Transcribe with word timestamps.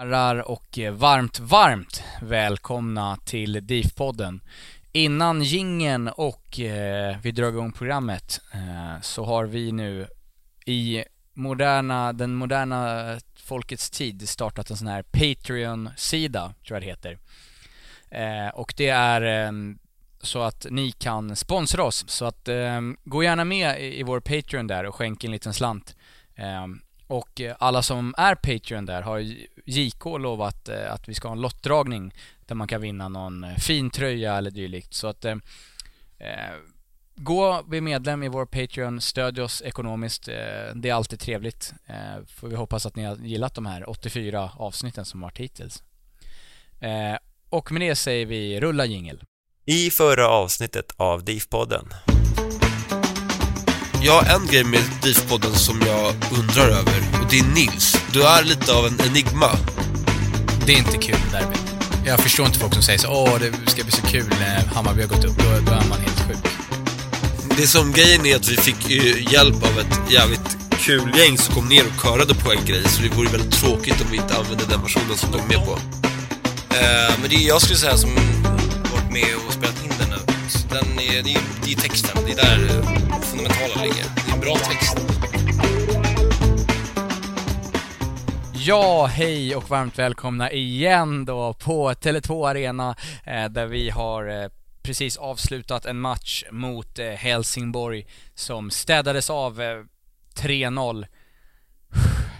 Herrar 0.00 0.50
och 0.50 0.78
eh, 0.78 0.92
varmt, 0.92 1.38
varmt 1.38 2.02
välkomna 2.22 3.16
till 3.24 3.66
DIF-podden. 3.66 4.40
Innan 4.92 5.42
gingen 5.42 6.08
och 6.08 6.60
eh, 6.60 7.16
vi 7.22 7.32
drar 7.32 7.48
igång 7.48 7.72
programmet 7.72 8.40
eh, 8.52 9.00
så 9.02 9.24
har 9.24 9.44
vi 9.44 9.72
nu 9.72 10.06
i 10.66 11.04
moderna, 11.34 12.12
den 12.12 12.34
moderna 12.34 13.18
folkets 13.34 13.90
tid 13.90 14.28
startat 14.28 14.70
en 14.70 14.76
sån 14.76 14.88
här 14.88 15.02
Patreon-sida, 15.02 16.54
tror 16.66 16.76
jag 16.76 16.82
det 16.82 16.86
heter. 16.86 17.18
Eh, 18.10 18.54
och 18.54 18.74
det 18.76 18.88
är 18.88 19.46
eh, 19.46 19.52
så 20.20 20.42
att 20.42 20.66
ni 20.70 20.92
kan 20.92 21.36
sponsra 21.36 21.84
oss. 21.84 22.04
Så 22.08 22.24
att 22.24 22.48
eh, 22.48 22.80
gå 23.04 23.22
gärna 23.22 23.44
med 23.44 23.80
i, 23.80 24.00
i 24.00 24.02
vår 24.02 24.20
Patreon 24.20 24.66
där 24.66 24.84
och 24.84 24.94
skänk 24.94 25.24
en 25.24 25.30
liten 25.30 25.54
slant. 25.54 25.96
Eh, 26.34 26.66
och 27.10 27.40
eh, 27.40 27.56
alla 27.58 27.82
som 27.82 28.14
är 28.18 28.34
Patreon 28.34 28.86
där 28.86 29.02
har 29.02 29.18
JK 29.66 30.04
lovat 30.04 30.68
eh, 30.68 30.92
att 30.92 31.08
vi 31.08 31.14
ska 31.14 31.28
ha 31.28 31.32
en 31.32 31.40
lottdragning 31.40 32.14
där 32.46 32.54
man 32.54 32.68
kan 32.68 32.80
vinna 32.80 33.08
någon 33.08 33.44
eh, 33.44 33.56
fin 33.56 33.90
tröja 33.90 34.36
eller 34.36 34.50
dylikt. 34.50 34.94
Så 34.94 35.06
att 35.06 35.24
eh, 35.24 35.36
gå, 37.14 37.62
bli 37.66 37.80
medlem 37.80 38.22
i 38.22 38.28
vår 38.28 38.46
Patreon, 38.46 39.00
stödj 39.00 39.40
oss 39.40 39.62
ekonomiskt. 39.62 40.28
Eh, 40.28 40.74
det 40.74 40.88
är 40.88 40.94
alltid 40.94 41.20
trevligt. 41.20 41.74
Eh, 41.86 42.24
får 42.26 42.48
vi 42.48 42.56
hoppas 42.56 42.86
att 42.86 42.96
ni 42.96 43.04
har 43.04 43.16
gillat 43.16 43.54
de 43.54 43.66
här 43.66 43.90
84 43.90 44.50
avsnitten 44.56 45.04
som 45.04 45.20
varit 45.20 45.38
hittills. 45.38 45.82
Eh, 46.80 47.16
och 47.48 47.72
med 47.72 47.80
det 47.82 47.96
säger 47.96 48.26
vi 48.26 48.60
rulla 48.60 48.84
jingel. 48.84 49.22
I 49.64 49.90
förra 49.90 50.28
avsnittet 50.28 50.94
av 50.96 51.24
DIF-podden. 51.24 52.09
Jag 54.02 54.12
har 54.12 54.34
en 54.34 54.46
grej 54.46 54.64
med 54.64 54.80
DIF-podden 55.02 55.54
som 55.54 55.80
jag 55.86 56.14
undrar 56.38 56.68
över 56.68 56.94
och 57.22 57.30
det 57.30 57.38
är 57.38 57.44
Nils. 57.44 57.96
Du 58.12 58.22
är 58.22 58.44
lite 58.44 58.74
av 58.74 58.86
en 58.86 59.00
enigma. 59.00 59.50
Det 60.66 60.72
är 60.72 60.78
inte 60.78 60.98
kul 60.98 61.16
derby. 61.32 61.56
Jag 62.06 62.20
förstår 62.20 62.46
inte 62.46 62.58
folk 62.58 62.74
som 62.74 62.82
säger 62.82 62.98
så 62.98 63.08
åh 63.08 63.38
det 63.38 63.70
ska 63.70 63.82
bli 63.82 63.92
så 63.92 64.02
kul 64.02 64.26
när 64.40 64.74
Hammarby 64.74 65.00
har 65.02 65.08
gått 65.08 65.24
upp. 65.24 65.38
Då, 65.38 65.44
då 65.44 65.72
är 65.72 65.88
man 65.88 66.00
helt 66.00 66.20
sjuk. 66.28 66.52
Det 67.56 67.66
som 67.66 67.92
grejen 67.92 68.26
är 68.26 68.36
att 68.36 68.48
vi 68.48 68.56
fick 68.56 68.90
eh, 68.90 69.32
hjälp 69.32 69.64
av 69.64 69.78
ett 69.78 70.12
jävligt 70.12 70.56
kul 70.78 71.18
gäng 71.18 71.38
som 71.38 71.54
kom 71.54 71.68
ner 71.68 71.84
och 71.86 72.02
körade 72.02 72.34
på 72.34 72.52
en 72.52 72.64
grej 72.64 72.82
så 72.88 73.02
det 73.02 73.08
vore 73.08 73.28
väldigt 73.28 73.52
tråkigt 73.52 74.00
om 74.00 74.06
vi 74.10 74.16
inte 74.16 74.36
använde 74.36 74.64
den 74.68 74.82
versionen 74.82 75.16
som 75.16 75.32
de 75.32 75.40
är 75.40 75.46
med 75.46 75.66
på. 75.66 75.72
Eh, 76.74 77.14
men 77.20 77.30
det 77.30 77.36
är, 77.36 77.48
jag 77.48 77.62
skulle 77.62 77.78
säga 77.78 77.96
som 77.96 78.10
varit 78.92 79.12
med 79.12 79.34
och 79.46 79.52
spelat 79.52 79.84
in 79.84 79.89
den 80.70 80.98
är, 80.98 81.22
det, 81.22 81.30
är, 81.30 81.42
det 81.64 81.72
är 81.72 81.76
texten, 81.76 82.24
det 82.26 82.32
är 82.32 82.36
där 82.36 82.76
eh, 82.76 83.18
det 83.20 83.26
fundamentala 83.26 83.82
ligger. 83.82 84.04
Det 84.14 84.30
är 84.30 84.34
en 84.34 84.40
bra 84.40 84.56
text. 84.56 84.96
Ja, 88.54 89.06
hej 89.06 89.56
och 89.56 89.70
varmt 89.70 89.98
välkomna 89.98 90.52
igen 90.52 91.24
då 91.24 91.54
på 91.54 91.90
Tele2 91.92 92.48
Arena 92.48 92.96
eh, 93.24 93.44
där 93.44 93.66
vi 93.66 93.90
har 93.90 94.42
eh, 94.42 94.48
precis 94.82 95.16
avslutat 95.16 95.86
en 95.86 96.00
match 96.00 96.44
mot 96.50 96.98
eh, 96.98 97.06
Helsingborg 97.06 98.06
som 98.34 98.70
städades 98.70 99.30
av 99.30 99.62
eh, 99.62 99.84
3-0. 100.36 101.06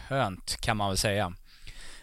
Skönt 0.09 0.57
kan 0.61 0.77
man 0.77 0.89
väl 0.89 0.99
säga. 0.99 1.33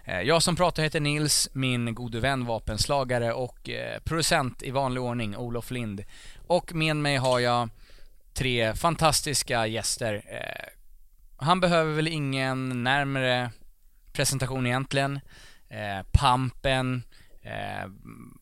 Eh, 0.07 0.22
Jag 0.22 0.44
som 0.44 0.56
pratar 0.56 0.84
heter 0.84 1.00
Nils, 1.00 1.50
min 1.53 1.95
gode 1.95 2.19
vän, 2.19 2.45
vapenslagare 2.45 3.34
och 3.34 3.69
eh, 3.69 4.00
producent 4.00 4.63
i 4.63 4.72
vanlig 4.72 5.03
ordning, 5.03 5.38
Olof 5.38 5.72
Lind. 5.72 6.03
Och 6.47 6.73
med 6.73 6.95
mig 6.95 7.18
har 7.18 7.40
jag 7.40 7.69
tre 8.34 8.73
fantastiska 8.75 9.67
gäster. 9.67 10.13
Eh, 10.31 10.69
Han 11.38 11.59
behöver 11.59 11.94
väl 11.94 12.07
ingen 12.07 12.84
närmare 12.84 13.51
presentation 14.13 14.67
egentligen. 14.67 15.19
Pampen, 16.12 17.03
eh, 17.41 17.90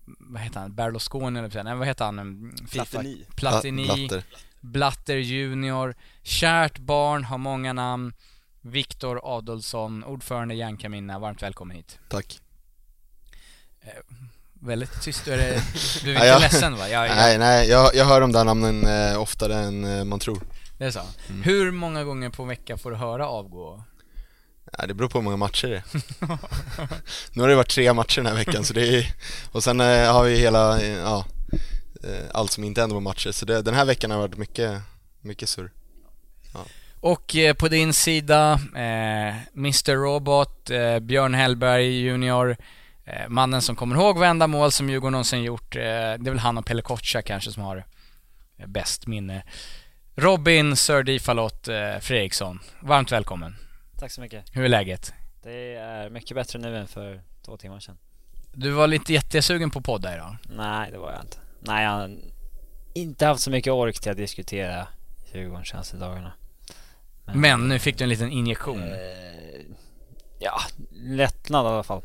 vad 0.06 0.42
heter 0.42 0.60
han, 0.60 0.76
Berlusconi 0.76 1.40
eller 1.40 1.64
nej, 1.64 1.76
vad 1.76 1.88
heter 1.88 2.06
han? 2.06 2.20
Mm, 2.20 2.56
FIFA. 2.68 2.86
Platini. 2.86 3.26
Platini. 3.36 3.86
Blatter. 3.86 4.24
Blatter 4.62 5.16
Junior, 5.18 5.96
kärt 6.24 6.78
barn, 6.78 7.24
har 7.24 7.38
många 7.38 7.74
namn. 7.74 8.14
Viktor 8.66 9.38
Adolfsson, 9.38 10.04
ordförande 10.04 10.54
i 10.54 10.58
Järnkamina, 10.58 11.20
varmt 11.20 11.44
välkommen 11.44 11.76
hit. 11.78 12.00
Tack. 12.10 12.40
Väldigt 14.54 15.02
tyst, 15.02 15.26
du 15.26 15.34
är, 15.34 15.62
du 16.04 16.16
är 16.16 16.26
jag- 16.32 16.42
ledsen 16.42 16.76
va? 16.78 16.90
Jag, 16.90 17.10
Nej, 17.10 17.38
nej, 17.38 17.70
jag, 17.70 17.96
jag 17.96 18.06
hör 18.06 18.22
de 18.22 18.32
där 18.32 18.44
namnen 18.44 18.86
eh, 18.88 19.22
oftare 19.22 19.56
än 19.56 19.84
eh, 19.84 20.04
man 20.04 20.20
tror. 20.20 20.40
Det 20.78 20.86
är 20.86 20.92
så? 20.92 21.02
Mm. 21.30 21.44
Hur 21.44 21.72
många 21.72 22.04
gånger 22.04 22.30
på 22.30 22.44
vecka 22.44 22.78
får 22.78 22.92
du 22.92 22.98
höra 22.98 23.28
avgå? 23.28 23.84
Ja, 24.78 24.86
det 24.88 24.94
beror 24.94 25.10
på 25.10 25.18
hur 25.18 25.24
många 25.24 25.38
matcher 25.38 25.68
det 25.68 25.76
är. 25.78 25.84
nu 27.34 27.42
har 27.42 27.50
det 27.50 27.56
varit 27.56 27.70
tre 27.70 27.94
matcher 27.94 28.22
den 28.22 28.26
här 28.26 28.46
veckan, 28.46 28.64
så 28.66 28.74
det 28.74 28.88
är, 28.98 29.14
och 29.52 29.64
sen 29.64 29.82
eh, 29.82 30.14
har 30.14 30.24
vi 30.24 30.38
hela, 30.38 30.82
eh, 30.82 30.88
ja, 30.98 31.26
eh, 32.04 32.24
allt 32.34 32.52
som 32.52 32.64
inte 32.64 32.82
händer 32.82 32.96
på 32.96 33.00
matcher. 33.02 33.32
Så 33.32 33.46
det, 33.46 33.62
den 33.62 33.74
här 33.74 33.86
veckan 33.86 34.12
har 34.12 34.18
varit 34.18 34.38
mycket, 34.38 34.82
mycket 35.22 35.50
surr. 35.50 35.72
Och 37.06 37.36
eh, 37.36 37.54
på 37.54 37.68
din 37.68 37.94
sida, 37.94 38.54
eh, 38.76 39.36
Mr 39.54 39.96
Robot, 39.96 40.70
eh, 40.70 41.00
Björn 41.00 41.34
Hellberg 41.34 41.86
Junior, 41.86 42.58
eh, 43.06 43.28
mannen 43.28 43.62
som 43.62 43.76
kommer 43.76 43.96
ihåg 43.96 44.18
varenda 44.18 44.48
mål 44.48 44.72
som 44.72 44.90
Djurgården 44.90 45.12
någonsin 45.12 45.44
gjort. 45.44 45.76
Eh, 45.76 45.80
det 45.82 45.86
är 46.28 46.30
väl 46.30 46.40
han 46.40 46.58
och 46.58 46.66
Pelle 46.66 46.82
Kotscha 46.82 47.22
kanske 47.22 47.52
som 47.52 47.64
har 47.64 47.86
eh, 48.58 48.68
bäst 48.68 49.08
minne. 49.08 49.44
Robin 50.16 50.76
Sir 50.76 51.04
Difalot 51.04 51.68
Fredriksson, 52.02 52.60
varmt 52.80 53.12
välkommen. 53.12 53.56
Tack 54.00 54.12
så 54.12 54.22
mycket. 54.22 54.46
Hur 54.52 54.64
är 54.64 54.70
läget? 54.70 55.14
Det 55.44 55.76
är 55.76 56.10
mycket 56.10 56.36
bättre 56.36 56.60
nu 56.60 56.78
än 56.78 56.88
för 56.88 57.22
två 57.46 57.58
timmar 57.58 57.80
sedan. 57.80 57.98
Du 58.54 58.72
var 58.72 58.88
lite 58.88 59.14
jättesugen 59.14 59.72
på 59.72 59.82
podda 59.82 60.14
idag. 60.16 60.38
Nej, 60.50 60.92
det 60.92 60.98
var 60.98 61.12
jag 61.12 61.22
inte. 61.22 61.38
Nej, 61.60 61.84
jag 61.84 61.92
har 61.92 62.18
inte 62.94 63.26
haft 63.26 63.42
så 63.42 63.52
mycket 63.52 63.74
ork 63.74 64.00
till 64.00 64.12
att 64.12 64.18
diskutera 64.18 64.88
Djurgården 65.34 65.66
senaste 65.66 65.98
dagarna. 65.98 66.34
Men 67.34 67.68
nu 67.68 67.80
fick 67.80 67.98
du 67.98 68.04
en 68.04 68.10
liten 68.10 68.32
injektion. 68.32 68.84
Eh, 68.84 69.66
ja, 70.40 70.62
lättnad 70.92 71.66
i 71.66 71.70
alla 71.70 71.84
fall. 71.84 72.02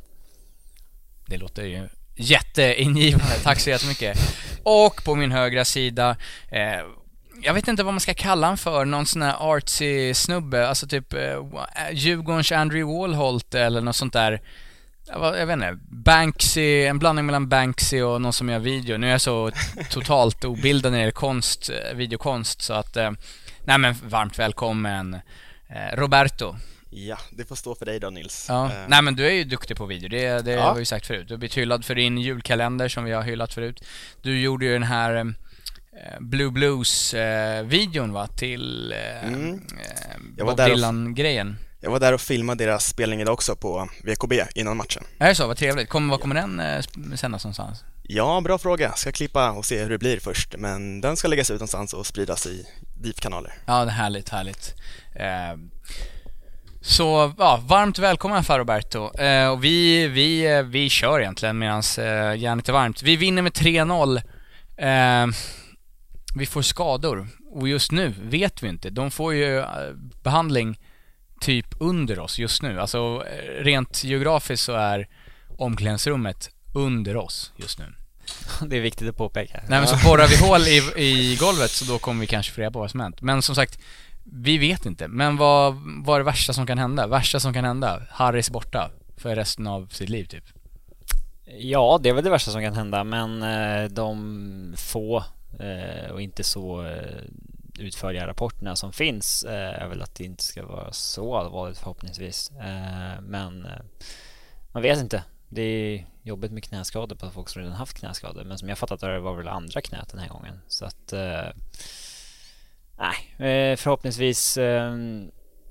Det 1.27 1.37
låter 1.37 1.65
ju 1.65 1.89
jätteingivande, 2.17 3.35
tack 3.43 3.61
så 3.61 3.71
jättemycket. 3.71 4.19
Och 4.63 5.05
på 5.05 5.15
min 5.15 5.33
högra 5.33 5.65
sida, 5.65 6.17
eh, 6.49 6.81
jag 7.43 7.55
vet 7.55 7.69
inte 7.69 7.83
vad 7.83 7.95
man 7.95 8.01
ska 8.01 8.15
kalla 8.15 8.47
han 8.47 8.57
för, 8.57 8.85
någon 8.85 9.07
sån 9.07 9.23
här 9.23 9.37
artsy 9.41 10.15
snubbe, 10.15 10.69
alltså 10.69 10.87
typ 10.87 11.13
eh, 11.13 11.39
Djurgårdens 11.93 12.53
Andrew 12.53 12.99
Wallholt 12.99 13.55
eller 13.55 13.81
något 13.81 13.97
sånt 13.97 14.13
där. 14.13 14.41
Jag 15.13 15.47
vet 15.47 15.55
inte, 15.55 15.79
Banksy, 15.91 16.85
en 16.85 16.99
blandning 16.99 17.27
mellan 17.27 17.49
Banksy 17.49 18.03
och 18.03 18.21
någon 18.21 18.33
som 18.33 18.49
gör 18.49 18.59
video. 18.59 18.97
Nu 18.99 19.07
är 19.07 19.11
jag 19.11 19.21
så 19.21 19.51
totalt 19.91 20.45
obildad 20.45 20.93
när 20.93 20.99
det 20.99 21.03
gäller 21.03 21.13
konst, 21.13 21.71
eh, 21.71 21.97
videokonst 21.97 22.63
så 22.63 22.73
att, 22.73 22.97
eh, 22.97 23.11
nej 23.65 23.79
men 23.79 23.95
varmt 24.09 24.39
välkommen 24.39 25.15
eh, 25.69 25.97
Roberto. 25.97 26.57
Ja, 26.91 27.19
det 27.33 27.45
får 27.45 27.57
stå 27.57 27.75
för 27.75 27.87
dig 27.87 28.01
då 28.01 28.11
Nils. 28.11 28.47
Ja. 28.49 28.65
Eh, 28.67 28.79
Nej 28.89 29.03
men 29.03 29.17
du 29.17 29.27
är 29.27 29.31
ju 29.33 29.45
duktig 29.45 29.77
på 29.77 29.87
video, 29.87 30.09
det, 30.09 30.45
det 30.45 30.51
Ja. 30.53 30.63
har 30.63 30.75
vi 30.75 30.81
ju 30.81 30.85
sagt 30.85 31.07
förut. 31.07 31.29
Du 31.29 31.35
har 31.35 31.39
blivit 31.39 31.57
hyllad 31.59 31.85
för 31.85 31.95
din 31.95 32.19
julkalender 32.19 32.89
som 32.89 33.05
vi 33.05 33.13
har 33.13 33.23
hyllat 33.23 33.55
förut. 33.55 33.85
Du 34.23 34.41
gjorde 34.41 34.65
ju 34.67 34.73
den 34.73 34.83
här 34.83 35.17
eh, 35.17 36.21
Blue 36.21 36.51
Blues-videon 36.51 38.13
va, 38.13 38.27
till 38.27 38.95
Mm. 39.23 39.61
Bob 40.39 40.57
Dylan-grejen. 40.57 41.57
Jag 41.83 41.91
var 41.91 42.01
där 42.01 42.13
och 42.13 42.21
filmade 42.21 42.65
deras 42.65 42.87
spelning 42.87 43.21
idag 43.21 43.33
också 43.35 43.57
på 43.57 43.89
VKB 44.05 44.33
innan 44.55 44.77
matchen. 44.77 45.05
Är 45.19 45.29
det 45.29 45.35
så? 45.35 45.47
Vad 45.47 45.57
trevligt. 45.57 45.89
Kommer, 45.89 46.11
var 46.11 46.19
kommer 46.19 46.35
den 46.35 46.61
eh, 46.61 46.81
sändas 47.17 47.45
någonstans? 47.45 47.85
Ja, 48.03 48.41
bra 48.41 48.59
fråga. 48.59 48.93
Ska 48.93 49.13
klippa 49.13 49.51
och 49.51 49.65
se 49.65 49.83
hur 49.83 49.91
det 49.91 49.99
blir 49.99 50.21
först, 50.21 50.55
men 50.59 51.01
den 51.01 51.17
ska 51.17 51.29
läggas 51.29 51.51
ut 51.51 51.55
någonstans 51.55 51.95
och 51.95 52.07
spridas 52.07 52.47
i 52.47 52.67
DIF-kanaler. 53.03 53.53
Ja, 53.67 53.85
det 53.85 53.91
är 53.91 53.95
härligt, 53.95 54.29
härligt. 54.29 54.75
Eh, 55.15 55.59
så, 56.81 57.33
ja, 57.39 57.61
varmt 57.67 57.99
välkommen 57.99 58.45
för 58.45 58.59
Roberto. 58.59 59.19
Eh, 59.19 59.49
och 59.49 59.65
vi, 59.65 60.09
vi, 60.09 60.57
eh, 60.57 60.63
vi 60.63 60.89
kör 60.89 61.21
egentligen 61.21 61.59
medan 61.59 61.83
eh, 61.99 62.35
järnet 62.43 62.69
är 62.69 62.73
varmt. 62.73 63.03
Vi 63.03 63.17
vinner 63.17 63.43
med 63.43 63.53
3-0. 63.53 64.17
Eh, 64.77 65.27
vi 66.35 66.47
får 66.47 66.63
skador 66.63 67.29
och 67.53 67.69
just 67.69 67.93
nu 67.93 68.15
vet 68.23 68.63
vi 68.63 68.69
inte. 68.69 68.91
De 68.91 69.11
får 69.11 69.35
ju 69.35 69.59
eh, 69.59 69.67
behandling 70.23 70.79
typ 71.41 71.67
under 71.79 72.19
oss 72.19 72.39
just 72.39 72.63
nu. 72.63 72.81
Alltså 72.81 73.25
eh, 73.27 73.65
rent 73.65 74.05
geografiskt 74.05 74.65
så 74.65 74.73
är 74.73 75.09
omklädningsrummet 75.57 76.51
under 76.75 77.17
oss 77.17 77.53
just 77.57 77.79
nu. 77.79 77.95
Det 78.67 78.77
är 78.77 78.81
viktigt 78.81 79.09
att 79.09 79.17
påpeka. 79.17 79.61
Nej 79.69 79.79
men 79.79 79.87
så 79.89 80.09
borrar 80.09 80.27
vi 80.29 80.37
hål 80.37 80.61
i, 80.61 80.83
i 81.07 81.37
golvet 81.41 81.71
så 81.71 81.85
då 81.85 81.99
kommer 81.99 82.21
vi 82.21 82.27
kanske 82.27 82.53
få 82.53 82.61
reda 82.61 82.71
på 82.71 82.79
vad 82.79 82.91
som 82.91 83.01
hänt. 83.01 83.23
Men 83.23 83.43
som 83.43 83.55
sagt, 83.55 83.79
vi 84.25 84.59
vet 84.59 84.87
inte. 84.87 85.09
Men 85.09 85.37
vad, 85.37 85.75
vad 86.05 86.15
är 86.15 86.21
det 86.21 86.25
värsta 86.25 86.53
som 86.53 86.67
kan 86.67 86.79
hända? 86.79 87.07
Värsta 87.07 87.41
som 87.41 87.53
kan 87.55 87.65
hända? 87.65 88.03
Harris 88.11 88.51
borta 88.51 88.91
för 89.17 89.37
resten 89.37 89.67
av 89.67 89.87
sitt 89.87 90.09
liv 90.09 90.25
typ. 90.25 90.45
Ja, 91.59 92.01
det 92.03 92.09
är 92.09 92.15
väl 92.15 92.25
det 92.25 92.31
värsta 92.31 92.51
som 92.51 92.63
kan 92.63 92.75
hända, 92.75 93.05
men 93.05 93.43
eh, 93.43 93.91
de 93.91 94.75
få 94.77 95.25
eh, 95.61 96.11
och 96.11 96.23
inte 96.23 96.45
så 96.45 96.87
utförliga 97.81 98.27
rapporterna 98.27 98.77
som 98.77 98.93
finns 98.93 99.43
eh, 99.43 99.83
är 99.83 99.89
väl 99.89 100.03
att 100.03 100.15
det 100.15 100.25
inte 100.25 100.43
ska 100.43 100.67
vara 100.67 100.93
så 100.93 101.37
allvarligt 101.37 101.79
förhoppningsvis. 101.79 102.51
Eh, 102.51 103.21
Men 103.21 103.67
eh, 103.67 103.81
man 104.73 104.83
vet 104.83 104.99
inte. 104.99 105.25
Det 105.49 105.63
är 105.63 106.07
jobbigt 106.23 106.53
med 106.53 106.65
knäskador 106.65 107.17
på 107.17 107.31
folk 107.31 107.49
som 107.49 107.63
redan 107.63 107.77
haft 107.77 107.99
knäskador, 107.99 108.45
men 108.45 108.59
som 108.59 108.69
jag 108.69 108.79
fattat 108.79 109.01
det 109.01 109.21
var 109.21 109.35
väl 109.35 109.49
andra 109.49 109.81
knät 109.81 110.09
den 110.11 110.21
här 110.21 110.29
gången. 110.29 110.61
Så 110.69 110.85
att 110.85 111.13
eh, 111.13 111.49
Nej, 112.99 113.51
eh, 113.51 113.77
förhoppningsvis 113.77 114.59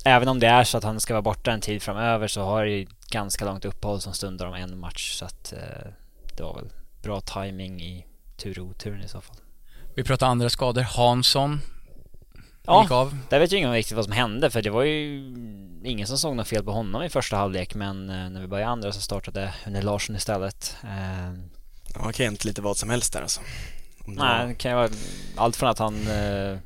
Även 0.05 0.27
om 0.27 0.39
det 0.39 0.47
är 0.47 0.63
så 0.63 0.77
att 0.77 0.83
han 0.83 0.99
ska 0.99 1.13
vara 1.13 1.21
borta 1.21 1.51
en 1.51 1.61
tid 1.61 1.81
framöver 1.81 2.27
så 2.27 2.41
har 2.41 2.65
det 2.65 2.71
ju 2.71 2.87
ganska 3.11 3.45
långt 3.45 3.65
uppehåll 3.65 4.01
som 4.01 4.13
stundar 4.13 4.45
om 4.45 4.53
en 4.53 4.79
match 4.79 5.13
så 5.13 5.25
att 5.25 5.53
det 6.37 6.43
var 6.43 6.55
väl 6.55 6.69
bra 7.01 7.21
timing 7.21 7.81
i 7.81 8.05
tur 8.37 8.59
och 8.59 8.65
oturen 8.65 9.01
i 9.01 9.07
så 9.07 9.21
fall. 9.21 9.35
Vi 9.95 10.03
pratar 10.03 10.27
andra 10.27 10.49
skador. 10.49 10.81
Hansson 10.81 11.61
Ja, 12.65 12.81
gick 12.81 12.91
av. 12.91 13.17
där 13.29 13.39
vet 13.39 13.53
ju 13.53 13.57
ingen 13.57 13.71
riktigt 13.71 13.95
vad 13.95 14.05
som 14.05 14.13
hände 14.13 14.49
för 14.49 14.61
det 14.61 14.69
var 14.69 14.83
ju 14.83 15.17
ingen 15.83 16.07
som 16.07 16.17
såg 16.17 16.35
något 16.35 16.47
fel 16.47 16.63
på 16.63 16.71
honom 16.71 17.03
i 17.03 17.09
första 17.09 17.37
halvlek 17.37 17.75
men 17.75 18.09
eh, 18.09 18.29
när 18.29 18.41
vi 18.41 18.47
började 18.47 18.71
andra 18.71 18.91
så 18.91 19.01
startade 19.01 19.53
Unne 19.67 19.81
Larsson 19.81 20.15
istället. 20.15 20.75
Eh, 20.83 21.33
Ja, 21.95 22.07
det 22.07 22.13
kan 22.13 22.25
ju 22.25 22.31
inte 22.31 22.47
lite 22.47 22.61
vad 22.61 22.77
som 22.77 22.89
helst 22.89 23.13
där 23.13 23.21
alltså. 23.21 23.41
Om 24.05 24.13
Nej, 24.13 24.47
det 24.47 24.55
kan 24.55 24.71
ju 24.71 24.77
vara 24.77 24.89
allt 25.35 25.55
från 25.55 25.69
att 25.69 25.79
han 25.79 26.07
eh, 26.07 26.57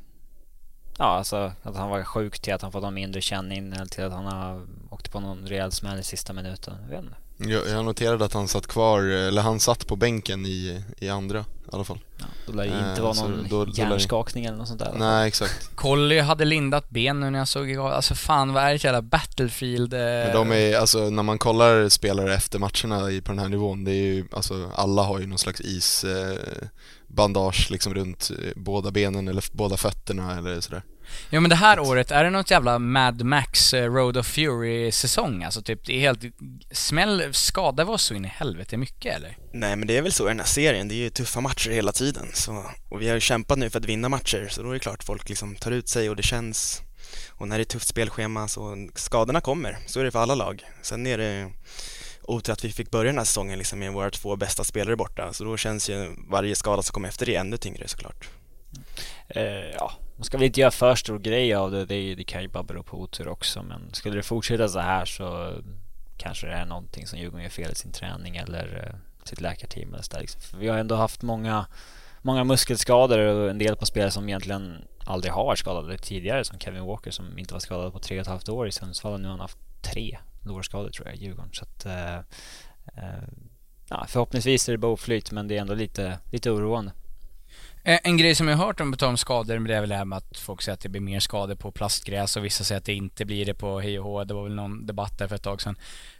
Ja, 0.98 1.04
alltså 1.04 1.52
att 1.62 1.76
han 1.76 1.90
var 1.90 2.02
sjuk 2.02 2.38
till 2.40 2.54
att 2.54 2.62
han 2.62 2.72
fått 2.72 2.82
någon 2.82 2.94
mindre 2.94 3.20
känning 3.20 3.72
eller 3.72 3.86
till 3.86 4.04
att 4.04 4.12
han 4.12 4.26
har 4.26 4.66
åkt 4.90 5.12
på 5.12 5.20
någon 5.20 5.46
rejäl 5.46 5.72
smäll 5.72 5.98
i 5.98 6.02
sista 6.02 6.32
minuten. 6.32 6.74
Jag 6.82 6.88
vet 6.88 7.04
inte. 7.04 7.16
Jag, 7.36 7.68
jag 7.68 7.84
noterade 7.84 8.24
att 8.24 8.32
han 8.32 8.48
satt 8.48 8.66
kvar, 8.66 9.02
eller 9.02 9.42
han 9.42 9.60
satt 9.60 9.86
på 9.86 9.96
bänken 9.96 10.46
i, 10.46 10.82
i 10.98 11.08
andra 11.08 11.38
i 11.40 11.44
alla 11.72 11.84
fall. 11.84 11.98
Då 12.46 12.52
lär 12.52 12.62
det 12.64 12.70
ju 12.70 12.78
inte 12.90 13.00
Eh, 13.00 13.02
vara 13.02 13.14
någon 13.14 13.46
då- 13.50 13.64
då 13.64 13.72
hjärnskakning 13.74 14.44
eller 14.44 14.56
något 14.58 14.68
sånt 14.68 14.80
där. 14.80 14.92
Nej, 14.98 15.28
exakt. 15.28 15.70
Colly 15.74 16.20
hade 16.20 16.44
lindat 16.44 16.90
ben 16.90 17.20
nu 17.20 17.30
när 17.30 17.38
jag 17.38 17.48
såg 17.48 17.70
igång. 17.70 17.88
Alltså 17.90 18.14
fan 18.14 18.52
vad 18.52 18.62
är 18.62 18.70
det 18.70 18.84
jävla 18.84 19.02
battlefield? 19.02 19.94
Eh, 19.94 19.98
Men 20.00 20.32
de 20.32 20.52
är, 20.52 20.76
alltså 20.78 20.98
när 21.10 21.22
man 21.22 21.38
kollar 21.38 21.88
spelare 21.88 22.34
efter 22.34 22.58
matcherna 22.58 23.10
i, 23.10 23.20
på 23.20 23.32
den 23.32 23.38
här 23.38 23.48
nivån, 23.48 23.84
det 23.84 23.90
är 23.92 23.94
ju, 24.14 24.26
alltså 24.32 24.70
alla 24.74 25.02
har 25.02 25.18
ju 25.18 25.26
någon 25.26 25.38
slags 25.38 25.60
isbandage 25.60 26.38
eh, 26.62 26.68
bandage 27.06 27.68
liksom 27.70 27.94
runt 27.94 28.30
eh, 28.44 28.52
båda 28.56 28.90
benen 28.90 29.28
eller 29.28 29.44
båda 29.52 29.76
fötterna 29.76 30.38
eller 30.38 30.60
sådär. 30.60 30.82
Ja 31.30 31.40
men 31.40 31.50
det 31.50 31.56
här 31.56 31.78
året, 31.78 32.10
är 32.10 32.24
det 32.24 32.30
något 32.30 32.50
jävla 32.50 32.78
Mad 32.78 33.24
Max 33.24 33.74
eh, 33.74 33.92
Road 33.92 34.16
of 34.16 34.26
Fury 34.26 34.92
säsong? 34.92 35.44
Alltså 35.44 35.62
typ, 35.62 35.86
det 35.86 35.92
är 35.92 36.00
helt, 36.00 36.20
smäll, 36.70 37.34
skadar 37.34 37.84
vi 37.84 37.90
oss 37.90 38.02
så 38.02 38.14
in 38.14 38.24
i 38.24 38.28
helvete 38.28 38.76
mycket 38.76 39.16
eller? 39.16 39.36
Nej, 39.52 39.76
men 39.76 39.88
det 39.88 39.96
är 39.96 40.02
väl 40.02 40.12
så 40.12 40.24
i 40.24 40.28
den 40.28 40.40
här 40.40 40.46
serien. 40.46 40.88
Det 40.88 40.94
är 40.94 40.96
ju 40.96 41.10
tuffa 41.10 41.40
matcher 41.40 41.70
hela 41.70 41.92
tiden. 41.92 42.26
Så, 42.32 42.64
och 42.90 43.00
vi 43.00 43.08
har 43.08 43.14
ju 43.14 43.20
kämpat 43.20 43.58
nu 43.58 43.70
för 43.70 43.78
att 43.78 43.84
vinna 43.84 44.08
matcher, 44.08 44.48
så 44.50 44.62
då 44.62 44.68
är 44.70 44.74
det 44.74 44.80
klart 44.80 45.04
folk 45.04 45.28
liksom 45.28 45.56
tar 45.56 45.70
ut 45.70 45.88
sig 45.88 46.10
och 46.10 46.16
det 46.16 46.22
känns. 46.22 46.82
Och 47.30 47.48
när 47.48 47.58
det 47.58 47.62
är 47.62 47.64
tufft 47.64 47.88
spelschema 47.88 48.48
så 48.48 48.88
skadorna 48.94 49.40
kommer. 49.40 49.78
Så 49.86 50.00
är 50.00 50.04
det 50.04 50.10
för 50.10 50.18
alla 50.18 50.34
lag. 50.34 50.64
Sen 50.82 51.06
är 51.06 51.18
det 51.18 51.50
otur 52.22 52.52
att 52.52 52.64
vi 52.64 52.72
fick 52.72 52.90
börja 52.90 53.10
den 53.10 53.18
här 53.18 53.24
säsongen 53.24 53.58
liksom 53.58 53.78
med 53.78 53.92
våra 53.92 54.10
två 54.10 54.36
bästa 54.36 54.64
spelare 54.64 54.96
borta. 54.96 55.32
Så 55.32 55.44
då 55.44 55.56
känns 55.56 55.90
ju 55.90 56.10
varje 56.30 56.54
skada 56.54 56.82
som 56.82 56.92
kommer 56.92 57.08
efter 57.08 57.26
det 57.26 57.36
ännu 57.36 57.56
tyngre 57.56 57.88
såklart. 57.88 58.28
Eh, 59.28 59.42
ja, 59.78 59.92
man 60.16 60.24
ska 60.24 60.38
väl 60.38 60.46
inte 60.46 60.60
göra 60.60 60.70
för 60.70 60.94
stor 60.94 61.18
grej 61.18 61.54
av 61.54 61.70
det. 61.70 61.84
Det, 61.84 62.14
det 62.14 62.24
kan 62.24 62.42
ju 62.42 62.48
bara 62.48 62.62
bero 62.62 62.82
på 62.82 63.00
otur 63.00 63.28
också. 63.28 63.62
Men 63.62 63.92
skulle 63.92 64.16
det 64.16 64.22
fortsätta 64.22 64.68
så 64.68 64.78
här 64.78 65.04
så 65.04 65.52
kanske 66.16 66.46
det 66.46 66.52
är 66.52 66.66
någonting 66.66 67.06
som 67.06 67.18
Djurgården 67.18 67.42
gör 67.42 67.50
fel 67.50 67.72
i 67.72 67.74
sin 67.74 67.92
träning 67.92 68.36
eller 68.36 68.88
eh, 68.88 69.26
sitt 69.28 69.40
läkarteam 69.40 69.94
eller 69.94 70.02
så 70.02 70.12
där, 70.12 70.20
liksom. 70.20 70.40
För 70.40 70.58
Vi 70.58 70.68
har 70.68 70.78
ändå 70.78 70.94
haft 70.94 71.22
många, 71.22 71.66
många 72.22 72.44
muskelskador 72.44 73.18
och 73.18 73.50
en 73.50 73.58
del 73.58 73.76
på 73.76 73.86
spelare 73.86 74.10
som 74.10 74.28
egentligen 74.28 74.84
aldrig 75.04 75.32
har 75.32 75.44
varit 75.44 75.58
skadade 75.58 75.98
tidigare 75.98 76.44
som 76.44 76.58
Kevin 76.58 76.84
Walker 76.84 77.10
som 77.10 77.38
inte 77.38 77.54
var 77.54 77.60
skadad 77.60 77.92
på 77.92 77.98
tre 77.98 78.16
och 78.16 78.22
ett 78.22 78.26
halvt 78.26 78.48
år 78.48 78.68
i 78.68 78.72
Sundsvall 78.72 79.12
och 79.12 79.20
nu 79.20 79.26
har 79.26 79.32
han 79.32 79.40
haft 79.40 79.58
tre 79.82 80.18
lårskador 80.42 80.90
tror 80.90 81.08
jag 81.08 81.16
i 81.16 81.24
Djurgården. 81.24 81.50
Så 81.52 81.64
att, 81.64 81.86
eh, 81.86 82.16
eh, 82.96 83.24
ja, 83.88 84.04
förhoppningsvis 84.08 84.68
är 84.68 84.72
det 84.72 84.78
bara 84.78 84.92
oflyt 84.92 85.32
men 85.32 85.48
det 85.48 85.56
är 85.56 85.60
ändå 85.60 85.74
lite, 85.74 86.18
lite 86.32 86.50
oroande. 86.50 86.92
Eh, 87.84 87.98
En 88.04 88.16
grej 88.16 88.34
som 88.34 88.48
jag 88.48 88.56
har 88.56 88.66
hört 88.66 88.80
om, 88.80 88.94
om 89.02 89.16
skador, 89.16 89.54
men 89.58 89.68
det 89.68 89.76
är 89.76 89.80
väl 89.80 89.88
det 89.88 89.96
här 89.96 90.04
med 90.04 90.18
att 90.18 90.38
folk 90.38 90.62
säger 90.62 90.74
att 90.74 90.80
det 90.80 90.88
blir 90.88 91.00
mer 91.00 91.20
skador 91.20 91.54
på 91.54 91.72
plastgräs 91.72 92.36
och 92.36 92.44
vissa 92.44 92.64
säger 92.64 92.78
att 92.78 92.84
det 92.84 92.94
inte 92.94 93.24
blir 93.24 93.46
det 93.46 93.54
på 93.54 93.80
hej 93.80 93.98
och 93.98 94.04
hå. 94.04 94.24
Det 94.24 94.34
var 94.34 94.42
väl 94.44 94.54
någon 94.54 94.86
debatt 94.86 95.18
där 95.18 95.28
för 95.28 95.36
ett 95.36 95.42
tag 95.42 95.62
sedan. 95.62 95.76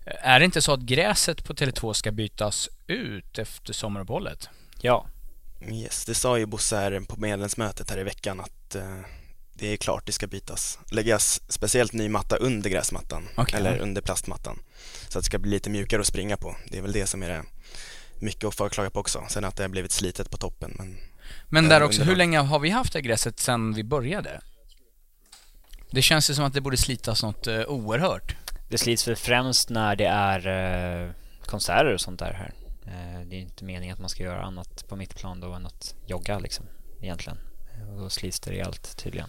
Eh, 0.06 0.28
Är 0.28 0.38
det 0.38 0.44
inte 0.44 0.62
så 0.62 0.72
att 0.72 0.80
gräset 0.80 1.44
på 1.44 1.54
Tele2 1.54 1.92
ska 1.92 2.12
bytas 2.12 2.68
ut 2.86 3.38
efter 3.38 3.72
sommaruppehållet? 3.72 4.48
Ja. 4.80 5.06
Yes, 5.70 6.04
det 6.04 6.14
sa 6.14 6.38
ju 6.38 6.46
Bosse 6.46 6.76
här 6.76 7.00
på 7.00 7.16
medlemsmötet 7.20 7.90
här 7.90 7.98
i 7.98 8.02
veckan 8.04 8.40
att 8.40 8.74
eh, 8.74 9.00
det 9.54 9.68
är 9.68 9.76
klart 9.76 10.06
det 10.06 10.12
ska 10.12 10.26
bytas. 10.26 10.78
Läggas 10.90 11.40
speciellt 11.48 11.92
ny 11.92 12.08
matta 12.08 12.36
under 12.36 12.70
gräsmattan 12.70 13.28
Okej. 13.36 13.58
eller 13.58 13.78
under 13.78 14.02
plastmattan. 14.02 14.58
Så 15.08 15.18
att 15.18 15.22
det 15.22 15.26
ska 15.26 15.38
bli 15.38 15.50
lite 15.50 15.70
mjukare 15.70 16.00
att 16.00 16.06
springa 16.06 16.36
på. 16.36 16.56
Det 16.70 16.78
är 16.78 16.82
väl 16.82 16.92
det 16.92 17.06
som 17.06 17.22
är 17.22 17.28
det 17.28 17.42
mycket 18.18 18.44
att 18.44 18.54
förklaga 18.54 18.90
på 18.90 19.00
också. 19.00 19.24
Sen 19.28 19.44
att 19.44 19.56
det 19.56 19.62
har 19.62 19.68
blivit 19.68 19.92
slitet 19.92 20.30
på 20.30 20.36
toppen. 20.36 20.74
Men, 20.78 20.96
Men 21.48 21.68
där 21.68 21.82
också, 21.82 22.02
hur 22.02 22.16
länge 22.16 22.38
har 22.38 22.58
vi 22.58 22.70
haft 22.70 22.92
det 22.92 23.02
gräset 23.02 23.40
sedan 23.40 23.72
vi 23.72 23.84
började? 23.84 24.40
Det 25.90 26.02
känns 26.02 26.30
ju 26.30 26.34
som 26.34 26.44
att 26.44 26.54
det 26.54 26.60
borde 26.60 26.76
slitas 26.76 27.22
något 27.22 27.46
eh, 27.46 27.60
oerhört. 27.60 28.36
Det 28.68 28.78
slits 28.78 29.08
väl 29.08 29.16
främst 29.16 29.70
när 29.70 29.96
det 29.96 30.06
är 30.06 30.46
eh, 30.46 31.10
konserter 31.46 31.94
och 31.94 32.00
sånt 32.00 32.18
där 32.18 32.32
här. 32.32 32.52
Eh, 32.86 33.26
det 33.26 33.36
är 33.36 33.40
inte 33.40 33.64
meningen 33.64 33.94
att 33.94 34.00
man 34.00 34.08
ska 34.08 34.22
göra 34.22 34.42
annat 34.42 34.88
på 34.88 34.96
mittplan 34.96 35.40
då 35.40 35.52
än 35.52 35.66
att 35.66 35.94
jogga 36.06 36.38
liksom, 36.38 36.66
egentligen. 37.00 37.38
Och 37.92 38.00
då 38.00 38.10
slits 38.10 38.40
det 38.40 38.50
rejält 38.50 38.96
tydligen. 38.96 39.28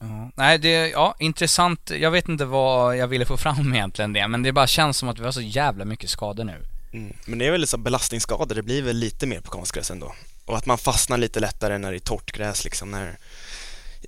Ja. 0.00 0.30
Nej, 0.34 0.58
det, 0.58 0.88
ja, 0.88 1.14
intressant. 1.18 1.90
Jag 1.90 2.10
vet 2.10 2.28
inte 2.28 2.44
vad 2.44 2.96
jag 2.96 3.08
ville 3.08 3.24
få 3.24 3.36
fram 3.36 3.74
egentligen 3.74 4.12
det, 4.12 4.28
men 4.28 4.42
det 4.42 4.52
bara 4.52 4.66
känns 4.66 4.98
som 4.98 5.08
att 5.08 5.18
vi 5.18 5.24
har 5.24 5.32
så 5.32 5.40
jävla 5.40 5.84
mycket 5.84 6.10
skador 6.10 6.44
nu. 6.44 6.64
Mm. 6.92 7.16
men 7.26 7.38
det 7.38 7.46
är 7.46 7.50
väl 7.50 7.60
liksom 7.60 7.82
belastningsskador. 7.82 8.54
Det 8.54 8.62
blir 8.62 8.82
väl 8.82 8.96
lite 8.96 9.26
mer 9.26 9.40
på 9.40 9.50
konstgräs 9.50 9.90
ändå. 9.90 10.14
Och 10.44 10.56
att 10.56 10.66
man 10.66 10.78
fastnar 10.78 11.18
lite 11.18 11.40
lättare 11.40 11.78
när 11.78 11.90
det 11.90 11.96
är 11.96 12.00
torrt 12.00 12.32
gräs 12.32 12.64
liksom. 12.64 12.90
När 12.90 13.18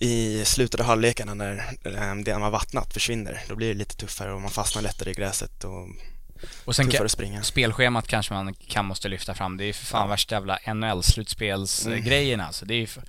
i 0.01 0.45
slutet 0.45 0.81
av 0.81 0.87
halvlekarna 0.87 1.35
när 1.35 1.57
eh, 1.85 2.15
det 2.25 2.39
man 2.39 2.53
vattnat 2.53 2.93
försvinner. 2.93 3.41
Då 3.49 3.57
blir 3.57 3.69
det 3.69 3.75
lite 3.75 3.97
tuffare 3.97 4.33
och 4.33 4.41
man 4.41 4.51
fastnar 4.51 4.83
lättare 4.83 5.11
i 5.11 5.15
gräset 5.15 5.65
och, 5.65 5.89
Och 6.65 6.77
sen 6.77 6.87
tuffare 6.87 7.05
att 7.05 7.11
springa. 7.11 7.43
spelschemat 7.43 8.09
kanske 8.09 8.35
man 8.35 8.55
kan 8.55 8.85
måste 8.85 9.09
lyfta 9.09 9.35
fram. 9.35 9.57
Det 9.57 9.65
är 9.65 9.67
ju 9.67 9.73
för 9.73 9.87
fan 9.87 10.09
värsta 10.09 10.35
jävla 10.35 10.59
NHL-slutspelsgrejerna 10.67 12.47
alltså. 12.47 12.67
Det 12.67 12.75
är 12.75 12.79
ju 12.79 12.87
för... 12.87 13.03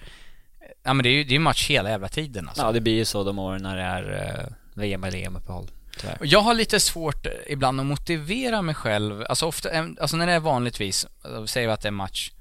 ja 0.83 0.93
men 0.93 1.03
det 1.03 1.09
är 1.09 1.13
ju 1.13 1.23
det 1.23 1.35
är 1.35 1.39
match 1.39 1.69
hela 1.69 1.89
jävla 1.89 2.07
tiden 2.07 2.47
alltså. 2.47 2.63
Ja, 2.63 2.71
det 2.71 2.81
blir 2.81 2.95
ju 2.95 3.05
så 3.05 3.23
de 3.23 3.39
åren 3.39 3.63
när 3.63 3.75
det 3.75 3.83
är 3.83 4.39
eh, 4.39 4.53
VM 4.73 5.03
eller 5.03 5.17
EM-uppehåll 5.17 5.71
tyvärr. 5.97 6.17
Jag 6.21 6.41
har 6.41 6.53
lite 6.53 6.79
svårt 6.79 7.25
eh, 7.25 7.31
ibland 7.47 7.79
att 7.79 7.85
motivera 7.85 8.61
mig 8.61 8.75
själv, 8.75 9.25
alltså 9.29 9.45
ofta, 9.45 9.69
eh, 9.69 9.85
alltså 10.01 10.17
när 10.17 10.27
det 10.27 10.33
är 10.33 10.39
vanligtvis, 10.39 11.07
eh, 11.25 11.45
säger 11.45 11.67
vi 11.67 11.73
att 11.73 11.81
det 11.81 11.89
är 11.89 11.91
match 11.91 12.31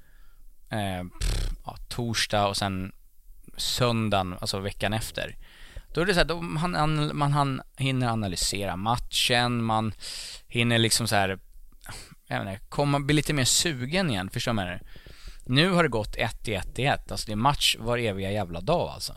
eh, 0.69 1.07
pff, 1.19 1.49
ja, 1.65 1.77
torsdag 1.89 2.47
och 2.47 2.57
sen 2.57 2.91
söndagen, 3.57 4.37
alltså 4.41 4.59
veckan 4.59 4.93
efter. 4.93 5.37
Då 5.93 6.01
är 6.01 6.05
det 6.05 6.13
så 6.13 6.19
här, 6.19 6.27
då 6.27 6.41
man, 6.41 7.17
man 7.17 7.31
han, 7.31 7.61
hinner 7.77 8.07
analysera 8.07 8.75
matchen, 8.75 9.63
man 9.63 9.93
hinner 10.47 10.77
liksom 10.77 11.07
så 11.07 11.15
här, 11.15 11.39
jag 12.27 12.43
vet 12.43 12.53
inte, 12.53 12.65
komma, 12.69 12.99
bli 12.99 13.15
lite 13.15 13.33
mer 13.33 13.45
sugen 13.45 14.09
igen, 14.09 14.29
förstår 14.29 14.53
man 14.53 14.67
det? 14.67 14.79
Nu 15.45 15.69
har 15.69 15.83
det 15.83 15.89
gått 15.89 16.15
1 16.15 16.47
i 16.47 16.53
1 16.53 16.79
i 16.79 16.85
1, 16.85 17.11
alltså 17.11 17.25
det 17.25 17.31
är 17.31 17.35
match 17.35 17.75
var 17.79 17.97
eviga 17.97 18.31
jävla 18.31 18.61
dag 18.61 18.89
alltså. 18.89 19.13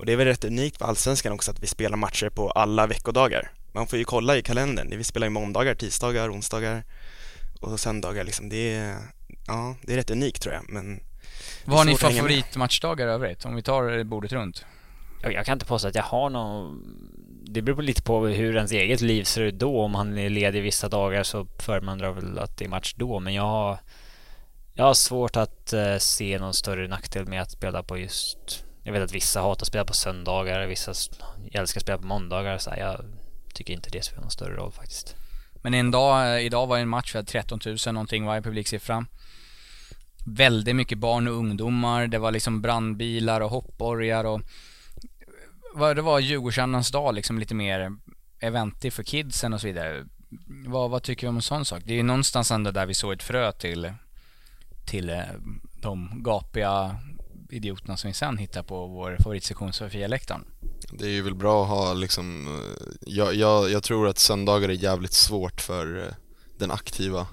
Och 0.00 0.06
det 0.06 0.12
är 0.12 0.16
väl 0.16 0.26
rätt 0.26 0.44
unikt 0.44 0.78
för 0.78 0.84
Allsvenskan 0.84 1.32
också 1.32 1.50
att 1.50 1.60
vi 1.60 1.66
spelar 1.66 1.96
matcher 1.96 2.28
på 2.28 2.50
alla 2.50 2.86
veckodagar. 2.86 3.50
Man 3.72 3.86
får 3.86 3.98
ju 3.98 4.04
kolla 4.04 4.36
i 4.36 4.42
kalendern, 4.42 4.98
vi 4.98 5.04
spelar 5.04 5.26
ju 5.26 5.30
måndagar, 5.30 5.74
tisdagar, 5.74 6.32
onsdagar 6.32 6.84
och 7.60 7.80
söndagar 7.80 8.24
liksom. 8.24 8.48
Det 8.48 8.74
är, 8.74 8.96
ja, 9.46 9.76
det 9.82 9.92
är 9.92 9.96
rätt 9.96 10.10
unikt 10.10 10.42
tror 10.42 10.54
jag, 10.54 10.62
men 10.68 11.00
Vad 11.64 11.78
har 11.78 11.84
ni 11.84 11.96
favoritmatchdagar 11.96 13.06
övrigt? 13.06 13.44
Om 13.44 13.54
vi 13.56 13.62
tar 13.62 14.04
bordet 14.04 14.32
runt. 14.32 14.64
Jag, 15.22 15.32
jag 15.32 15.46
kan 15.46 15.52
inte 15.52 15.66
påstå 15.66 15.88
att 15.88 15.94
jag 15.94 16.02
har 16.02 16.30
någon... 16.30 16.82
Det 17.44 17.62
beror 17.62 17.76
på 17.76 17.82
lite 17.82 18.02
på 18.02 18.26
hur 18.26 18.56
ens 18.56 18.72
eget 18.72 19.00
liv 19.00 19.24
ser 19.24 19.40
ut 19.40 19.58
då. 19.58 19.80
Om 19.80 19.92
man 19.92 20.18
är 20.18 20.28
ledig 20.28 20.62
vissa 20.62 20.88
dagar 20.88 21.22
så 21.22 21.46
föredrar 21.58 22.12
väl 22.12 22.38
att 22.38 22.58
det 22.58 22.64
är 22.64 22.68
match 22.68 22.94
då. 22.96 23.20
Men 23.20 23.34
jag 23.34 23.42
har, 23.42 23.78
jag 24.74 24.84
har 24.84 24.94
svårt 24.94 25.36
att 25.36 25.72
eh, 25.72 25.96
se 25.96 26.38
någon 26.38 26.54
större 26.54 26.88
nackdel 26.88 27.26
med 27.26 27.42
att 27.42 27.50
spela 27.50 27.82
på 27.82 27.98
just... 27.98 28.64
Jag 28.90 28.94
vet 28.94 29.02
att 29.02 29.12
vissa 29.12 29.40
hatar 29.40 29.62
att 29.62 29.66
spela 29.66 29.84
på 29.84 29.92
söndagar, 29.92 30.66
vissa 30.66 30.90
älskar 31.52 31.78
att 31.78 31.82
spela 31.82 31.98
på 31.98 32.06
måndagar. 32.06 32.58
Så 32.58 32.70
här, 32.70 32.78
jag 32.78 33.04
tycker 33.54 33.72
inte 33.72 33.90
det 33.90 34.02
spelar 34.02 34.22
någon 34.22 34.30
större 34.30 34.56
roll 34.56 34.72
faktiskt. 34.72 35.16
Men 35.62 35.74
en 35.74 35.90
dag, 35.90 36.36
eh, 36.36 36.46
idag 36.46 36.66
var 36.66 36.76
det 36.76 36.82
en 36.82 36.88
match, 36.88 37.14
vi 37.14 37.18
hade 37.18 37.30
13 37.30 37.60
000 37.66 37.76
någonting 37.86 38.24
var 38.24 38.36
i 38.36 38.42
publiksiffran. 38.42 39.06
Väldigt 40.26 40.76
mycket 40.76 40.98
barn 40.98 41.28
och 41.28 41.34
ungdomar, 41.34 42.06
det 42.06 42.18
var 42.18 42.32
liksom 42.32 42.62
brandbilar 42.62 43.40
och 43.40 43.50
hoppborgar 43.50 44.24
och 44.24 44.40
vad 45.74 45.96
det 45.96 46.02
var 46.02 46.20
Djurgårdsandans 46.20 46.90
dag 46.90 47.14
liksom 47.14 47.38
lite 47.38 47.54
mer 47.54 47.96
eventig 48.40 48.92
för 48.92 49.02
kidsen 49.02 49.52
och 49.52 49.60
så 49.60 49.66
vidare. 49.66 50.06
Vad, 50.66 50.90
vad 50.90 51.02
tycker 51.02 51.26
vi 51.26 51.28
om 51.28 51.36
en 51.36 51.42
sån 51.42 51.64
sak? 51.64 51.82
Det 51.84 51.92
är 51.92 51.96
ju 51.96 52.02
någonstans 52.02 52.50
ändå 52.50 52.70
där 52.70 52.86
vi 52.86 52.94
såg 52.94 53.12
ett 53.12 53.22
frö 53.22 53.52
till, 53.52 53.92
till 54.86 55.10
eh, 55.10 55.22
de 55.82 56.22
gapiga 56.22 56.96
idioterna 57.50 57.96
som 57.96 58.08
vi 58.08 58.14
sen 58.14 58.38
hittar 58.38 58.62
på 58.62 58.86
vår 58.86 59.16
favoritsektion 59.22 59.72
Sofia-läktaren. 59.72 60.44
Det 60.92 61.04
är 61.04 61.10
ju 61.10 61.22
väl 61.22 61.34
bra 61.34 61.62
att 61.62 61.68
ha 61.68 61.92
liksom, 61.92 62.46
eh, 62.46 62.92
jag, 63.06 63.34
jag, 63.34 63.70
jag 63.70 63.82
tror 63.82 64.08
att 64.08 64.18
söndagar 64.18 64.68
är 64.68 64.72
jävligt 64.72 65.12
svårt 65.12 65.60
för 65.60 65.98
eh, 66.06 66.14
den 66.58 66.70
aktiva 66.70 67.26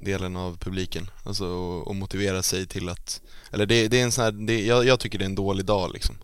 delen 0.00 0.36
av 0.36 0.58
publiken. 0.58 1.10
Alltså 1.24 1.44
att- 1.86 1.96
motivera 1.96 2.42
sig 2.42 2.66
till 2.66 2.88
att, 2.88 3.22
eller 3.52 3.66
det, 3.66 3.88
det 3.88 4.00
är 4.00 4.04
en 4.04 4.12
sån 4.12 4.24
här, 4.24 4.32
det, 4.32 4.64
jag, 4.66 4.84
jag 4.86 5.00
tycker 5.00 5.18
det 5.18 5.24
är 5.24 5.26
en 5.26 5.34
dålig 5.34 5.66
dag 5.66 5.92
liksom. 5.92 6.16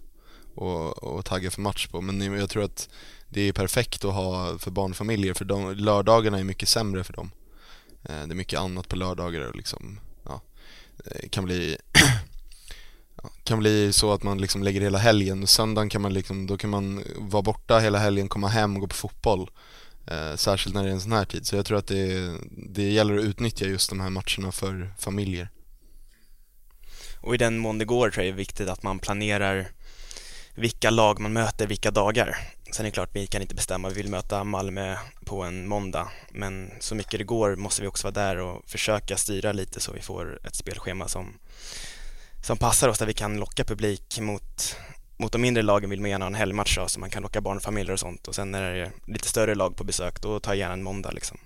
Och, 0.54 1.02
och 1.04 1.24
tagga 1.24 1.50
för 1.50 1.60
match 1.60 1.86
på. 1.86 2.00
Men 2.00 2.38
jag 2.38 2.50
tror 2.50 2.64
att 2.64 2.88
det 3.28 3.40
är 3.40 3.52
perfekt 3.52 4.04
att 4.04 4.14
ha 4.14 4.58
för 4.58 4.70
barnfamiljer 4.70 5.34
för 5.34 5.44
de, 5.44 5.74
lördagarna 5.74 6.38
är 6.38 6.44
mycket 6.44 6.68
sämre 6.68 7.04
för 7.04 7.12
dem. 7.12 7.30
Eh, 8.02 8.26
det 8.26 8.32
är 8.32 8.34
mycket 8.34 8.60
annat 8.60 8.88
på 8.88 8.96
lördagar 8.96 9.40
och 9.40 9.56
liksom, 9.56 10.00
ja, 10.24 10.40
det 11.04 11.28
kan 11.28 11.44
bli 11.44 11.76
kan 13.44 13.58
bli 13.58 13.92
så 13.92 14.12
att 14.12 14.22
man 14.22 14.38
liksom 14.38 14.62
lägger 14.62 14.80
hela 14.80 14.98
helgen. 14.98 15.46
Söndagen 15.46 15.88
kan 15.88 16.02
man 16.02 16.12
liksom, 16.12 16.46
då 16.46 16.56
kan 16.56 16.70
man 16.70 17.04
vara 17.18 17.42
borta 17.42 17.78
hela 17.78 17.98
helgen, 17.98 18.28
komma 18.28 18.48
hem 18.48 18.74
och 18.74 18.80
gå 18.80 18.86
på 18.86 18.94
fotboll. 18.94 19.50
Eh, 20.06 20.36
särskilt 20.36 20.74
när 20.74 20.82
det 20.82 20.88
är 20.88 20.92
en 20.92 21.00
sån 21.00 21.12
här 21.12 21.24
tid. 21.24 21.46
Så 21.46 21.56
jag 21.56 21.66
tror 21.66 21.78
att 21.78 21.86
det, 21.86 22.32
det 22.50 22.90
gäller 22.90 23.18
att 23.18 23.24
utnyttja 23.24 23.66
just 23.66 23.90
de 23.90 24.00
här 24.00 24.10
matcherna 24.10 24.52
för 24.52 24.94
familjer. 24.98 25.48
Och 27.20 27.34
i 27.34 27.38
den 27.38 27.58
mån 27.58 27.78
det 27.78 27.84
går 27.84 28.10
tror 28.10 28.24
jag 28.24 28.34
det 28.34 28.36
är 28.36 28.38
viktigt 28.38 28.68
att 28.68 28.82
man 28.82 28.98
planerar 28.98 29.68
vilka 30.54 30.90
lag 30.90 31.20
man 31.20 31.32
möter 31.32 31.66
vilka 31.66 31.90
dagar. 31.90 32.36
Sen 32.72 32.86
är 32.86 32.90
det 32.90 32.94
klart, 32.94 33.10
vi 33.12 33.26
kan 33.26 33.42
inte 33.42 33.54
bestämma, 33.54 33.88
vi 33.88 33.94
vill 33.94 34.10
möta 34.10 34.44
Malmö 34.44 34.96
på 35.24 35.42
en 35.42 35.68
måndag. 35.68 36.08
Men 36.30 36.70
så 36.80 36.94
mycket 36.94 37.18
det 37.18 37.24
går 37.24 37.56
måste 37.56 37.82
vi 37.82 37.88
också 37.88 38.06
vara 38.06 38.26
där 38.26 38.36
och 38.36 38.62
försöka 38.66 39.16
styra 39.16 39.52
lite 39.52 39.80
så 39.80 39.92
vi 39.92 40.00
får 40.00 40.46
ett 40.46 40.54
spelschema 40.54 41.08
som, 41.08 41.38
som 42.42 42.56
passar 42.56 42.88
oss, 42.88 42.98
där 42.98 43.06
vi 43.06 43.14
kan 43.14 43.36
locka 43.36 43.64
publik 43.64 44.20
mot, 44.20 44.76
mot 45.16 45.32
de 45.32 45.42
mindre 45.42 45.62
lagen 45.62 45.90
vill 45.90 46.00
man 46.00 46.10
gärna 46.10 46.24
ha 46.24 46.30
en 46.30 46.34
helgmatch 46.34 46.76
då, 46.76 46.88
så 46.88 47.00
man 47.00 47.10
kan 47.10 47.22
locka 47.22 47.40
barnfamiljer 47.40 47.92
och 47.92 48.00
sånt. 48.00 48.28
Och 48.28 48.34
sen 48.34 48.50
när 48.50 48.62
det 48.62 48.80
är 48.80 48.92
lite 49.06 49.28
större 49.28 49.54
lag 49.54 49.76
på 49.76 49.84
besök, 49.84 50.22
då 50.22 50.40
tar 50.40 50.52
jag 50.52 50.58
gärna 50.58 50.72
en 50.72 50.82
måndag 50.82 51.10
liksom. 51.10 51.38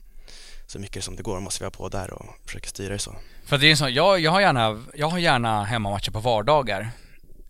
Så 0.67 0.79
mycket 0.79 1.05
som 1.05 1.17
det 1.17 1.23
går 1.23 1.41
måste 1.41 1.63
vi 1.63 1.67
ha 1.67 1.71
på 1.71 1.89
där 1.89 2.13
och 2.13 2.27
försöka 2.47 2.69
styra 2.69 2.93
det 2.93 2.99
så. 2.99 3.17
För 3.45 3.59
det 3.59 3.67
är 3.67 3.69
ju 3.69 3.77
så, 3.77 3.89
jag, 3.89 4.21
jag 4.21 4.31
har 4.31 4.41
gärna, 4.41 4.83
jag 4.95 5.09
har 5.09 5.19
gärna 5.19 5.65
hemmamatcher 5.65 6.11
på 6.11 6.21
vardagar. 6.21 6.81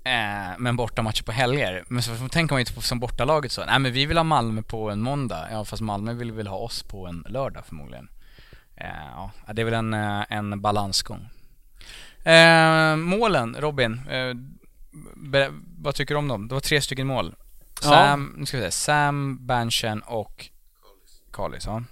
Eh, 0.04 0.58
men 0.58 0.76
bortamatcher 0.76 1.22
på 1.22 1.32
helger. 1.32 1.84
Men 1.88 2.02
så 2.02 2.28
tänker 2.28 2.54
man 2.54 2.58
ju 2.58 2.62
inte 2.62 2.74
på 2.74 2.80
som 2.80 3.00
bortalaget 3.00 3.52
så. 3.52 3.64
Nej 3.64 3.78
men 3.78 3.92
vi 3.92 4.06
vill 4.06 4.16
ha 4.16 4.24
Malmö 4.24 4.62
på 4.62 4.90
en 4.90 5.00
måndag. 5.00 5.48
Ja 5.50 5.64
fast 5.64 5.82
Malmö 5.82 6.12
vill 6.12 6.32
väl 6.32 6.46
ha 6.46 6.56
oss 6.56 6.82
på 6.82 7.06
en 7.06 7.26
lördag 7.28 7.66
förmodligen. 7.66 8.08
Eh, 8.76 8.86
ja, 9.14 9.30
det 9.52 9.62
är 9.62 9.64
väl 9.64 9.74
en, 9.74 9.94
eh, 9.94 10.24
en 10.28 10.60
balansgång. 10.60 11.28
Eh, 12.26 12.96
målen, 12.96 13.56
Robin. 13.58 14.00
Eh, 14.10 14.34
ber- 15.16 15.60
vad 15.78 15.94
tycker 15.94 16.14
du 16.14 16.18
om 16.18 16.28
dem? 16.28 16.48
Det 16.48 16.54
var 16.54 16.60
tre 16.60 16.80
stycken 16.80 17.06
mål. 17.06 17.34
Ja. 17.82 17.88
Sam, 17.88 18.34
nu 18.36 18.46
ska 18.46 18.56
vi 18.56 18.62
se. 18.62 18.70
Sam, 18.70 19.46
Banchen 19.46 20.02
och 20.02 20.48
Kallis, 21.32 21.66
ja. 21.66 21.82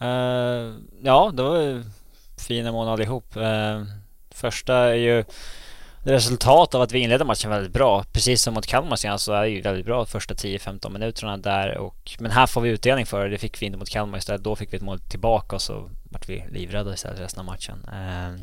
Eh, 0.00 0.72
ja, 1.02 1.32
det 1.34 1.42
var 1.42 1.60
ju 1.60 1.84
fina 2.38 2.72
mål 2.72 2.88
allihop. 2.88 3.36
Uh, 3.36 3.82
första 4.30 4.74
är 4.74 4.94
ju 4.94 5.24
resultat 6.04 6.74
av 6.74 6.82
att 6.82 6.92
vi 6.92 6.98
inledde 6.98 7.24
matchen 7.24 7.50
väldigt 7.50 7.72
bra. 7.72 8.04
Precis 8.12 8.42
som 8.42 8.54
mot 8.54 8.66
Kalmar 8.66 8.96
senast 8.96 9.24
så 9.24 9.32
är 9.32 9.42
det 9.42 9.48
ju 9.48 9.60
väldigt 9.60 9.86
bra 9.86 10.06
första 10.06 10.34
10-15 10.34 10.90
minuterna 10.90 11.36
där. 11.36 11.78
Och, 11.78 12.16
men 12.18 12.30
här 12.30 12.46
får 12.46 12.60
vi 12.60 12.68
utdelning 12.70 13.06
för 13.06 13.24
det. 13.24 13.30
Det 13.30 13.38
fick 13.38 13.62
vi 13.62 13.66
inte 13.66 13.78
mot 13.78 13.88
Kalmar 13.90 14.18
istället. 14.18 14.42
Då 14.42 14.56
fick 14.56 14.72
vi 14.72 14.76
ett 14.76 14.82
mål 14.82 15.00
tillbaka 15.00 15.56
och 15.56 15.62
så 15.62 15.90
vart 16.04 16.28
vi 16.28 16.44
livrädda 16.50 16.94
istället 16.94 17.20
resten 17.20 17.40
av 17.40 17.46
matchen. 17.46 17.86
Eh, 17.92 18.40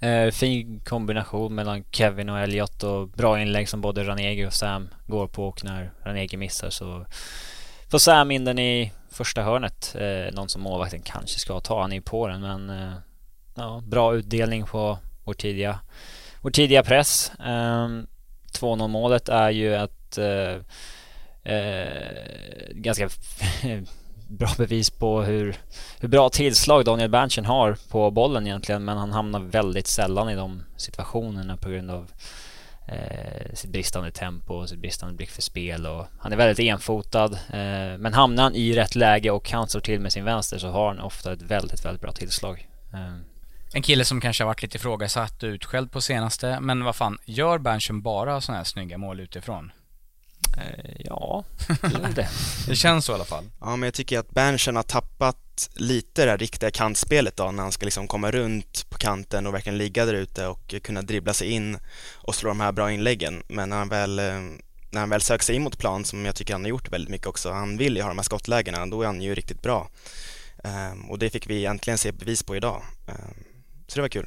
eh, 0.00 0.30
fin 0.30 0.80
kombination 0.80 1.54
mellan 1.54 1.84
Kevin 1.90 2.28
och 2.28 2.38
Elliot 2.38 2.82
och 2.82 3.08
bra 3.08 3.40
inlägg 3.40 3.68
som 3.68 3.80
både 3.80 4.04
Ranegi 4.04 4.46
och 4.46 4.52
Sam 4.52 4.88
går 5.06 5.26
på 5.26 5.48
och 5.48 5.64
när 5.64 5.92
Ranegi 6.02 6.36
missar 6.36 6.70
så 6.70 7.06
får 7.90 7.98
Sam 7.98 8.30
in 8.30 8.44
den 8.44 8.58
i 8.58 8.92
första 9.10 9.42
hörnet. 9.42 9.96
Eh, 9.98 10.34
någon 10.34 10.48
som 10.48 10.62
målvakten 10.62 11.02
kanske 11.02 11.38
ska 11.38 11.60
ta. 11.60 11.80
Han 11.80 11.92
är 11.92 11.96
ju 11.96 12.02
på 12.02 12.28
den 12.28 12.40
men 12.40 12.70
eh, 12.70 12.92
ja, 13.54 13.82
bra 13.84 14.14
utdelning 14.14 14.66
på 14.66 14.98
vår 15.24 15.34
tidiga, 15.34 15.78
vår 16.42 16.50
tidiga 16.50 16.82
press. 16.82 17.32
Eh, 17.40 17.88
2-0 18.52 18.88
målet 18.88 19.28
är 19.28 19.50
ju 19.50 19.74
ett 19.74 20.18
eh, 20.18 20.56
eh, 21.54 21.92
ganska 22.70 23.08
bra 24.28 24.50
bevis 24.58 24.90
på 24.90 25.22
hur, 25.22 25.56
hur 26.00 26.08
bra 26.08 26.28
tillslag 26.28 26.84
Daniel 26.84 27.10
Berntsen 27.10 27.44
har 27.44 27.76
på 27.90 28.10
bollen 28.10 28.46
egentligen 28.46 28.84
men 28.84 28.98
han 28.98 29.12
hamnar 29.12 29.40
väldigt 29.40 29.86
sällan 29.86 30.30
i 30.30 30.34
de 30.34 30.62
situationerna 30.76 31.56
på 31.56 31.68
grund 31.68 31.90
av 31.90 32.10
eh, 32.88 33.54
sitt 33.54 33.70
bristande 33.70 34.10
tempo 34.10 34.54
och 34.54 34.68
sitt 34.68 34.78
bristande 34.78 35.14
blick 35.14 35.30
för 35.30 35.42
spel 35.42 35.86
och 35.86 36.06
han 36.18 36.32
är 36.32 36.36
väldigt 36.36 36.58
enfotad 36.58 37.32
eh, 37.32 37.98
men 37.98 38.14
hamnar 38.14 38.42
han 38.42 38.54
i 38.54 38.72
rätt 38.72 38.94
läge 38.94 39.30
och 39.30 39.50
han 39.50 39.68
slår 39.68 39.80
till 39.80 40.00
med 40.00 40.12
sin 40.12 40.24
vänster 40.24 40.58
så 40.58 40.68
har 40.68 40.88
han 40.88 41.00
ofta 41.00 41.32
ett 41.32 41.42
väldigt, 41.42 41.84
väldigt 41.84 42.02
bra 42.02 42.12
tillslag. 42.12 42.68
Eh, 42.92 43.14
En 43.74 43.82
kille 43.82 44.04
som 44.04 44.20
kanske 44.20 44.44
har 44.44 44.46
varit 44.48 44.62
lite 44.62 44.76
ifrågasatt 44.76 45.42
och 45.42 45.46
utskälld 45.46 45.92
på 45.92 46.00
senaste, 46.00 46.60
men 46.60 46.84
vad 46.84 46.96
fan, 46.96 47.18
gör 47.24 47.58
Berntsen 47.58 48.02
bara 48.02 48.40
sådana 48.40 48.58
här 48.58 48.64
snygga 48.64 48.98
mål 48.98 49.20
utifrån? 49.20 49.72
Eh, 50.58 50.94
ja, 50.98 51.44
det. 52.14 52.28
det 52.66 52.76
känns 52.76 53.04
så 53.04 53.12
i 53.12 53.14
alla 53.14 53.24
fall. 53.24 53.44
Ja, 53.60 53.76
men 53.76 53.86
jag 53.86 53.94
tycker 53.94 54.18
att 54.18 54.30
Berntsen 54.30 54.76
har 54.76 54.82
tappat 54.82 55.70
lite 55.74 56.24
det 56.24 56.30
här 56.30 56.38
riktiga 56.38 56.70
kantspelet 56.70 57.36
då 57.36 57.50
när 57.50 57.62
han 57.62 57.72
ska 57.72 57.84
liksom 57.84 58.08
komma 58.08 58.30
runt 58.30 58.86
på 58.90 58.98
kanten 58.98 59.46
och 59.46 59.54
verkligen 59.54 59.78
ligga 59.78 60.04
där 60.04 60.14
ute 60.14 60.46
och 60.46 60.74
kunna 60.82 61.02
dribbla 61.02 61.32
sig 61.34 61.50
in 61.50 61.78
och 62.14 62.34
slå 62.34 62.48
de 62.50 62.60
här 62.60 62.72
bra 62.72 62.92
inläggen. 62.92 63.42
Men 63.48 63.68
när 63.68 63.76
han 63.76 63.88
väl, 63.88 64.18
eh, 64.18 64.40
när 64.90 65.00
han 65.00 65.10
väl 65.10 65.20
söker 65.20 65.44
sig 65.44 65.56
in 65.56 65.62
mot 65.62 65.78
plan, 65.78 66.04
som 66.04 66.24
jag 66.24 66.34
tycker 66.34 66.54
han 66.54 66.62
har 66.62 66.68
gjort 66.68 66.92
väldigt 66.92 67.10
mycket 67.10 67.26
också, 67.26 67.50
han 67.52 67.76
vill 67.76 67.96
ju 67.96 68.02
ha 68.02 68.08
de 68.08 68.18
här 68.18 68.22
skottlägena, 68.24 68.86
då 68.86 69.02
är 69.02 69.06
han 69.06 69.22
ju 69.22 69.34
riktigt 69.34 69.62
bra. 69.62 69.88
Ehm, 70.64 71.10
Och 71.10 71.18
det 71.18 71.30
fick 71.30 71.50
vi 71.50 71.66
äntligen 71.66 71.98
se 71.98 72.12
bevis 72.12 72.42
på 72.42 72.56
idag. 72.56 72.82
Ehm, 73.08 73.44
Så 73.88 73.94
det 73.94 74.00
var 74.00 74.08
kul. 74.08 74.26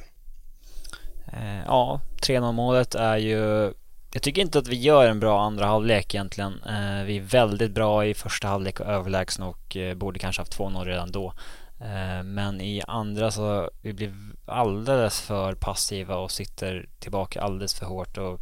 Eh, 1.32 1.58
ja, 1.66 2.00
3-0 2.22 2.52
målet 2.52 2.94
är 2.94 3.16
ju... 3.16 3.72
Jag 4.14 4.22
tycker 4.22 4.42
inte 4.42 4.58
att 4.58 4.68
vi 4.68 4.76
gör 4.76 5.06
en 5.06 5.20
bra 5.20 5.42
andra 5.42 5.66
halvlek 5.66 6.14
egentligen. 6.14 6.62
Eh, 6.66 7.04
vi 7.04 7.16
är 7.16 7.20
väldigt 7.20 7.70
bra 7.70 8.06
i 8.06 8.14
första 8.14 8.48
halvlek 8.48 8.80
och 8.80 8.86
överlägsna 8.86 9.46
och 9.46 9.76
eh, 9.76 9.94
borde 9.94 10.18
kanske 10.18 10.42
haft 10.42 10.58
2-0 10.58 10.84
redan 10.84 11.12
då. 11.12 11.34
Eh, 11.80 12.22
men 12.22 12.60
i 12.60 12.82
andra 12.86 13.30
så 13.30 13.70
vi 13.82 13.92
blir 13.92 14.14
alldeles 14.46 15.20
för 15.20 15.54
passiva 15.54 16.16
och 16.16 16.30
sitter 16.30 16.88
tillbaka 16.98 17.42
alldeles 17.42 17.74
för 17.74 17.86
hårt. 17.86 18.18
Och, 18.18 18.40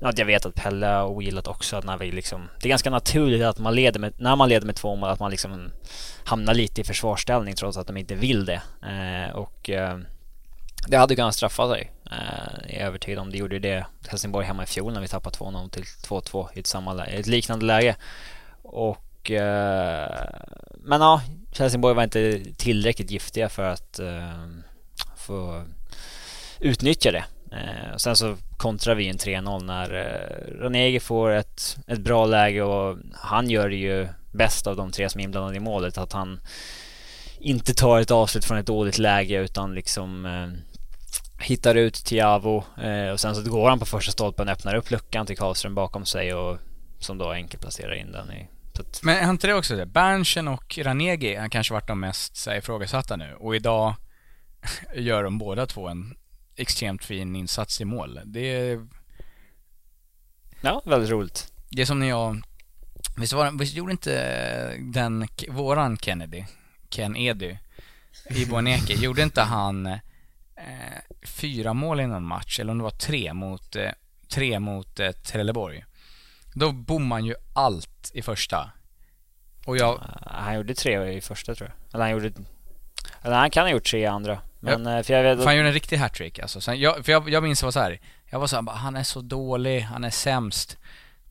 ja, 0.00 0.12
jag 0.16 0.26
vet 0.26 0.46
att 0.46 0.54
Pelle 0.54 0.86
har 0.86 1.06
ogillat 1.06 1.46
också 1.46 1.76
att 1.76 1.84
när 1.84 1.98
vi 1.98 2.12
liksom, 2.12 2.48
det 2.60 2.68
är 2.68 2.70
ganska 2.70 2.90
naturligt 2.90 3.44
att 3.44 3.58
man 3.58 3.74
leder 3.74 4.00
med, 4.00 4.12
när 4.16 4.36
man 4.36 4.48
leder 4.48 4.66
med 4.66 4.76
två 4.76 4.96
mål 4.96 5.10
att 5.10 5.20
man 5.20 5.30
liksom 5.30 5.70
hamnar 6.24 6.54
lite 6.54 6.80
i 6.80 6.84
försvarsställning 6.84 7.54
trots 7.54 7.78
att 7.78 7.86
de 7.86 7.96
inte 7.96 8.14
vill 8.14 8.44
det. 8.44 8.62
Eh, 8.82 9.36
och 9.36 9.70
eh, 9.70 9.98
det 10.88 10.96
hade 10.96 11.16
kunnat 11.16 11.34
straffa 11.34 11.68
sig. 11.68 11.90
Eh, 12.12 12.72
Jag 12.72 12.80
är 12.80 12.86
övertygad 12.86 13.18
om 13.18 13.30
det 13.30 13.38
gjorde 13.38 13.58
det 13.58 13.86
Helsingborg 14.08 14.46
hemma 14.46 14.62
i 14.62 14.66
fjol 14.66 14.92
när 14.92 15.00
vi 15.00 15.08
tappade 15.08 15.36
2-0 15.36 15.70
till 15.70 15.82
2-2 15.82 16.48
i 16.54 16.60
ett, 16.60 16.66
samma, 16.66 17.04
ett 17.04 17.26
liknande 17.26 17.66
läge. 17.66 17.96
Och 18.62 19.30
eh, 19.30 20.10
men 20.74 21.00
ja, 21.00 21.22
Helsingborg 21.58 21.94
var 21.94 22.02
inte 22.02 22.40
tillräckligt 22.56 23.10
giftiga 23.10 23.48
för 23.48 23.64
att 23.64 23.98
eh, 23.98 24.46
få 25.16 25.64
utnyttja 26.60 27.12
det. 27.12 27.24
Uh, 27.52 27.96
sen 27.96 28.16
så 28.16 28.36
kontrar 28.56 28.94
vi 28.94 29.08
en 29.08 29.16
3-0 29.16 29.64
när 29.64 29.94
uh, 29.94 30.60
Ranegi 30.60 31.00
får 31.00 31.30
ett, 31.30 31.76
ett 31.86 31.98
bra 31.98 32.26
läge 32.26 32.62
och 32.62 32.98
han 33.14 33.50
gör 33.50 33.68
det 33.68 33.76
ju 33.76 34.08
bäst 34.32 34.66
av 34.66 34.76
de 34.76 34.90
tre 34.90 35.08
som 35.08 35.20
är 35.20 35.24
inblandade 35.24 35.56
i 35.56 35.60
målet. 35.60 35.98
Att 35.98 36.12
han 36.12 36.40
inte 37.40 37.74
tar 37.74 38.00
ett 38.00 38.10
avslut 38.10 38.44
från 38.44 38.58
ett 38.58 38.66
dåligt 38.66 38.98
läge 38.98 39.38
utan 39.38 39.74
liksom 39.74 40.26
eh, 40.26 40.48
hittar 41.42 41.74
ut 41.74 41.94
till 41.94 42.18
Javo 42.18 42.64
och 43.12 43.20
sen 43.20 43.34
så 43.34 43.50
går 43.50 43.68
han 43.68 43.78
på 43.78 43.86
första 43.86 44.12
stolpen, 44.12 44.48
öppnar 44.48 44.74
upp 44.74 44.90
luckan 44.90 45.26
till 45.26 45.36
Karlström 45.36 45.74
bakom 45.74 46.06
sig 46.06 46.34
och 46.34 46.58
som 46.98 47.18
då 47.18 47.30
enkelt 47.30 47.62
placerar 47.62 47.94
in 47.94 48.12
den 48.12 48.32
i 48.32 48.48
att... 48.78 49.02
Men 49.02 49.16
är 49.16 49.30
inte 49.30 49.46
det 49.46 49.54
också 49.54 49.76
det? 49.76 49.86
Berntsen 49.86 50.48
och 50.48 50.78
Ranegi 50.82 51.34
har 51.34 51.48
kanske 51.48 51.74
varit 51.74 51.86
de 51.86 52.00
mest 52.00 52.36
så 52.36 52.50
här, 52.50 52.58
ifrågasatta 52.58 53.16
nu 53.16 53.34
och 53.34 53.56
idag 53.56 53.94
gör 54.94 55.24
de 55.24 55.38
båda 55.38 55.66
två 55.66 55.88
en 55.88 56.14
extremt 56.56 57.04
fin 57.04 57.36
insats 57.36 57.80
i 57.80 57.84
mål. 57.84 58.20
Det 58.24 58.40
är... 58.40 58.86
Ja, 60.60 60.82
väldigt 60.84 61.10
roligt. 61.10 61.52
Det 61.70 61.82
är 61.82 61.86
som 61.86 61.98
när 61.98 62.08
jag... 62.08 62.42
Visst, 63.16 63.32
var, 63.32 63.58
visst 63.58 63.74
gjorde 63.74 63.92
inte 63.92 64.76
den, 64.78 65.28
våran 65.48 65.96
Kennedy, 65.96 66.44
Ken 66.88 67.16
Edy, 67.16 67.56
i 68.30 68.46
Boneke, 68.46 68.94
gjorde 68.94 69.22
inte 69.22 69.42
han 69.42 69.98
eh, 70.68 71.26
fyra 71.26 71.74
mål 71.74 72.00
i 72.00 72.06
någon 72.06 72.26
match, 72.26 72.60
eller 72.60 72.72
om 72.72 72.78
det 72.78 72.84
var 72.84 72.90
tre 72.90 73.32
mot, 73.34 73.76
eh, 73.76 73.90
tre 74.28 74.60
mot 74.60 75.00
eh, 75.00 75.12
Trelleborg? 75.12 75.84
Då 76.54 76.72
bommar 76.72 77.16
han 77.16 77.24
ju 77.24 77.34
allt 77.52 78.10
i 78.14 78.22
första. 78.22 78.70
Och 79.66 79.76
jag... 79.76 80.02
Han 80.26 80.54
gjorde 80.54 80.74
tre 80.74 81.12
i 81.12 81.20
första 81.20 81.54
tror 81.54 81.68
jag. 81.68 81.94
Eller 81.94 82.04
han 82.04 82.12
gjorde... 82.12 82.32
Eller 83.22 83.36
han 83.36 83.50
kan 83.50 83.64
ha 83.64 83.70
gjort 83.70 83.84
tre 83.90 84.00
i 84.00 84.06
andra. 84.06 84.38
Men 84.60 84.86
ja. 84.86 84.98
Eh, 84.98 85.02
för 85.02 85.14
jag 85.14 85.22
vet... 85.22 85.38
För 85.38 85.46
han 85.46 85.56
gjorde 85.56 85.68
en 85.68 85.74
riktig 85.74 85.96
hattrick 85.96 86.38
alltså. 86.38 86.60
Sen, 86.60 86.80
jag, 86.80 87.04
för 87.04 87.12
jag, 87.12 87.28
jag 87.28 87.42
minns 87.42 87.60
det 87.60 87.66
var 87.66 87.70
så 87.70 87.80
här. 87.80 88.00
Jag 88.30 88.40
var 88.40 88.46
så 88.46 88.56
här, 88.56 88.72
han 88.72 88.96
är 88.96 89.02
så 89.02 89.20
dålig, 89.20 89.80
han 89.80 90.04
är 90.04 90.10
sämst. 90.10 90.78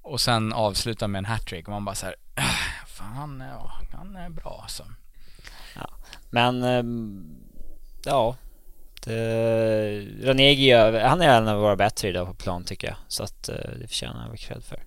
Och 0.02 0.22
sen 0.22 0.54
avsluta 0.54 1.08
med 1.08 1.20
en 1.20 1.26
hattrick 1.26 1.68
och 1.68 1.72
man 1.72 1.86
bara 1.86 1.96
så 1.96 2.06
här, 2.06 2.16
äh, 2.36 2.86
fan, 2.88 3.44
ja, 3.54 3.72
han 3.94 4.16
är 4.16 4.30
bra 4.30 4.60
alltså. 4.64 4.86
Ja. 5.76 5.90
Men, 6.30 6.64
ehm, 6.64 7.36
ja. 8.06 8.36
Det, 9.05 10.08
Ranegi, 10.24 10.72
han 11.00 11.22
är 11.22 11.38
en 11.38 11.48
av 11.48 11.60
våra 11.60 11.75
bättre 11.75 12.08
idag 12.08 12.27
på 12.27 12.34
plan 12.34 12.63
tycker 12.63 12.88
jag. 12.88 12.96
Så 13.08 13.24
att 13.24 13.50
eh, 13.50 13.55
det 13.79 13.88
förtjänar 13.88 14.20
han 14.20 14.38
cred 14.38 14.63
för. 14.63 14.84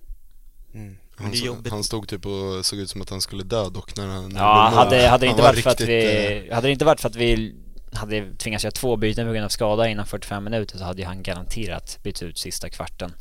Mm. 0.73 0.97
Han, 1.17 1.33
så, 1.33 1.57
han, 1.69 1.83
stod 1.83 2.07
typ 2.07 2.25
och 2.25 2.65
såg 2.65 2.79
ut 2.79 2.89
som 2.89 3.01
att 3.01 3.09
han 3.09 3.21
skulle 3.21 3.43
dö 3.43 3.69
dock 3.69 3.97
när 3.97 4.07
han... 4.07 4.35
Ja, 4.35 4.71
hade, 4.73 5.07
hade, 5.07 5.27
inte 5.27 5.41
varit 5.41 5.63
för 5.63 5.69
att 5.69 5.81
vi, 5.81 6.45
eh, 6.47 6.55
hade 6.55 6.67
det 6.67 6.71
inte 6.71 6.85
varit 6.85 7.01
för 7.01 7.09
att 7.09 7.15
vi 7.15 7.55
hade 7.93 8.35
tvingats 8.35 8.63
göra 8.63 8.71
två 8.71 8.95
byten 8.95 9.27
på 9.27 9.33
grund 9.33 9.45
av 9.45 9.49
skada 9.49 9.89
innan 9.89 10.05
45 10.05 10.43
minuter 10.43 10.77
så 10.77 10.83
hade 10.83 11.01
ju 11.01 11.07
han 11.07 11.23
garanterat 11.23 11.99
bytt 12.03 12.23
ut 12.23 12.37
sista 12.37 12.69
kvarten. 12.69 13.13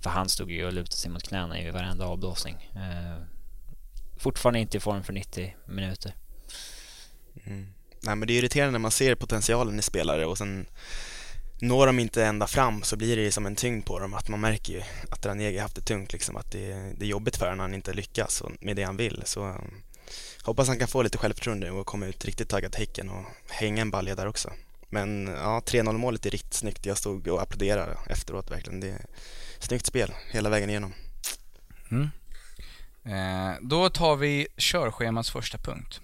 För 0.00 0.10
han 0.10 0.28
stod 0.28 0.50
ju 0.50 0.66
och 0.66 0.72
lutade 0.72 0.96
sig 0.96 1.10
mot 1.10 1.28
knäna 1.28 1.60
i 1.60 1.70
varenda 1.70 2.06
avblåsning. 2.06 2.70
Eh, 2.74 3.22
fortfarande 4.18 4.60
inte 4.60 4.76
i 4.76 4.80
form 4.80 5.02
för 5.02 5.12
90 5.12 5.56
minuter. 5.66 6.14
Mm. 7.44 7.66
Nej 8.00 8.16
men 8.16 8.28
det 8.28 8.34
är 8.34 8.38
irriterande 8.38 8.72
när 8.72 8.78
man 8.78 8.90
ser 8.90 9.14
potentialen 9.14 9.78
i 9.78 9.82
spelare 9.82 10.26
och 10.26 10.38
sen 10.38 10.66
når 11.60 11.86
de 11.86 11.98
inte 11.98 12.24
ända 12.24 12.46
fram 12.46 12.82
så 12.82 12.96
blir 12.96 13.16
det 13.16 13.32
som 13.32 13.46
en 13.46 13.56
tyngd 13.56 13.86
på 13.86 13.98
dem 13.98 14.14
att 14.14 14.28
man 14.28 14.40
märker 14.40 14.72
ju 14.72 14.82
att 15.10 15.26
Ranegi 15.26 15.58
haft 15.58 15.74
det 15.74 15.82
tungt 15.82 16.12
liksom 16.12 16.36
att 16.36 16.52
det, 16.52 16.92
det 16.96 17.04
är 17.04 17.08
jobbigt 17.08 17.36
för 17.36 17.44
honom 17.44 17.56
när 17.56 17.64
han 17.64 17.74
inte 17.74 17.92
lyckas 17.92 18.42
med 18.60 18.76
det 18.76 18.82
han 18.82 18.96
vill 18.96 19.22
så 19.24 19.44
um, 19.44 19.82
hoppas 20.42 20.68
han 20.68 20.78
kan 20.78 20.88
få 20.88 21.02
lite 21.02 21.18
självförtroende 21.18 21.70
och 21.70 21.86
komma 21.86 22.06
ut 22.06 22.24
riktigt 22.24 22.48
taggad 22.48 22.72
till 22.72 22.80
Häcken 22.80 23.08
och 23.08 23.24
hänga 23.48 23.82
en 23.82 23.90
balja 23.90 24.14
där 24.14 24.26
också. 24.26 24.52
Men 24.88 25.26
ja, 25.26 25.62
3-0 25.66 25.92
målet 25.92 26.26
är 26.26 26.30
riktigt 26.30 26.54
snyggt. 26.54 26.86
Jag 26.86 26.98
stod 26.98 27.28
och 27.28 27.42
applåderade 27.42 27.98
efteråt 28.06 28.50
verkligen. 28.50 28.80
Det 28.80 28.88
är 28.88 29.06
snyggt 29.58 29.86
spel 29.86 30.12
hela 30.30 30.48
vägen 30.48 30.70
igenom. 30.70 30.94
Mm. 31.90 32.10
Eh, 33.04 33.56
då 33.60 33.90
tar 33.90 34.16
vi 34.16 34.48
körschemans 34.56 35.30
första 35.30 35.58
punkt. 35.58 36.00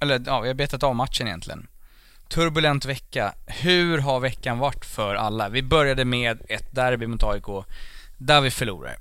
Eller 0.00 0.22
ja, 0.26 0.40
vi 0.40 0.48
har 0.48 0.54
betat 0.54 0.82
av 0.82 0.94
matchen 0.94 1.26
egentligen 1.26 1.68
turbulent 2.28 2.84
vecka. 2.84 3.34
Hur 3.46 3.98
har 3.98 4.20
veckan 4.20 4.58
varit 4.58 4.84
för 4.84 5.14
alla? 5.14 5.48
Vi 5.48 5.62
började 5.62 6.04
med 6.04 6.42
ett 6.48 6.74
derby 6.74 7.06
mot 7.06 7.22
AIK, 7.22 7.66
där 8.18 8.40
vi 8.40 8.50
förlorade. 8.50 8.96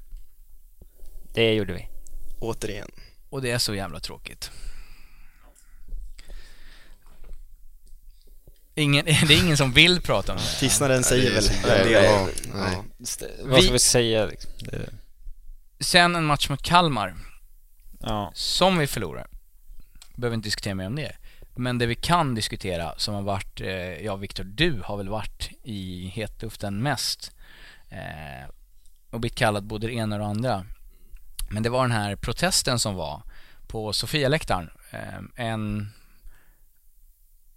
Det 1.33 1.53
gjorde 1.53 1.73
vi. 1.73 1.87
Återigen. 2.39 2.91
Och 3.29 3.41
det 3.41 3.51
är 3.51 3.57
så 3.57 3.75
jävla 3.75 3.99
tråkigt. 3.99 4.51
Ingen, 8.75 9.05
det 9.27 9.33
är 9.33 9.43
ingen 9.43 9.57
som 9.57 9.71
vill 9.71 10.01
prata 10.01 10.31
om 10.31 10.37
det. 10.37 10.59
Tystnaden 10.59 11.03
säger 11.03 11.31
väl 11.31 11.49
en 11.79 11.87
del. 11.87 12.29
Vad 13.43 13.63
ska 13.63 13.73
vi 13.73 13.79
säga? 13.79 14.25
Liksom? 14.25 14.51
Sen 15.79 16.15
en 16.15 16.25
match 16.25 16.49
mot 16.49 16.61
Kalmar. 16.61 17.15
Ja. 17.99 18.31
Som 18.35 18.77
vi 18.77 18.87
förlorar. 18.87 19.27
Behöver 20.15 20.35
inte 20.35 20.47
diskutera 20.47 20.75
mer 20.75 20.87
om 20.87 20.95
det. 20.95 21.15
Men 21.55 21.77
det 21.77 21.85
vi 21.85 21.95
kan 21.95 22.35
diskutera 22.35 22.93
som 22.97 23.15
har 23.15 23.21
varit, 23.21 23.61
eh, 23.61 24.05
ja 24.05 24.15
Viktor, 24.15 24.43
du 24.43 24.81
har 24.85 24.97
väl 24.97 25.09
varit 25.09 25.49
i 25.63 26.07
hetluften 26.07 26.83
mest 26.83 27.35
eh, 27.89 28.49
och 29.09 29.19
blivit 29.19 29.37
kallad 29.37 29.63
både 29.63 29.87
det 29.87 29.93
ena 29.93 30.15
och 30.15 30.19
det 30.19 30.27
andra. 30.27 30.65
Men 31.49 31.63
det 31.63 31.69
var 31.69 31.81
den 31.81 31.97
här 31.97 32.15
protesten 32.15 32.79
som 32.79 32.95
var 32.95 33.21
på 33.67 33.93
Sofialäktaren. 33.93 34.69
Eh, 34.91 35.45
en, 35.45 35.89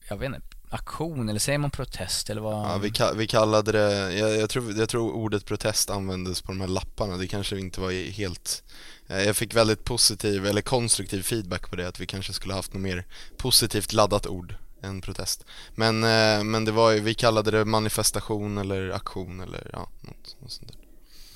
jag 0.08 0.16
vet 0.16 0.26
inte, 0.26 0.55
aktion 0.70 1.28
eller 1.28 1.40
säger 1.40 1.58
man 1.58 1.70
protest 1.70 2.30
eller 2.30 2.40
vad? 2.40 2.70
Ja, 2.70 2.78
vi, 2.78 2.92
vi 3.16 3.26
kallade 3.26 3.72
det, 3.72 4.12
jag, 4.12 4.36
jag, 4.36 4.50
tror, 4.50 4.72
jag 4.78 4.88
tror 4.88 5.12
ordet 5.12 5.44
protest 5.44 5.90
användes 5.90 6.42
på 6.42 6.52
de 6.52 6.60
här 6.60 6.68
lapparna, 6.68 7.16
det 7.16 7.26
kanske 7.26 7.58
inte 7.58 7.80
var 7.80 8.10
helt 8.12 8.62
Eh, 9.08 9.22
jag 9.22 9.36
fick 9.36 9.54
väldigt 9.54 9.84
positiv, 9.84 10.46
eller 10.46 10.62
konstruktiv 10.62 11.22
feedback 11.22 11.70
på 11.70 11.76
det, 11.76 11.88
att 11.88 12.00
vi 12.00 12.06
kanske 12.06 12.32
skulle 12.32 12.54
haft 12.54 12.72
något 12.72 12.82
mer 12.82 13.04
positivt 13.36 13.92
laddat 13.92 14.26
ord 14.26 14.54
än 14.82 15.00
protest. 15.00 15.44
Men, 15.74 16.04
eh, 16.04 16.44
men 16.44 16.64
det 16.64 16.72
var 16.72 16.90
ju, 16.90 17.00
vi 17.00 17.14
kallade 17.14 17.50
det 17.50 17.64
manifestation 17.64 18.58
eller 18.58 18.90
aktion 18.90 19.40
eller 19.40 19.70
ja, 19.72 19.88
något, 20.00 20.36
något 20.40 20.52
sånt 20.52 20.68
där. 20.68 20.76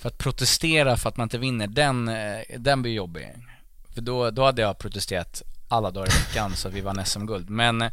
För 0.00 0.08
att 0.08 0.18
protestera 0.18 0.96
för 0.96 1.08
att 1.08 1.16
man 1.16 1.24
inte 1.24 1.38
vinner, 1.38 1.66
den, 1.66 2.08
eh, 2.08 2.40
den 2.58 2.82
blir 2.82 2.92
jobbig. 2.92 3.28
För 3.94 4.00
då, 4.00 4.30
då 4.30 4.44
hade 4.44 4.62
jag 4.62 4.78
protesterat 4.78 5.42
alla 5.68 5.90
dagar 5.90 6.08
i 6.08 6.18
veckan 6.28 6.56
så 6.56 6.68
att 6.68 6.74
vi 6.74 6.80
vann 6.80 7.04
SM-guld. 7.06 7.50
Men, 7.50 7.90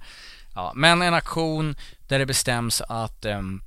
ja, 0.57 0.71
men 0.75 1.01
en 1.01 1.13
aktion 1.13 1.75
där 2.07 2.19
det 2.19 2.25
bestäms 2.25 2.81
att 2.81 3.25
ehm, 3.25 3.39
um, 3.39 3.61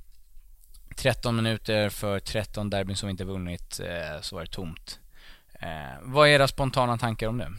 13 0.95 1.35
minuter 1.35 1.89
för 1.89 2.19
13 2.19 2.69
derbyn 2.69 2.95
som 2.95 3.07
vi 3.07 3.11
inte 3.11 3.23
vunnit 3.23 3.79
uh, 3.83 4.21
så 4.21 4.35
var 4.35 4.41
det 4.41 4.51
tomt. 4.51 4.99
Eh, 5.61 5.99
vad 6.01 6.27
är 6.27 6.31
era 6.31 6.47
spontana 6.47 6.97
tankar 6.97 7.27
om 7.27 7.37
det? 7.37 7.51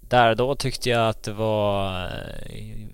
Där 0.00 0.34
då 0.34 0.54
tyckte 0.54 0.90
jag 0.90 1.08
att 1.08 1.22
det 1.22 1.32
var 1.32 2.04
eh, 2.04 2.86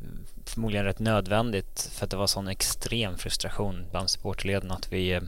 förmodligen 0.47 0.85
rätt 0.85 0.99
nödvändigt 0.99 1.91
för 1.93 2.05
att 2.05 2.11
det 2.11 2.17
var 2.17 2.27
sån 2.27 2.49
extrem 2.49 3.19
frustration 3.19 3.87
bland 3.91 4.11
supportleden 4.11 4.71
att 4.71 4.93
vi 4.93 5.13
eh, 5.13 5.23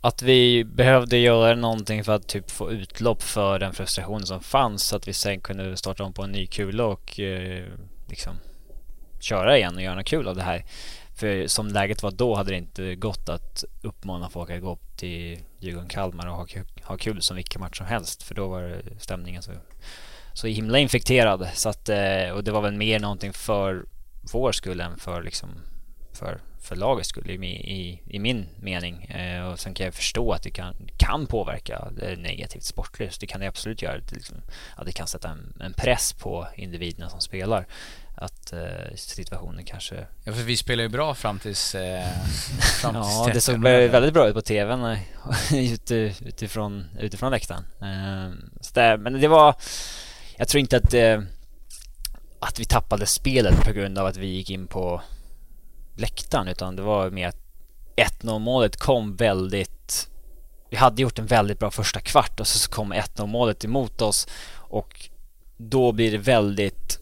att 0.00 0.22
vi 0.22 0.64
behövde 0.64 1.16
göra 1.16 1.54
någonting 1.54 2.04
för 2.04 2.12
att 2.12 2.28
typ 2.28 2.50
få 2.50 2.70
utlopp 2.70 3.22
för 3.22 3.58
den 3.58 3.72
frustration 3.72 4.26
som 4.26 4.40
fanns 4.40 4.82
så 4.82 4.96
att 4.96 5.08
vi 5.08 5.12
sen 5.12 5.40
kunde 5.40 5.76
starta 5.76 6.04
om 6.04 6.12
på 6.12 6.22
en 6.22 6.32
ny 6.32 6.46
kula 6.46 6.84
och 6.84 7.20
eh, 7.20 7.64
liksom 8.08 8.36
köra 9.22 9.58
igen 9.58 9.76
och 9.76 9.82
göra 9.82 9.94
något 9.94 10.06
kul 10.06 10.28
av 10.28 10.36
det 10.36 10.42
här. 10.42 10.64
För 11.14 11.46
som 11.46 11.68
läget 11.68 12.02
var 12.02 12.10
då 12.10 12.34
hade 12.34 12.50
det 12.50 12.56
inte 12.56 12.94
gått 12.94 13.28
att 13.28 13.64
uppmana 13.82 14.30
folk 14.30 14.50
att 14.50 14.60
gå 14.60 14.72
upp 14.72 14.96
till 14.96 15.38
Djurgården-Kalmar 15.58 16.26
och 16.26 16.36
ha, 16.36 16.46
ha 16.82 16.96
kul 16.96 17.22
som 17.22 17.36
vilken 17.36 17.60
match 17.60 17.78
som 17.78 17.86
helst. 17.86 18.22
För 18.22 18.34
då 18.34 18.48
var 18.48 18.82
stämningen 18.98 19.42
så, 19.42 19.52
så 20.32 20.46
himla 20.46 20.78
infekterad. 20.78 21.48
Så 21.54 21.68
att, 21.68 21.88
eh, 21.88 22.30
och 22.34 22.44
det 22.44 22.52
var 22.52 22.60
väl 22.60 22.76
mer 22.76 23.00
någonting 23.00 23.32
för 23.32 23.84
vår 24.32 24.52
skull 24.52 24.80
än 24.80 24.98
för, 24.98 25.22
liksom, 25.22 25.48
för, 26.12 26.40
för 26.60 26.76
lagets 26.76 27.08
skull 27.08 27.30
i, 27.30 27.46
i, 27.46 28.02
i 28.06 28.18
min 28.18 28.46
mening. 28.56 29.04
Eh, 29.04 29.46
och 29.46 29.60
sen 29.60 29.74
kan 29.74 29.84
jag 29.84 29.94
förstå 29.94 30.32
att 30.32 30.42
det 30.42 30.50
kan, 30.50 30.74
kan 30.96 31.26
påverka 31.26 31.88
det 31.96 32.16
negativt 32.16 32.64
sportligt. 32.64 33.20
Det 33.20 33.26
kan 33.26 33.40
det 33.40 33.46
absolut 33.46 33.82
göra. 33.82 33.98
Det, 33.98 34.14
liksom, 34.14 34.36
att 34.76 34.86
det 34.86 34.92
kan 34.92 35.06
sätta 35.06 35.28
en, 35.28 35.56
en 35.60 35.72
press 35.72 36.12
på 36.12 36.46
individerna 36.56 37.08
som 37.08 37.20
spelar 37.20 37.66
att 38.20 38.52
eh, 38.52 38.94
situationen 38.94 39.64
kanske... 39.64 40.06
Ja, 40.24 40.32
för 40.32 40.42
vi 40.42 40.56
spelar 40.56 40.82
ju 40.82 40.88
bra 40.88 41.14
fram 41.14 41.38
tills... 41.38 41.74
Eh, 41.74 42.04
fram 42.80 42.94
tills 42.94 43.06
ja, 43.26 43.30
det 43.34 43.40
såg 43.40 43.62
väldigt 43.62 44.14
bra 44.14 44.28
ut 44.28 44.34
på 44.34 44.40
TVn 44.40 44.96
utifrån, 46.24 46.84
utifrån 46.98 47.30
läktaren. 47.30 47.64
Eh, 47.80 48.34
det, 48.74 48.96
men 48.96 49.20
det 49.20 49.28
var... 49.28 49.54
Jag 50.36 50.48
tror 50.48 50.60
inte 50.60 50.76
att, 50.76 50.94
eh, 50.94 51.20
att 52.40 52.60
vi 52.60 52.64
tappade 52.64 53.06
spelet 53.06 53.64
på 53.64 53.72
grund 53.72 53.98
av 53.98 54.06
att 54.06 54.16
vi 54.16 54.26
gick 54.26 54.50
in 54.50 54.66
på 54.66 55.02
läktaren 55.96 56.48
utan 56.48 56.76
det 56.76 56.82
var 56.82 57.10
mer 57.10 57.28
att 57.28 57.40
1-0 57.96 58.38
målet 58.38 58.76
kom 58.76 59.16
väldigt... 59.16 60.08
Vi 60.70 60.76
hade 60.76 61.02
gjort 61.02 61.18
en 61.18 61.26
väldigt 61.26 61.58
bra 61.58 61.70
första 61.70 62.00
kvart 62.00 62.40
och 62.40 62.46
så 62.46 62.70
kom 62.70 62.92
1-0 62.92 63.26
målet 63.26 63.64
emot 63.64 64.02
oss 64.02 64.28
och 64.56 65.08
då 65.56 65.92
blir 65.92 66.12
det 66.12 66.18
väldigt 66.18 66.99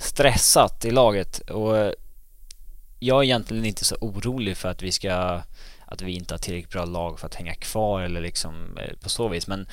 stressat 0.00 0.84
i 0.84 0.90
laget 0.90 1.38
och 1.38 1.78
eh, 1.78 1.92
jag 2.98 3.18
är 3.18 3.24
egentligen 3.24 3.64
inte 3.64 3.84
så 3.84 3.96
orolig 4.00 4.56
för 4.56 4.68
att 4.68 4.82
vi 4.82 4.92
ska 4.92 5.42
att 5.86 6.02
vi 6.02 6.12
inte 6.12 6.34
har 6.34 6.38
tillräckligt 6.38 6.72
bra 6.72 6.84
lag 6.84 7.20
för 7.20 7.26
att 7.26 7.34
hänga 7.34 7.54
kvar 7.54 8.00
eller 8.00 8.20
liksom 8.20 8.78
eh, 8.78 8.96
på 9.02 9.08
så 9.08 9.28
vis 9.28 9.46
men 9.46 9.66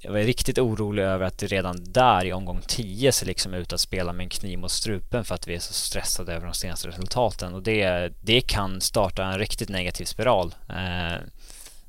jag 0.00 0.12
var 0.12 0.18
riktigt 0.18 0.58
orolig 0.58 1.02
över 1.02 1.26
att 1.26 1.38
det 1.38 1.46
redan 1.46 1.84
där 1.92 2.24
i 2.24 2.32
omgång 2.32 2.60
10 2.66 3.12
ser 3.12 3.26
liksom 3.26 3.54
ut 3.54 3.72
att 3.72 3.80
spela 3.80 4.12
med 4.12 4.24
en 4.24 4.30
kniv 4.30 4.58
mot 4.58 4.70
strupen 4.70 5.24
för 5.24 5.34
att 5.34 5.48
vi 5.48 5.54
är 5.54 5.58
så 5.58 5.72
stressade 5.72 6.32
över 6.32 6.46
de 6.46 6.54
senaste 6.54 6.88
resultaten 6.88 7.54
och 7.54 7.62
det, 7.62 8.12
det 8.20 8.40
kan 8.40 8.80
starta 8.80 9.24
en 9.24 9.38
riktigt 9.38 9.68
negativ 9.68 10.04
spiral. 10.04 10.54
Eh, 10.68 11.18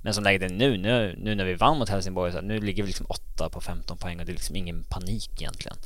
men 0.02 0.14
som 0.14 0.24
läget 0.24 0.52
är 0.52 0.56
nu, 0.56 0.78
nu, 0.78 1.16
nu 1.18 1.36
när 1.36 1.46
vi 1.46 1.54
vann 1.54 1.78
mot 1.78 1.90
Helsingborg, 1.90 2.32
så 2.32 2.42
nu 2.42 2.60
ligger 2.60 2.84
vi 2.84 2.88
liksom 2.88 3.06
8 3.10 3.50
på 3.50 3.62
15 3.62 3.98
poäng 3.98 4.20
och 4.20 4.26
det 4.26 4.32
är 4.32 4.34
liksom 4.34 4.56
ingen 4.56 4.84
panik 4.84 5.30
egentligen. 5.42 5.78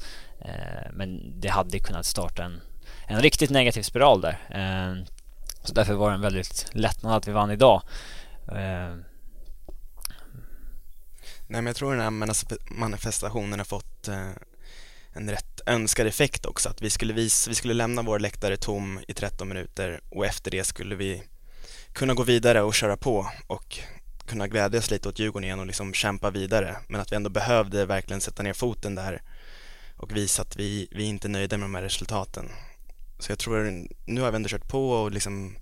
Eh, 0.42 0.92
men 0.94 1.40
det 1.40 1.48
hade 1.48 1.80
kunnat 1.80 2.06
starta 2.06 2.44
en, 2.44 2.62
en 3.08 3.22
riktigt 3.22 3.50
negativ 3.50 3.84
spiral 3.84 4.22
där. 4.22 4.40
Eh, 4.50 5.06
så 5.64 5.74
därför 5.74 5.94
var 5.94 6.10
det 6.10 6.16
en 6.16 6.22
väldigt 6.22 6.66
lättnad 6.72 7.16
att 7.16 7.28
vi 7.28 7.32
vann 7.32 7.52
idag. 7.52 7.82
Eh, 8.48 8.96
Nej 11.52 11.62
men 11.62 11.66
jag 11.66 11.76
tror 11.76 11.96
den 11.96 12.02
här 12.02 12.76
manifestationen 12.80 13.60
har 13.60 13.66
fått 13.66 14.10
en 15.14 15.30
rätt 15.30 15.62
önskad 15.66 16.08
effekt 16.08 16.46
också. 16.46 16.70
Att 16.70 16.82
vi 16.82 16.90
skulle, 16.90 17.14
visa, 17.14 17.50
vi 17.50 17.56
skulle 17.56 17.74
lämna 17.74 18.02
vår 18.02 18.20
läktare 18.20 18.58
tom 18.58 19.00
i 19.08 19.14
13 19.14 19.48
minuter 19.48 20.02
och 20.10 20.26
efter 20.26 20.52
det 20.52 20.64
skulle 20.64 20.96
vi 20.96 21.24
kunna 21.94 22.14
gå 22.14 22.24
vidare 22.24 22.62
och 22.62 22.74
köra 22.74 22.98
på 22.98 23.28
och 23.48 23.80
kunna 24.26 24.48
glädjas 24.48 24.92
lite 24.92 25.10
åt 25.10 25.20
Djurgården 25.20 25.44
igen 25.44 25.60
och 25.60 25.66
liksom 25.66 25.94
kämpa 25.94 26.30
vidare. 26.30 26.78
Men 26.88 27.02
att 27.02 27.12
vi 27.12 27.16
ändå 27.16 27.30
behövde 27.30 27.86
verkligen 27.86 28.22
sätta 28.22 28.44
ner 28.44 28.54
foten 28.54 28.96
där 28.96 29.22
och 30.00 30.16
visa 30.16 30.42
att 30.42 30.56
vi, 30.56 30.88
vi 30.92 31.04
inte 31.04 31.28
är 31.28 31.30
nöjda 31.30 31.58
med 31.58 31.66
de 31.66 31.76
här 31.76 31.82
resultaten. 31.82 32.50
Så 33.20 33.32
jag 33.32 33.40
tror, 33.40 33.88
nu 34.06 34.22
har 34.22 34.32
vi 34.32 34.36
ändå 34.36 34.50
kört 34.50 34.68
på 34.68 34.92
och 34.92 35.12
liksom 35.12 35.56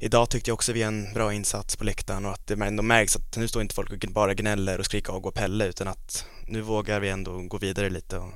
Idag 0.00 0.30
tyckte 0.30 0.50
jag 0.50 0.54
också 0.54 0.72
vi 0.72 0.82
är 0.82 0.86
en 0.86 1.12
bra 1.14 1.34
insats 1.34 1.76
på 1.76 1.84
läktaren 1.84 2.26
och 2.26 2.32
att 2.32 2.46
det 2.46 2.54
ändå 2.54 2.82
märks 2.82 3.16
att 3.16 3.36
nu 3.36 3.48
står 3.48 3.62
inte 3.62 3.74
folk 3.74 3.92
och 3.92 4.12
bara 4.12 4.34
gnäller 4.34 4.78
och 4.78 4.84
skriker 4.84 5.26
och 5.26 5.34
Pelle 5.34 5.66
utan 5.66 5.88
att 5.88 6.26
nu 6.46 6.60
vågar 6.60 7.00
vi 7.00 7.08
ändå 7.08 7.42
gå 7.42 7.58
vidare 7.58 7.90
lite 7.90 8.18
och 8.18 8.32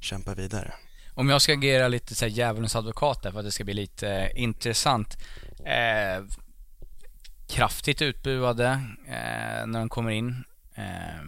kämpa 0.00 0.34
vidare. 0.34 0.74
Om 1.14 1.28
jag 1.28 1.42
ska 1.42 1.52
agera 1.52 1.88
lite 1.88 2.14
så 2.14 2.24
här 2.24 2.32
djävulens 2.32 2.76
advokat 2.76 3.22
där 3.22 3.32
för 3.32 3.38
att 3.38 3.44
det 3.44 3.52
ska 3.52 3.64
bli 3.64 3.74
lite 3.74 4.08
eh, 4.08 4.42
intressant. 4.42 5.16
Eh, 5.64 6.24
kraftigt 7.48 8.02
utbuade 8.02 8.80
eh, 9.06 9.66
när 9.66 9.78
de 9.78 9.88
kommer 9.88 10.10
in. 10.10 10.44
Eh, 10.74 11.24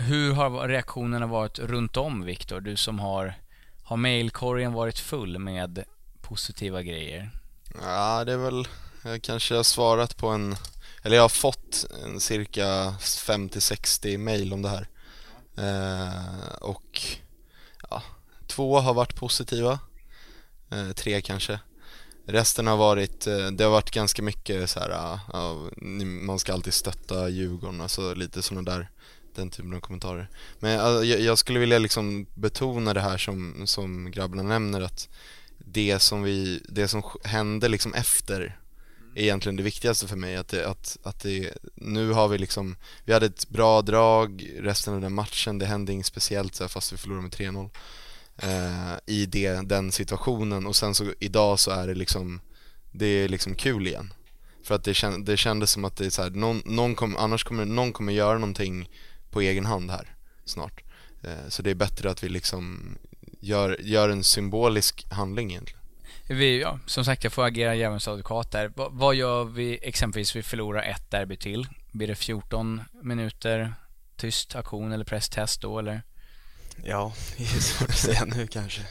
hur 0.00 0.32
har 0.32 0.68
reaktionerna 0.68 1.26
varit 1.26 1.58
runt 1.58 1.96
om 1.96 2.24
Viktor? 2.24 2.60
Du 2.60 2.76
som 2.76 2.98
har, 2.98 3.34
har 3.82 3.96
mailkorgen 3.96 4.72
varit 4.72 4.98
full 4.98 5.38
med 5.38 5.84
positiva 6.20 6.82
grejer? 6.82 7.30
Ja, 7.82 8.24
det 8.24 8.32
är 8.32 8.36
väl, 8.36 8.68
jag 9.04 9.22
kanske 9.22 9.54
har 9.54 9.62
svarat 9.62 10.16
på 10.16 10.28
en, 10.28 10.56
eller 11.02 11.16
jag 11.16 11.22
har 11.22 11.28
fått 11.28 11.86
en 12.04 12.20
cirka 12.20 12.64
50-60 13.00 14.18
mail 14.18 14.52
om 14.52 14.62
det 14.62 14.68
här. 14.68 14.88
Eh, 15.56 16.52
och 16.60 17.02
ja, 17.90 18.02
två 18.46 18.78
har 18.80 18.94
varit 18.94 19.16
positiva, 19.16 19.78
eh, 20.70 20.90
tre 20.90 21.20
kanske. 21.20 21.60
Resten 22.26 22.66
har 22.66 22.76
varit, 22.76 23.26
eh, 23.26 23.46
det 23.46 23.64
har 23.64 23.70
varit 23.70 23.90
ganska 23.90 24.22
mycket 24.22 24.70
så 24.70 24.80
här, 24.80 24.90
ja, 24.90 25.20
man 26.02 26.38
ska 26.38 26.52
alltid 26.52 26.74
stötta 26.74 27.28
Djurgården, 27.28 27.80
alltså 27.80 28.14
lite 28.14 28.42
sådana 28.42 28.70
där 28.70 28.90
den 29.38 29.50
typen 29.50 29.74
av 29.74 29.80
kommentarer. 29.80 30.28
Men 30.58 30.70
jag, 30.70 31.04
jag 31.04 31.38
skulle 31.38 31.58
vilja 31.58 31.78
liksom 31.78 32.26
betona 32.34 32.94
det 32.94 33.00
här 33.00 33.18
som, 33.18 33.66
som 33.66 34.10
grabbarna 34.10 34.42
nämner 34.42 34.80
att 34.80 35.08
det 35.58 35.98
som, 35.98 36.22
vi, 36.22 36.62
det 36.68 36.88
som 36.88 37.02
hände 37.24 37.68
liksom 37.68 37.94
efter 37.94 38.58
är 39.14 39.22
egentligen 39.22 39.56
det 39.56 39.62
viktigaste 39.62 40.08
för 40.08 40.16
mig. 40.16 40.36
Att, 40.36 40.48
det, 40.48 40.68
att, 40.68 40.96
att 41.02 41.20
det, 41.20 41.54
nu 41.74 42.10
har 42.10 42.28
vi 42.28 42.38
liksom, 42.38 42.76
vi 43.04 43.12
hade 43.12 43.26
ett 43.26 43.48
bra 43.48 43.82
drag 43.82 44.50
resten 44.58 44.94
av 44.94 45.00
den 45.00 45.14
matchen, 45.14 45.58
det 45.58 45.66
hände 45.66 45.92
inget 45.92 46.06
speciellt 46.06 46.54
så 46.54 46.64
här, 46.64 46.68
fast 46.68 46.92
vi 46.92 46.96
förlorade 46.96 47.22
med 47.22 47.32
3-0 47.32 47.70
eh, 48.36 48.98
i 49.06 49.26
det, 49.26 49.68
den 49.68 49.92
situationen 49.92 50.66
och 50.66 50.76
sen 50.76 50.94
så 50.94 51.12
idag 51.20 51.60
så 51.60 51.70
är 51.70 51.86
det 51.86 51.94
liksom, 51.94 52.40
det 52.92 53.06
är 53.06 53.28
liksom 53.28 53.54
kul 53.54 53.86
igen. 53.86 54.12
För 54.62 54.74
att 54.74 54.84
det, 54.84 54.94
känd, 54.94 55.24
det 55.24 55.36
kändes 55.36 55.70
som 55.70 55.84
att 55.84 55.96
det 55.96 56.06
är 56.06 56.10
så 56.10 56.22
här, 56.22 56.30
någon, 56.30 56.62
någon 56.64 56.94
kom, 56.94 57.16
annars 57.16 57.44
kommer 57.44 57.64
någon 57.64 57.92
kommer 57.92 58.12
göra 58.12 58.38
någonting 58.38 58.88
på 59.30 59.40
egen 59.40 59.66
hand 59.66 59.90
här 59.90 60.14
snart. 60.44 60.82
Eh, 61.22 61.48
så 61.48 61.62
det 61.62 61.70
är 61.70 61.74
bättre 61.74 62.10
att 62.10 62.24
vi 62.24 62.28
liksom 62.28 62.94
gör, 63.40 63.76
gör 63.80 64.08
en 64.08 64.24
symbolisk 64.24 65.06
handling 65.10 65.50
egentligen. 65.50 65.78
Vi, 66.28 66.60
ja, 66.60 66.78
som 66.86 67.04
sagt, 67.04 67.24
jag 67.24 67.32
får 67.32 67.44
agera 67.44 67.74
djävulens 67.74 68.08
advokat 68.08 68.50
där. 68.50 68.68
V 68.68 68.84
vad 68.90 69.14
gör 69.14 69.44
vi 69.44 69.78
exempelvis 69.82 70.36
vi 70.36 70.42
förlorar 70.42 70.82
ett 70.82 71.10
derby 71.10 71.36
till? 71.36 71.68
Blir 71.92 72.08
det 72.08 72.14
14 72.14 72.82
minuter 73.02 73.74
tyst 74.16 74.56
aktion 74.56 74.92
eller 74.92 75.04
presstest 75.04 75.60
då 75.60 75.78
eller? 75.78 76.02
Ja, 76.84 77.12
det 77.36 77.42
är 77.42 77.46
svårt 77.46 77.88
att 77.88 77.96
säga 77.96 78.24
nu 78.24 78.46
kanske. 78.46 78.82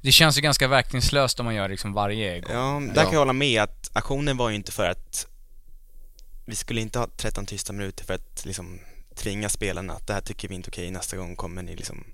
Det 0.00 0.12
känns 0.12 0.38
ju 0.38 0.40
ganska 0.40 0.68
verkningslöst 0.68 1.40
om 1.40 1.44
man 1.44 1.54
gör 1.54 1.68
liksom 1.68 1.92
varje 1.92 2.40
gång. 2.40 2.52
Ja, 2.52 2.82
där 2.94 3.04
kan 3.04 3.12
jag 3.12 3.18
hålla 3.18 3.32
med 3.32 3.62
att 3.62 3.90
aktionen 3.92 4.36
var 4.36 4.50
ju 4.50 4.56
inte 4.56 4.72
för 4.72 4.88
att 4.88 5.26
vi 6.44 6.56
skulle 6.56 6.80
inte 6.80 6.98
ha 6.98 7.08
13 7.16 7.46
tysta 7.46 7.72
minuter 7.72 8.04
för 8.04 8.14
att 8.14 8.44
liksom 8.44 8.80
tvinga 9.20 9.48
spelarna 9.48 9.92
att 9.92 10.06
det 10.06 10.12
här 10.12 10.20
tycker 10.20 10.48
vi 10.48 10.54
inte 10.54 10.68
är 10.68 10.70
okej, 10.70 10.90
nästa 10.90 11.16
gång 11.16 11.36
kommer 11.36 11.62
ni 11.62 11.76
liksom 11.76 12.04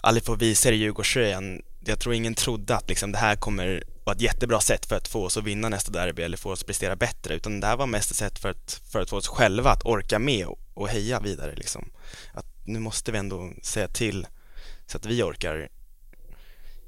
aldrig 0.00 0.24
få 0.24 0.34
visa 0.34 0.68
er 0.68 0.72
i 0.72 0.76
Djurgårdströjan. 0.76 1.62
Jag 1.84 1.98
tror 1.98 2.14
ingen 2.14 2.34
trodde 2.34 2.76
att 2.76 2.88
liksom 2.88 3.12
det 3.12 3.18
här 3.18 3.36
kommer 3.36 3.84
vara 4.04 4.16
ett 4.16 4.22
jättebra 4.22 4.60
sätt 4.60 4.86
för 4.86 4.96
att 4.96 5.08
få 5.08 5.24
oss 5.24 5.36
att 5.36 5.44
vinna 5.44 5.68
nästa 5.68 5.92
derby 5.92 6.22
eller 6.22 6.36
få 6.36 6.50
oss 6.50 6.60
att 6.60 6.66
prestera 6.66 6.96
bättre, 6.96 7.34
utan 7.34 7.60
det 7.60 7.66
här 7.66 7.76
var 7.76 7.86
mest 7.86 8.10
ett 8.10 8.16
sätt 8.16 8.38
för 8.38 8.48
att, 8.48 8.80
för 8.92 9.00
att 9.00 9.10
få 9.10 9.16
oss 9.16 9.28
själva 9.28 9.70
att 9.70 9.86
orka 9.86 10.18
med 10.18 10.46
och, 10.46 10.58
och 10.74 10.88
heja 10.88 11.20
vidare 11.20 11.54
liksom. 11.56 11.90
Att 12.32 12.46
nu 12.64 12.78
måste 12.78 13.12
vi 13.12 13.18
ändå 13.18 13.52
säga 13.62 13.88
till 13.88 14.26
så 14.86 14.96
att 14.96 15.06
vi 15.06 15.22
orkar. 15.22 15.68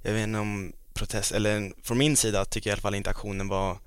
Jag 0.02 0.12
vet 0.12 0.22
inte 0.22 0.38
om 0.38 0.72
protest, 0.94 1.32
eller 1.32 1.72
från 1.82 1.98
min 1.98 2.16
sida 2.16 2.44
tycker 2.44 2.70
jag 2.70 2.72
i 2.72 2.76
alla 2.76 2.82
fall 2.82 2.94
inte 2.94 3.10
aktionen 3.10 3.48
var 3.48 3.78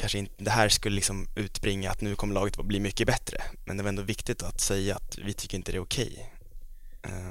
kanske 0.00 0.18
inte, 0.18 0.32
det 0.44 0.50
här 0.50 0.68
skulle 0.68 0.94
liksom 0.94 1.28
utbringa 1.34 1.90
att 1.90 2.00
nu 2.00 2.14
kommer 2.14 2.34
laget 2.34 2.58
att 2.58 2.66
bli 2.66 2.80
mycket 2.80 3.06
bättre. 3.06 3.42
Men 3.64 3.76
det 3.76 3.82
var 3.82 3.88
ändå 3.88 4.02
viktigt 4.02 4.42
att 4.42 4.60
säga 4.60 4.96
att 4.96 5.18
vi 5.18 5.32
tycker 5.32 5.56
inte 5.56 5.72
det 5.72 5.78
är 5.78 5.82
okej. 5.82 6.30
Okay. 7.02 7.16
Eh, 7.16 7.30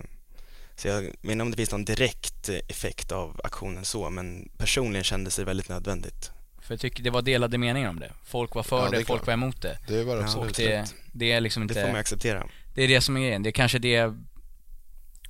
så 0.75 0.87
jag 0.87 1.01
vet 1.01 1.15
inte 1.23 1.41
om 1.41 1.51
det 1.51 1.57
finns 1.57 1.71
någon 1.71 1.85
direkt 1.85 2.49
effekt 2.49 3.11
av 3.11 3.41
aktionen 3.43 3.85
så, 3.85 4.09
men 4.09 4.49
personligen 4.57 5.03
kändes 5.03 5.35
det 5.35 5.43
väldigt 5.43 5.69
nödvändigt. 5.69 6.31
För 6.61 6.73
jag 6.73 6.79
tycker 6.79 7.03
det 7.03 7.09
var 7.09 7.21
delade 7.21 7.57
meningar 7.57 7.89
om 7.89 7.99
det. 7.99 8.11
Folk 8.23 8.55
var 8.55 8.63
för 8.63 8.85
ja, 8.85 8.89
det, 8.89 8.97
det 8.97 9.05
folk 9.05 9.27
var 9.27 9.33
emot 9.33 9.61
det. 9.61 9.77
Det 9.87 10.03
var 10.03 10.17
absolut 10.17 10.55
det, 10.55 10.93
det 11.11 11.31
är 11.31 11.41
liksom 11.41 11.63
inte... 11.63 11.73
Det 11.73 11.81
får 11.81 11.87
man 11.87 11.99
acceptera. 11.99 12.47
Det 12.75 12.83
är 12.83 12.87
det 12.87 13.01
som 13.01 13.17
är 13.17 13.21
grejen. 13.21 13.43
Det 13.43 13.49
är 13.49 13.51
kanske 13.51 13.79
det 13.79 14.13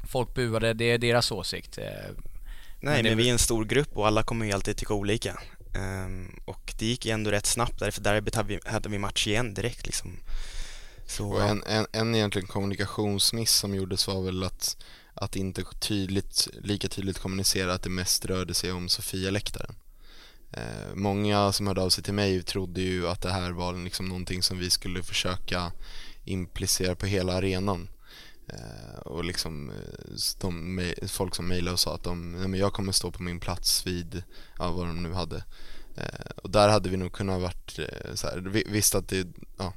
folk 0.08 0.34
buade, 0.34 0.73
det 0.73 0.86
är 0.86 0.97
deras 0.97 1.32
åsikt. 1.32 1.78
Eh, 1.78 1.86
Nej, 2.82 3.04
men, 3.04 3.06
men 3.06 3.17
vi 3.17 3.28
är 3.28 3.32
en 3.32 3.39
stor 3.39 3.65
grupp 3.65 3.97
och 3.97 4.08
alla 4.08 4.23
kommer 4.23 4.45
ju 4.45 4.52
alltid 4.52 4.78
tycka 4.78 4.93
olika. 4.93 5.39
Um, 5.75 6.39
och 6.45 6.73
det 6.77 6.86
gick 6.86 7.05
ändå 7.05 7.32
rätt 7.32 7.45
snabbt 7.45 7.79
där, 7.79 7.91
för 7.91 8.01
derbyt 8.01 8.36
hade 8.36 8.47
vi, 8.47 8.60
hade 8.65 8.89
vi 8.89 8.97
match 8.97 9.27
igen 9.27 9.53
direkt 9.53 9.86
liksom. 9.86 10.19
Så, 11.08 11.27
och 11.27 11.43
en, 11.43 11.63
en, 11.63 11.88
en 11.91 12.15
egentligen 12.15 12.47
kommunikationsmiss 12.47 13.51
som 13.51 13.75
gjordes 13.75 14.08
var 14.08 14.21
väl 14.21 14.43
att, 14.43 14.77
att 15.13 15.36
inte 15.36 15.63
tydligt, 15.79 16.47
lika 16.62 16.88
tydligt 16.88 17.19
kommunicera 17.19 17.73
att 17.73 17.84
det 17.84 17.89
mest 17.89 18.25
rörde 18.25 18.53
sig 18.53 18.71
om 18.71 18.89
Sofia-läktaren. 18.89 19.75
Eh, 20.51 20.95
många 20.95 21.51
som 21.51 21.67
hörde 21.67 21.82
av 21.82 21.89
sig 21.89 22.03
till 22.03 22.13
mig 22.13 22.43
trodde 22.43 22.82
ju 22.82 23.08
att 23.08 23.21
det 23.21 23.32
här 23.32 23.51
var 23.51 23.73
liksom 23.84 24.05
någonting 24.05 24.43
som 24.43 24.58
vi 24.58 24.69
skulle 24.69 25.03
försöka 25.03 25.71
implicera 26.25 26.95
på 26.95 27.05
hela 27.05 27.34
arenan. 27.34 27.89
Eh, 28.49 28.99
och 28.99 29.23
liksom 29.23 29.69
eh, 29.69 29.75
de, 30.41 30.93
folk 31.07 31.35
som 31.35 31.47
mejlade 31.47 31.73
och 31.73 31.79
sa 31.79 31.95
att 31.95 32.03
de, 32.03 32.31
nej, 32.31 32.47
men 32.47 32.59
jag 32.59 32.73
kommer 32.73 32.91
stå 32.91 33.12
på 33.12 33.23
min 33.23 33.39
plats 33.39 33.88
vid, 33.88 34.23
ja 34.57 34.71
vad 34.71 34.88
de 34.88 35.03
nu 35.03 35.13
hade. 35.13 35.43
Eh, 35.97 36.31
och 36.43 36.49
där 36.49 36.69
hade 36.69 36.89
vi 36.89 36.97
nog 36.97 37.12
kunnat 37.12 37.41
varit 37.41 37.79
eh, 37.79 38.13
så 38.13 38.27
här, 38.27 38.38
visst 38.69 38.95
att 38.95 39.07
det, 39.07 39.27
ja, 39.57 39.73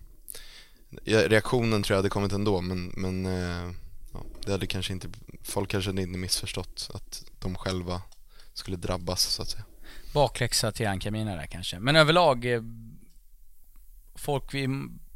reaktionen 1.05 1.83
tror 1.83 1.95
jag 1.95 1.99
hade 1.99 2.09
kommit 2.09 2.33
ändå 2.33 2.61
men, 2.61 2.93
men 2.97 3.27
eh, 3.27 3.73
ja, 4.13 4.25
det 4.47 4.53
hade 4.53 4.67
kanske 4.67 4.93
inte, 4.93 5.09
folk 5.43 5.71
kanske 5.71 5.91
hade 5.91 6.03
inte 6.03 6.19
missförstått 6.19 6.91
att 6.95 7.25
de 7.39 7.55
själva 7.55 8.03
skulle 8.55 8.77
drabbas 8.77 9.23
så 9.23 9.43
att 9.43 9.49
säga. 9.49 9.65
Bakläxa 10.15 10.73
till 10.73 10.87
Ankamina 10.87 11.37
där 11.37 11.47
kanske. 11.47 11.79
Men 11.79 11.97
överlag, 11.97 12.45
eh, 12.45 12.63
folk 14.15 14.55
vi 14.55 14.69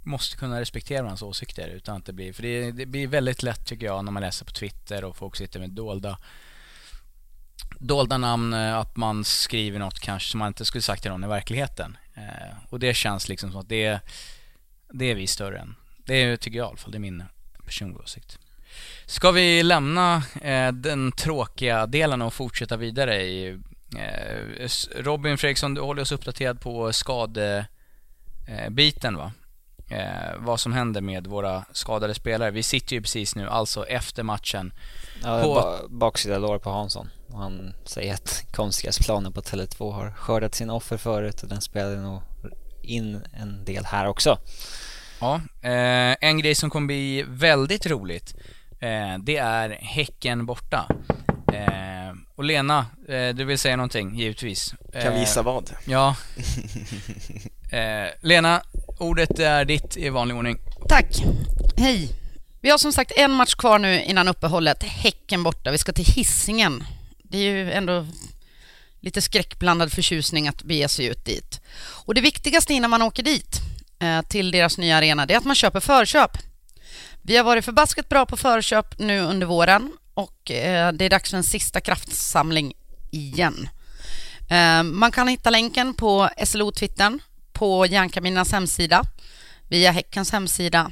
måste 0.06 0.36
kunna 0.36 0.60
respektera 0.60 1.02
varandras 1.02 1.22
åsikter 1.22 1.68
utan 1.68 1.96
att 1.96 2.04
det 2.04 2.12
blir, 2.12 2.32
för 2.32 2.42
det, 2.42 2.72
det, 2.72 2.86
blir 2.86 3.06
väldigt 3.06 3.42
lätt 3.42 3.66
tycker 3.66 3.86
jag 3.86 4.04
när 4.04 4.12
man 4.12 4.22
läser 4.22 4.44
på 4.44 4.52
Twitter 4.52 5.04
och 5.04 5.16
folk 5.16 5.36
sitter 5.36 5.60
med 5.60 5.70
dolda 5.70 6.18
dolda 7.78 8.18
namn, 8.18 8.54
eh, 8.54 8.76
att 8.76 8.96
man 8.96 9.24
skriver 9.24 9.78
något 9.78 10.00
kanske 10.00 10.30
som 10.30 10.38
man 10.38 10.48
inte 10.48 10.64
skulle 10.64 10.82
sagt 10.82 11.02
till 11.02 11.10
någon 11.10 11.24
i 11.24 11.28
verkligheten. 11.28 11.96
Eh, 12.14 12.56
och 12.70 12.80
det 12.80 12.94
känns 12.94 13.28
liksom 13.28 13.50
som 13.50 13.60
att 13.60 13.68
det, 13.68 14.00
det 14.92 15.04
är 15.04 15.14
vi 15.14 15.26
större 15.26 15.58
än. 15.58 15.76
Det 15.96 16.36
tycker 16.36 16.58
jag 16.58 16.66
i 16.66 16.68
alla 16.68 16.76
fall, 16.76 16.90
det 16.90 16.98
är 16.98 17.00
min 17.00 17.24
personliga 17.64 17.98
åsikt. 17.98 18.38
Ska 19.06 19.30
vi 19.30 19.62
lämna 19.62 20.22
eh, 20.42 20.72
den 20.72 21.12
tråkiga 21.12 21.86
delen 21.86 22.22
och 22.22 22.34
fortsätta 22.34 22.76
vidare 22.76 23.22
i 23.22 23.48
eh, 23.96 24.68
Robin 24.96 25.38
Fredriksson, 25.38 25.74
du 25.74 25.80
håller 25.80 26.02
oss 26.02 26.12
uppdaterad 26.12 26.60
på 26.60 26.92
skadebiten 26.92 27.66
eh, 29.14 29.18
va? 29.18 29.32
Eh, 29.88 30.36
vad 30.38 30.60
som 30.60 30.72
händer 30.72 31.00
med 31.00 31.26
våra 31.26 31.64
skadade 31.72 32.14
spelare. 32.14 32.50
Vi 32.50 32.62
sitter 32.62 32.96
ju 32.96 33.02
precis 33.02 33.36
nu 33.36 33.48
alltså 33.48 33.86
efter 33.86 34.22
matchen. 34.22 34.72
Ja, 35.22 35.42
på... 35.42 35.88
baksida 35.88 36.38
lår 36.38 36.58
på 36.58 36.70
Hansson. 36.70 37.10
Han 37.32 37.74
säger 37.84 38.14
att 38.14 38.44
konstgräsplanen 38.52 39.32
på 39.32 39.40
Tele2 39.40 39.92
har 39.92 40.10
skördat 40.10 40.54
sina 40.54 40.74
offer 40.74 40.96
förut 40.96 41.42
och 41.42 41.48
den 41.48 41.60
spelar 41.60 41.96
nog 41.96 42.22
in 42.82 43.20
en 43.32 43.64
del 43.64 43.84
här 43.84 44.06
också. 44.06 44.38
Ja, 45.20 45.40
eh, 45.62 46.16
en 46.20 46.38
grej 46.38 46.54
som 46.54 46.70
kommer 46.70 46.86
bli 46.86 47.24
väldigt 47.28 47.86
roligt 47.86 48.34
eh, 48.80 49.18
det 49.18 49.36
är 49.36 49.70
Häcken 49.70 50.46
borta. 50.46 50.86
Eh, 51.52 51.95
och 52.36 52.44
Lena, 52.44 52.86
eh, 53.08 53.34
du 53.34 53.44
vill 53.44 53.58
säga 53.58 53.76
någonting 53.76 54.14
givetvis? 54.18 54.74
Kan 55.02 55.12
vi 55.12 55.20
gissa 55.20 55.42
vad? 55.42 55.70
Ja. 55.84 56.16
Lena, 58.20 58.62
ordet 58.98 59.38
är 59.38 59.64
ditt 59.64 59.96
i 59.96 60.08
vanlig 60.08 60.36
ordning. 60.36 60.58
Tack. 60.88 61.06
Hej. 61.76 62.08
Vi 62.60 62.70
har 62.70 62.78
som 62.78 62.92
sagt 62.92 63.12
en 63.16 63.32
match 63.32 63.54
kvar 63.54 63.78
nu 63.78 64.02
innan 64.02 64.28
uppehållet. 64.28 64.82
Häcken 64.82 65.42
borta. 65.42 65.70
Vi 65.70 65.78
ska 65.78 65.92
till 65.92 66.04
Hissingen. 66.04 66.84
Det 67.22 67.38
är 67.38 67.42
ju 67.42 67.72
ändå 67.72 68.06
lite 69.00 69.22
skräckblandad 69.22 69.92
förtjusning 69.92 70.48
att 70.48 70.62
bege 70.62 70.88
sig 70.88 71.06
ut 71.06 71.24
dit. 71.24 71.60
Och 71.78 72.14
det 72.14 72.20
viktigaste 72.20 72.74
innan 72.74 72.90
man 72.90 73.02
åker 73.02 73.22
dit 73.22 73.60
till 74.28 74.50
deras 74.50 74.78
nya 74.78 74.96
arena, 74.96 75.26
det 75.26 75.34
är 75.34 75.38
att 75.38 75.44
man 75.44 75.54
köper 75.54 75.80
förköp. 75.80 76.38
Vi 77.22 77.36
har 77.36 77.44
varit 77.44 77.64
förbaskat 77.64 78.08
bra 78.08 78.26
på 78.26 78.36
förköp 78.36 78.98
nu 78.98 79.20
under 79.20 79.46
våren 79.46 79.92
och 80.16 80.50
eh, 80.50 80.92
det 80.92 81.04
är 81.04 81.10
dags 81.10 81.30
för 81.30 81.36
en 81.36 81.44
sista 81.44 81.80
kraftsamling 81.80 82.72
igen. 83.10 83.68
Eh, 84.50 84.82
man 84.82 85.12
kan 85.12 85.28
hitta 85.28 85.50
länken 85.50 85.94
på 85.94 86.28
SLO-twittern, 86.44 87.18
på 87.52 87.86
Järnkaminernas 87.86 88.52
hemsida, 88.52 89.02
via 89.68 89.90
Häckens 89.90 90.32
hemsida. 90.32 90.90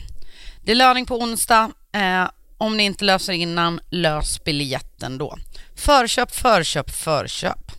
Det 0.63 0.73
är 0.73 0.77
löning 0.77 1.07
på 1.07 1.19
onsdag. 1.19 1.71
Eh, 1.93 2.29
om 2.59 2.77
ni 2.77 2.85
inte 2.85 3.05
löser 3.05 3.33
innan, 3.33 3.81
lös 3.91 4.45
biljetten 4.45 5.19
då. 5.19 5.39
Förköp, 5.75 6.35
förköp, 6.35 6.91
förköp. 6.91 7.73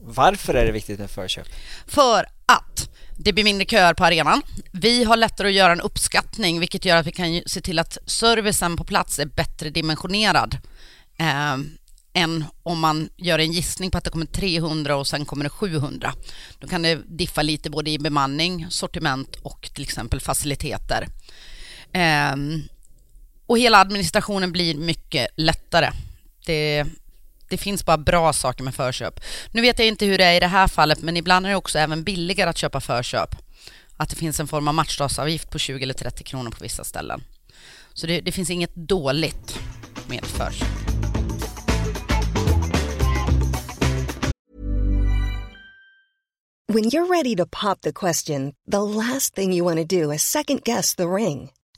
Varför 0.00 0.54
är 0.54 0.66
det 0.66 0.72
viktigt 0.72 0.98
med 0.98 1.10
förköp? 1.10 1.46
För 1.86 2.26
att 2.46 2.90
det 3.24 3.32
blir 3.32 3.44
mindre 3.44 3.66
köer 3.66 3.94
på 3.94 4.04
arenan. 4.04 4.42
Vi 4.72 5.04
har 5.04 5.16
lättare 5.16 5.48
att 5.48 5.54
göra 5.54 5.72
en 5.72 5.80
uppskattning 5.80 6.60
vilket 6.60 6.84
gör 6.84 6.96
att 6.96 7.06
vi 7.06 7.12
kan 7.12 7.42
se 7.46 7.60
till 7.60 7.78
att 7.78 7.98
servicen 8.06 8.76
på 8.76 8.84
plats 8.84 9.18
är 9.18 9.26
bättre 9.26 9.70
dimensionerad 9.70 10.58
eh, 11.18 11.56
än 12.14 12.44
om 12.62 12.80
man 12.80 13.08
gör 13.16 13.38
en 13.38 13.52
gissning 13.52 13.90
på 13.90 13.98
att 13.98 14.04
det 14.04 14.10
kommer 14.10 14.26
300 14.26 14.96
och 14.96 15.06
sen 15.06 15.24
kommer 15.24 15.44
det 15.44 15.50
700. 15.50 16.14
Då 16.58 16.68
kan 16.68 16.82
det 16.82 17.00
diffa 17.06 17.42
lite 17.42 17.70
både 17.70 17.90
i 17.90 17.98
bemanning, 17.98 18.66
sortiment 18.70 19.36
och 19.42 19.70
till 19.74 19.82
exempel 19.82 20.20
faciliteter. 20.20 21.08
Eh, 21.92 22.36
och 23.46 23.58
hela 23.58 23.78
administrationen 23.78 24.52
blir 24.52 24.74
mycket 24.74 25.28
lättare. 25.36 25.90
Det 26.46 26.86
det 27.52 27.58
finns 27.58 27.84
bara 27.84 27.98
bra 27.98 28.32
saker 28.32 28.64
med 28.64 28.74
förköp. 28.74 29.20
Nu 29.50 29.60
vet 29.60 29.78
jag 29.78 29.88
inte 29.88 30.06
hur 30.06 30.18
det 30.18 30.24
är 30.24 30.34
i 30.34 30.40
det 30.40 30.46
här 30.46 30.68
fallet, 30.68 31.02
men 31.02 31.16
ibland 31.16 31.46
är 31.46 31.50
det 31.50 31.56
också 31.56 31.78
även 31.78 32.04
billigare 32.04 32.50
att 32.50 32.56
köpa 32.56 32.80
förköp. 32.80 33.36
Att 33.96 34.10
det 34.10 34.16
finns 34.16 34.40
en 34.40 34.46
form 34.46 34.68
av 34.68 34.74
matchdagsavgift 34.74 35.50
på 35.50 35.58
20 35.58 35.82
eller 35.82 35.94
30 35.94 36.24
kronor 36.24 36.50
på 36.50 36.62
vissa 36.62 36.84
ställen. 36.84 37.22
Så 37.92 38.06
det, 38.06 38.20
det 38.20 38.32
finns 38.32 38.50
inget 38.50 38.74
dåligt 38.74 39.58
med 40.08 40.24
förköp. 40.24 40.68
When 46.72 46.84
you're 46.84 47.08
ready 47.16 47.36
to 47.36 47.46
pop 47.46 47.80
the 47.80 47.92
question, 47.92 48.52
the 48.70 48.82
last 48.82 49.34
thing 49.34 49.52
you 49.52 49.64
want 49.64 49.90
to 49.90 50.00
do 50.00 50.12
is 50.14 50.22
second 50.22 50.64
guess 50.64 50.94
the 50.94 51.06
ring. 51.06 51.50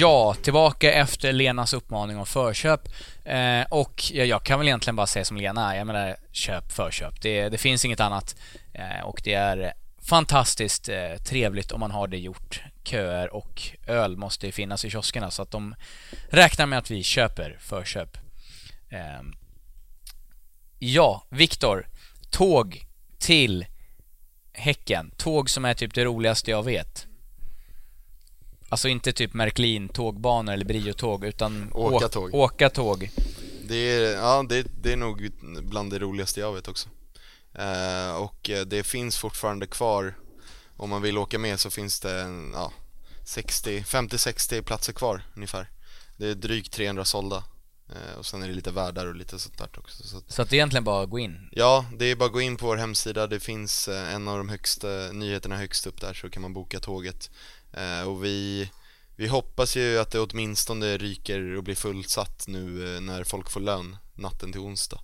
Ja, 0.00 0.34
tillbaka 0.34 0.92
efter 0.92 1.32
Lenas 1.32 1.72
uppmaning 1.72 2.18
om 2.18 2.26
förköp. 2.26 2.80
Eh, 3.24 3.62
och 3.70 4.02
ja, 4.12 4.24
jag 4.24 4.42
kan 4.42 4.58
väl 4.58 4.68
egentligen 4.68 4.96
bara 4.96 5.06
säga 5.06 5.24
som 5.24 5.36
Lena, 5.36 5.76
jag 5.76 5.86
menar 5.86 6.16
köp, 6.32 6.72
förköp. 6.72 7.22
Det, 7.22 7.48
det 7.48 7.58
finns 7.58 7.84
inget 7.84 8.00
annat. 8.00 8.36
Eh, 8.72 9.04
och 9.04 9.20
det 9.24 9.34
är 9.34 9.72
fantastiskt 10.02 10.88
eh, 10.88 11.14
trevligt 11.24 11.72
om 11.72 11.80
man 11.80 11.90
har 11.90 12.08
det 12.08 12.18
gjort. 12.18 12.62
Köer 12.84 13.34
och 13.34 13.62
öl 13.86 14.16
måste 14.16 14.46
ju 14.46 14.52
finnas 14.52 14.84
i 14.84 14.90
kioskerna 14.90 15.30
så 15.30 15.42
att 15.42 15.50
de 15.50 15.74
räknar 16.28 16.66
med 16.66 16.78
att 16.78 16.90
vi 16.90 17.02
köper 17.02 17.58
förköp. 17.60 18.18
Eh, 18.88 19.22
ja, 20.78 21.24
Viktor. 21.28 21.86
Tåg 22.30 22.86
till 23.20 23.66
Häcken. 24.52 25.10
Tåg 25.16 25.50
som 25.50 25.64
är 25.64 25.74
typ 25.74 25.94
det 25.94 26.04
roligaste 26.04 26.50
jag 26.50 26.62
vet. 26.62 27.06
Alltså 28.68 28.88
inte 28.88 29.12
typ 29.12 29.34
Märklin 29.34 29.88
tågbanor 29.88 30.52
eller 30.52 30.64
Brio-tåg 30.64 31.24
utan 31.24 31.72
Åka 31.72 32.06
åk- 32.06 32.12
tåg. 32.12 32.34
Åka 32.34 32.70
tåg. 32.70 33.10
Det 33.68 33.74
är, 33.76 34.12
ja, 34.14 34.44
det, 34.48 34.66
det 34.82 34.92
är 34.92 34.96
nog 34.96 35.30
bland 35.62 35.90
det 35.90 35.98
roligaste 35.98 36.40
jag 36.40 36.52
vet 36.52 36.68
också. 36.68 36.88
Eh, 37.54 38.14
och 38.16 38.50
eh, 38.50 38.60
det 38.64 38.82
finns 38.82 39.16
fortfarande 39.18 39.66
kvar, 39.66 40.14
om 40.76 40.90
man 40.90 41.02
vill 41.02 41.18
åka 41.18 41.38
med 41.38 41.60
så 41.60 41.70
finns 41.70 42.00
det 42.00 42.20
en, 42.20 42.50
ja, 42.54 42.72
60, 43.26 43.80
50-60 43.80 44.62
platser 44.62 44.92
kvar 44.92 45.22
ungefär. 45.36 45.70
Det 46.16 46.26
är 46.26 46.34
drygt 46.34 46.72
300 46.72 47.04
sålda. 47.04 47.44
Eh, 47.92 48.18
och 48.18 48.26
sen 48.26 48.42
är 48.42 48.48
det 48.48 48.54
lite 48.54 48.70
värdar 48.70 49.06
och 49.06 49.14
lite 49.14 49.38
sånt 49.38 49.58
där 49.58 49.68
också. 49.78 50.02
Så 50.02 50.18
att, 50.18 50.32
Så 50.32 50.42
att 50.42 50.50
det 50.50 50.54
är 50.54 50.58
egentligen 50.58 50.84
bara 50.84 51.02
att 51.02 51.10
gå 51.10 51.18
in. 51.18 51.48
Ja, 51.52 51.84
det 51.98 52.04
är 52.04 52.16
bara 52.16 52.26
att 52.26 52.32
gå 52.32 52.40
in 52.40 52.56
på 52.56 52.66
vår 52.66 52.76
hemsida. 52.76 53.26
Det 53.26 53.40
finns 53.40 53.88
eh, 53.88 54.14
en 54.14 54.28
av 54.28 54.38
de 54.38 54.48
högsta 54.48 54.88
nyheterna 55.12 55.56
högst 55.56 55.86
upp 55.86 56.00
där 56.00 56.14
så 56.14 56.30
kan 56.30 56.42
man 56.42 56.52
boka 56.52 56.80
tåget. 56.80 57.30
Eh, 57.72 58.08
och 58.08 58.24
vi, 58.24 58.70
vi 59.16 59.26
hoppas 59.26 59.76
ju 59.76 59.98
att 59.98 60.10
det 60.10 60.20
åtminstone 60.20 60.96
ryker 60.98 61.56
och 61.56 61.64
blir 61.64 61.74
fullsatt 61.74 62.44
nu 62.48 63.00
när 63.00 63.24
folk 63.24 63.50
får 63.50 63.60
lön 63.60 63.96
natten 64.14 64.52
till 64.52 64.60
onsdag. 64.60 65.00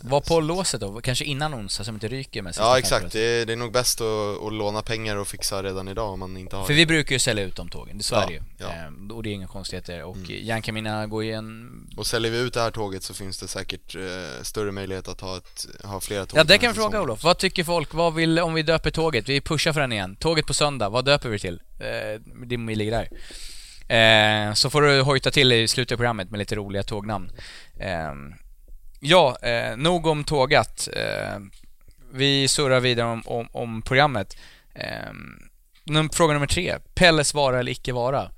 Var 0.00 0.20
på 0.20 0.40
låset 0.40 0.80
då, 0.80 1.00
kanske 1.00 1.24
innan 1.24 1.54
onsdag 1.54 1.84
som 1.84 1.94
inte 1.94 2.08
ryker 2.08 2.42
med 2.42 2.54
Ja 2.56 2.78
exakt, 2.78 3.12
det 3.12 3.20
är, 3.20 3.46
det 3.46 3.52
är 3.52 3.56
nog 3.56 3.72
bäst 3.72 4.00
att, 4.00 4.42
att 4.46 4.52
låna 4.52 4.82
pengar 4.82 5.16
och 5.16 5.28
fixa 5.28 5.62
redan 5.62 5.88
idag 5.88 6.12
om 6.12 6.18
man 6.20 6.36
inte 6.36 6.56
har 6.56 6.64
För 6.64 6.74
vi 6.74 6.86
brukar 6.86 7.12
ju 7.12 7.18
sälja 7.18 7.44
ut 7.44 7.56
de 7.56 7.68
tågen, 7.68 7.98
det 7.98 8.04
så 8.04 8.14
Ja, 8.14 8.22
är 8.22 8.26
det 8.26 8.32
ju. 8.32 8.40
ja. 8.58 8.72
Mm. 8.72 8.86
Ehm, 8.86 9.10
och 9.10 9.22
det 9.22 9.28
är 9.28 9.34
inga 9.34 9.46
konstigheter. 9.46 10.02
Och 10.02 10.16
Jan 10.28 10.62
Camina 10.62 11.06
går 11.06 11.24
ju 11.24 11.32
en... 11.32 11.70
Och 11.96 12.06
säljer 12.06 12.32
vi 12.32 12.38
ut 12.38 12.54
det 12.54 12.60
här 12.60 12.70
tåget 12.70 13.02
så 13.02 13.14
finns 13.14 13.38
det 13.38 13.48
säkert 13.48 13.94
eh, 13.94 14.42
större 14.42 14.72
möjlighet 14.72 15.08
att 15.08 15.20
ha, 15.20 15.36
ett, 15.36 15.66
ha 15.84 16.00
flera 16.00 16.26
tåg 16.26 16.38
Ja, 16.38 16.44
det 16.44 16.58
kan 16.58 16.72
vi 16.72 16.74
fråga. 16.74 17.02
Olof. 17.02 17.24
Vad 17.24 17.38
tycker 17.38 17.64
folk? 17.64 17.94
Vad 17.94 18.14
vill, 18.14 18.38
om 18.38 18.54
vi 18.54 18.62
döper 18.62 18.90
tåget? 18.90 19.28
Vi 19.28 19.40
pushar 19.40 19.72
för 19.72 19.80
den 19.80 19.92
igen. 19.92 20.16
Tåget 20.16 20.46
på 20.46 20.54
söndag, 20.54 20.88
vad 20.88 21.04
döper 21.04 21.28
vi 21.28 21.38
till? 21.38 21.60
Eh, 21.80 22.20
det 22.46 22.56
ligger 22.56 22.92
där. 22.92 23.08
Eh, 23.88 24.54
så 24.54 24.70
får 24.70 24.82
du 24.82 25.00
hojta 25.00 25.30
till 25.30 25.52
i 25.52 25.68
slutet 25.68 25.94
av 25.94 25.96
programmet 25.96 26.30
med 26.30 26.38
lite 26.38 26.54
roliga 26.54 26.82
tågnamn. 26.82 27.30
Ja, 29.04 29.36
eh, 29.42 29.76
nog 29.76 30.06
om 30.06 30.24
tågat. 30.24 30.88
Eh, 30.96 31.38
vi 32.12 32.48
surrar 32.48 32.80
vidare 32.80 33.06
om, 33.06 33.22
om, 33.26 33.48
om 33.52 33.82
programmet. 33.82 34.36
Eh, 34.74 35.12
num- 35.84 36.12
fråga 36.14 36.32
nummer 36.32 36.46
tre. 36.46 36.78
Pelles 36.94 37.34
vara 37.34 37.60
eller 37.60 37.72
icke 37.72 37.92
vara? 37.92 38.30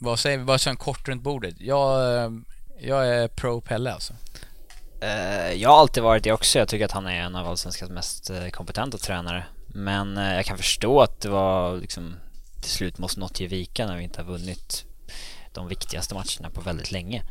Vad 0.00 0.18
säger 0.18 0.38
vi? 0.38 0.44
Bara 0.44 0.58
kör 0.58 0.70
en 0.70 0.76
kort 0.76 1.08
runt 1.08 1.22
bordet. 1.22 1.54
Jag, 1.60 2.16
eh, 2.24 2.30
jag 2.80 3.08
är 3.08 3.28
pro 3.28 3.60
Pelle 3.60 3.92
alltså. 3.92 4.14
Eh, 5.02 5.52
jag 5.52 5.68
har 5.70 5.78
alltid 5.80 6.02
varit 6.02 6.24
det 6.24 6.32
också. 6.32 6.58
Jag 6.58 6.68
tycker 6.68 6.84
att 6.84 6.92
han 6.92 7.06
är 7.06 7.20
en 7.20 7.36
av 7.36 7.46
allsvenskans 7.46 7.90
mest 7.90 8.30
eh, 8.30 8.48
kompetenta 8.48 8.98
tränare. 8.98 9.44
Men 9.66 10.16
eh, 10.16 10.34
jag 10.34 10.44
kan 10.44 10.56
förstå 10.58 11.00
att 11.00 11.20
det 11.20 11.28
var 11.28 11.76
liksom 11.76 12.16
till 12.60 12.70
slut 12.70 12.98
måste 12.98 13.20
något 13.20 13.40
ge 13.40 13.46
vika 13.46 13.86
när 13.86 13.96
vi 13.96 14.04
inte 14.04 14.20
har 14.22 14.26
vunnit 14.32 14.84
de 15.52 15.68
viktigaste 15.68 16.14
matcherna 16.14 16.50
på 16.54 16.60
väldigt 16.60 16.92
länge. 16.92 17.22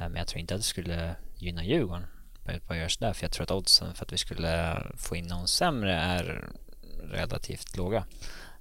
Men 0.00 0.16
jag 0.16 0.26
tror 0.26 0.40
inte 0.40 0.54
att 0.54 0.60
det 0.60 0.64
skulle 0.66 1.14
gynna 1.38 1.64
Djurgården 1.64 2.06
att 2.44 2.68
bara 2.68 2.78
göra 2.78 2.88
sådär. 2.88 3.12
För 3.12 3.24
jag 3.24 3.32
tror 3.32 3.42
att 3.42 3.50
oddsen 3.50 3.94
för 3.94 4.04
att 4.04 4.12
vi 4.12 4.18
skulle 4.18 4.82
få 4.96 5.16
in 5.16 5.26
någon 5.26 5.48
sämre 5.48 5.94
är 5.94 6.48
relativt 7.10 7.76
låga. 7.76 8.04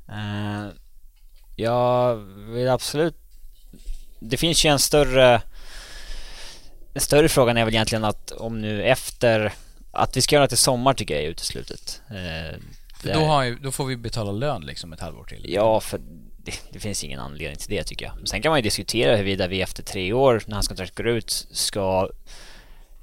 Eh, 0.09 0.67
jag 1.55 2.15
vill 2.15 2.69
absolut... 2.69 3.15
Det 4.19 4.37
finns 4.37 4.65
ju 4.65 4.69
en 4.69 4.79
större 4.79 5.41
den 6.97 7.01
större 7.01 7.29
frågan 7.29 7.57
är 7.57 7.65
väl 7.65 7.73
egentligen 7.73 8.03
att 8.03 8.31
om 8.31 8.61
nu 8.61 8.83
efter 8.83 9.53
att 9.91 10.17
vi 10.17 10.21
ska 10.21 10.35
göra 10.35 10.47
till 10.47 10.57
sommar 10.57 10.93
tycker 10.93 11.13
jag 11.13 11.23
är 11.23 11.27
uteslutet. 11.29 12.01
Eh, 12.09 12.59
För 13.01 13.13
då, 13.13 13.19
har, 13.19 13.63
då 13.63 13.71
får 13.71 13.85
vi 13.85 13.97
betala 13.97 14.31
lön 14.31 14.61
liksom 14.61 14.93
ett 14.93 14.99
halvår 14.99 15.23
till. 15.23 15.45
Ja, 15.47 15.79
för 15.79 15.99
det, 16.37 16.53
det 16.71 16.79
finns 16.79 17.03
ingen 17.03 17.19
anledning 17.19 17.57
till 17.57 17.69
det 17.69 17.83
tycker 17.83 18.05
jag. 18.05 18.27
Sen 18.27 18.41
kan 18.41 18.49
man 18.49 18.59
ju 18.59 18.63
diskutera 18.63 19.15
huruvida 19.15 19.47
vi 19.47 19.61
efter 19.61 19.83
tre 19.83 20.13
år, 20.13 20.43
när 20.45 20.53
hans 20.53 20.67
kontrakt 20.67 20.95
går 20.95 21.07
ut, 21.07 21.47
ska 21.51 22.09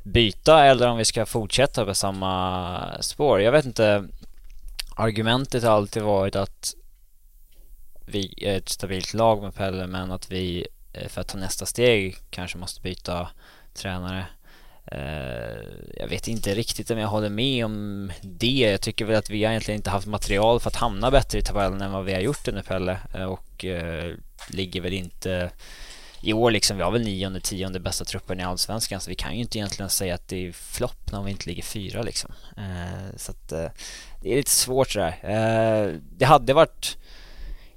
byta 0.04 0.64
eller 0.64 0.88
om 0.88 0.96
vi 0.96 1.04
ska 1.04 1.26
fortsätta 1.26 1.84
på 1.84 1.94
samma 1.94 3.02
spår. 3.02 3.40
Jag 3.40 3.52
vet 3.52 3.64
inte. 3.64 4.08
Argumentet 4.96 5.62
har 5.62 5.70
alltid 5.70 6.02
varit 6.02 6.36
att 6.36 6.74
vi 8.06 8.34
är 8.36 8.56
ett 8.56 8.68
stabilt 8.68 9.14
lag 9.14 9.42
med 9.42 9.54
Pelle 9.54 9.86
men 9.86 10.10
att 10.10 10.30
vi 10.30 10.66
eh, 10.92 11.08
för 11.08 11.20
att 11.20 11.28
ta 11.28 11.38
nästa 11.38 11.66
steg 11.66 12.16
kanske 12.30 12.58
måste 12.58 12.80
byta 12.80 13.28
tränare. 13.74 14.26
Eh, 14.86 15.62
jag 15.96 16.08
vet 16.08 16.28
inte 16.28 16.54
riktigt 16.54 16.90
om 16.90 16.98
jag 16.98 17.08
håller 17.08 17.30
med 17.30 17.64
om 17.64 18.12
det. 18.22 18.70
Jag 18.70 18.80
tycker 18.80 19.04
väl 19.04 19.16
att 19.16 19.30
vi 19.30 19.44
har 19.44 19.50
egentligen 19.50 19.78
inte 19.78 19.90
haft 19.90 20.06
material 20.06 20.60
för 20.60 20.70
att 20.70 20.76
hamna 20.76 21.10
bättre 21.10 21.38
i 21.38 21.42
tabellen 21.42 21.80
än 21.80 21.92
vad 21.92 22.04
vi 22.04 22.14
har 22.14 22.20
gjort 22.20 22.48
under 22.48 22.62
Pelle 22.62 22.98
eh, 23.14 23.24
och 23.24 23.64
ligger 24.48 24.80
väl 24.80 24.92
inte 24.92 25.50
i 26.24 26.32
år 26.32 26.50
liksom, 26.50 26.76
vi 26.76 26.82
har 26.82 26.90
väl 26.90 27.02
nionde, 27.04 27.40
tionde 27.40 27.80
bästa 27.80 28.04
truppen 28.04 28.40
i 28.40 28.42
Allsvenskan 28.42 29.00
så 29.00 29.10
vi 29.10 29.14
kan 29.14 29.34
ju 29.34 29.40
inte 29.40 29.58
egentligen 29.58 29.90
säga 29.90 30.14
att 30.14 30.28
det 30.28 30.46
är 30.48 30.52
flopp 30.52 31.12
när 31.12 31.22
vi 31.22 31.30
inte 31.30 31.48
ligger 31.48 31.62
fyra 31.62 32.02
liksom. 32.02 32.32
Eh, 32.56 33.16
Så 33.16 33.30
att 33.32 33.52
eh, 33.52 33.66
det 34.22 34.32
är 34.32 34.36
lite 34.36 34.50
svårt 34.50 34.90
sådär. 34.90 35.18
Eh, 35.22 35.94
Det 36.16 36.24
hade 36.24 36.54
varit 36.54 36.98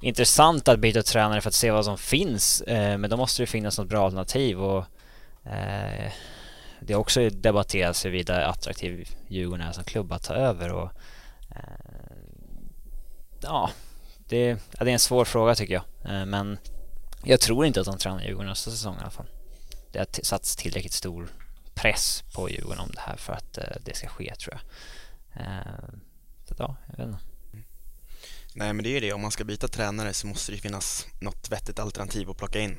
intressant 0.02 0.68
att 0.68 0.80
byta 0.80 1.02
tränare 1.04 1.42
för 1.42 1.50
att 1.50 1.54
se 1.54 1.72
vad 1.72 1.86
som 1.86 1.98
finns 1.98 2.62
eh, 2.62 2.98
men 2.98 3.10
då 3.10 3.18
måste 3.18 3.44
det 3.44 3.48
finnas 3.48 3.78
något 3.78 3.90
bra 3.90 4.06
alternativ 4.06 4.62
och 4.62 4.86
eh, 5.46 6.12
det 6.80 6.94
har 6.94 7.00
också 7.02 7.30
debatterats 7.30 8.06
huruvida 8.06 8.46
attraktiv 8.46 9.10
Djurgården 9.28 9.68
är 9.68 9.72
som 9.72 9.84
klubb 9.84 10.12
att 10.12 10.24
ta 10.24 10.34
över 10.34 10.74
och 10.74 10.92
eh, 11.56 12.16
ja, 13.42 13.70
det, 14.30 14.48
ja, 14.48 14.84
det 14.84 14.90
är 14.92 14.94
en 14.94 15.00
svår 15.00 15.26
fråga 15.26 15.56
tycker 15.56 15.74
jag. 15.74 15.84
Eh, 16.14 16.26
men 16.26 16.58
jag 17.28 17.40
tror 17.40 17.66
inte 17.66 17.80
att 17.80 17.86
de 17.86 17.98
tränar 17.98 18.24
Djurgården 18.24 18.50
nästa 18.50 18.72
säsong 18.72 18.96
i 18.96 19.02
alla 19.02 19.10
fall. 19.10 19.30
Det 19.92 20.00
har 20.00 20.08
satts 20.24 20.56
tillräckligt 20.56 20.94
stor 20.94 21.28
press 21.74 22.24
på 22.34 22.50
Djurgården 22.50 22.80
om 22.80 22.92
det 22.94 23.00
här 23.00 23.18
för 23.18 23.34
att 23.34 23.58
eh, 23.58 23.64
det 23.86 23.96
ska 23.96 24.08
ske 24.08 24.36
tror 24.36 24.54
jag. 24.56 25.42
Eh, 25.42 25.90
så 26.46 26.56
ja, 26.58 26.76
jag 26.88 26.98
vet 26.98 27.08
inte. 27.08 27.26
Nej 28.54 28.74
men 28.74 28.84
det 28.84 28.90
är 28.90 28.94
ju 28.94 29.00
det, 29.00 29.14
om 29.14 29.22
man 29.22 29.32
ska 29.32 29.44
byta 29.44 29.68
tränare 29.68 30.14
så 30.14 30.28
måste 30.28 30.52
det 30.52 30.56
ju 30.56 30.62
finnas 30.62 31.08
något 31.20 31.52
vettigt 31.52 31.80
alternativ 31.80 32.30
att 32.30 32.38
plocka 32.38 32.60
in. 32.60 32.78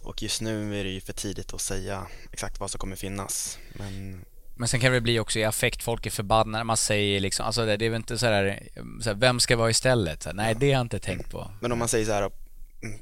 Och 0.00 0.22
just 0.22 0.40
nu 0.40 0.80
är 0.80 0.84
det 0.84 0.90
ju 0.90 1.00
för 1.00 1.12
tidigt 1.12 1.54
att 1.54 1.60
säga 1.60 2.06
exakt 2.32 2.60
vad 2.60 2.70
som 2.70 2.78
kommer 2.78 2.96
finnas. 2.96 3.58
Men 3.72 4.24
Men 4.54 4.68
sen 4.68 4.80
kan 4.80 4.92
det 4.92 5.00
bli 5.00 5.18
också 5.18 5.38
i 5.38 5.44
affekt, 5.44 5.82
folk 5.82 6.06
är 6.06 6.10
förbannade, 6.10 6.64
man 6.64 6.76
säger 6.76 7.20
liksom, 7.20 7.46
alltså 7.46 7.66
det, 7.66 7.76
det 7.76 7.86
är 7.86 7.90
väl 7.90 7.96
inte 7.96 8.18
så 8.18 8.26
här, 8.26 8.68
så 9.02 9.10
här 9.10 9.16
vem 9.16 9.40
ska 9.40 9.56
vara 9.56 9.70
istället? 9.70 10.22
Så 10.22 10.28
här, 10.28 10.36
nej, 10.36 10.54
det 10.54 10.66
har 10.66 10.72
jag 10.72 10.80
inte 10.80 10.98
tänkt 10.98 11.30
på. 11.30 11.50
Men 11.60 11.72
om 11.72 11.78
man 11.78 11.88
säger 11.88 12.06
så 12.06 12.12
här 12.12 12.22
mm, 12.22 12.32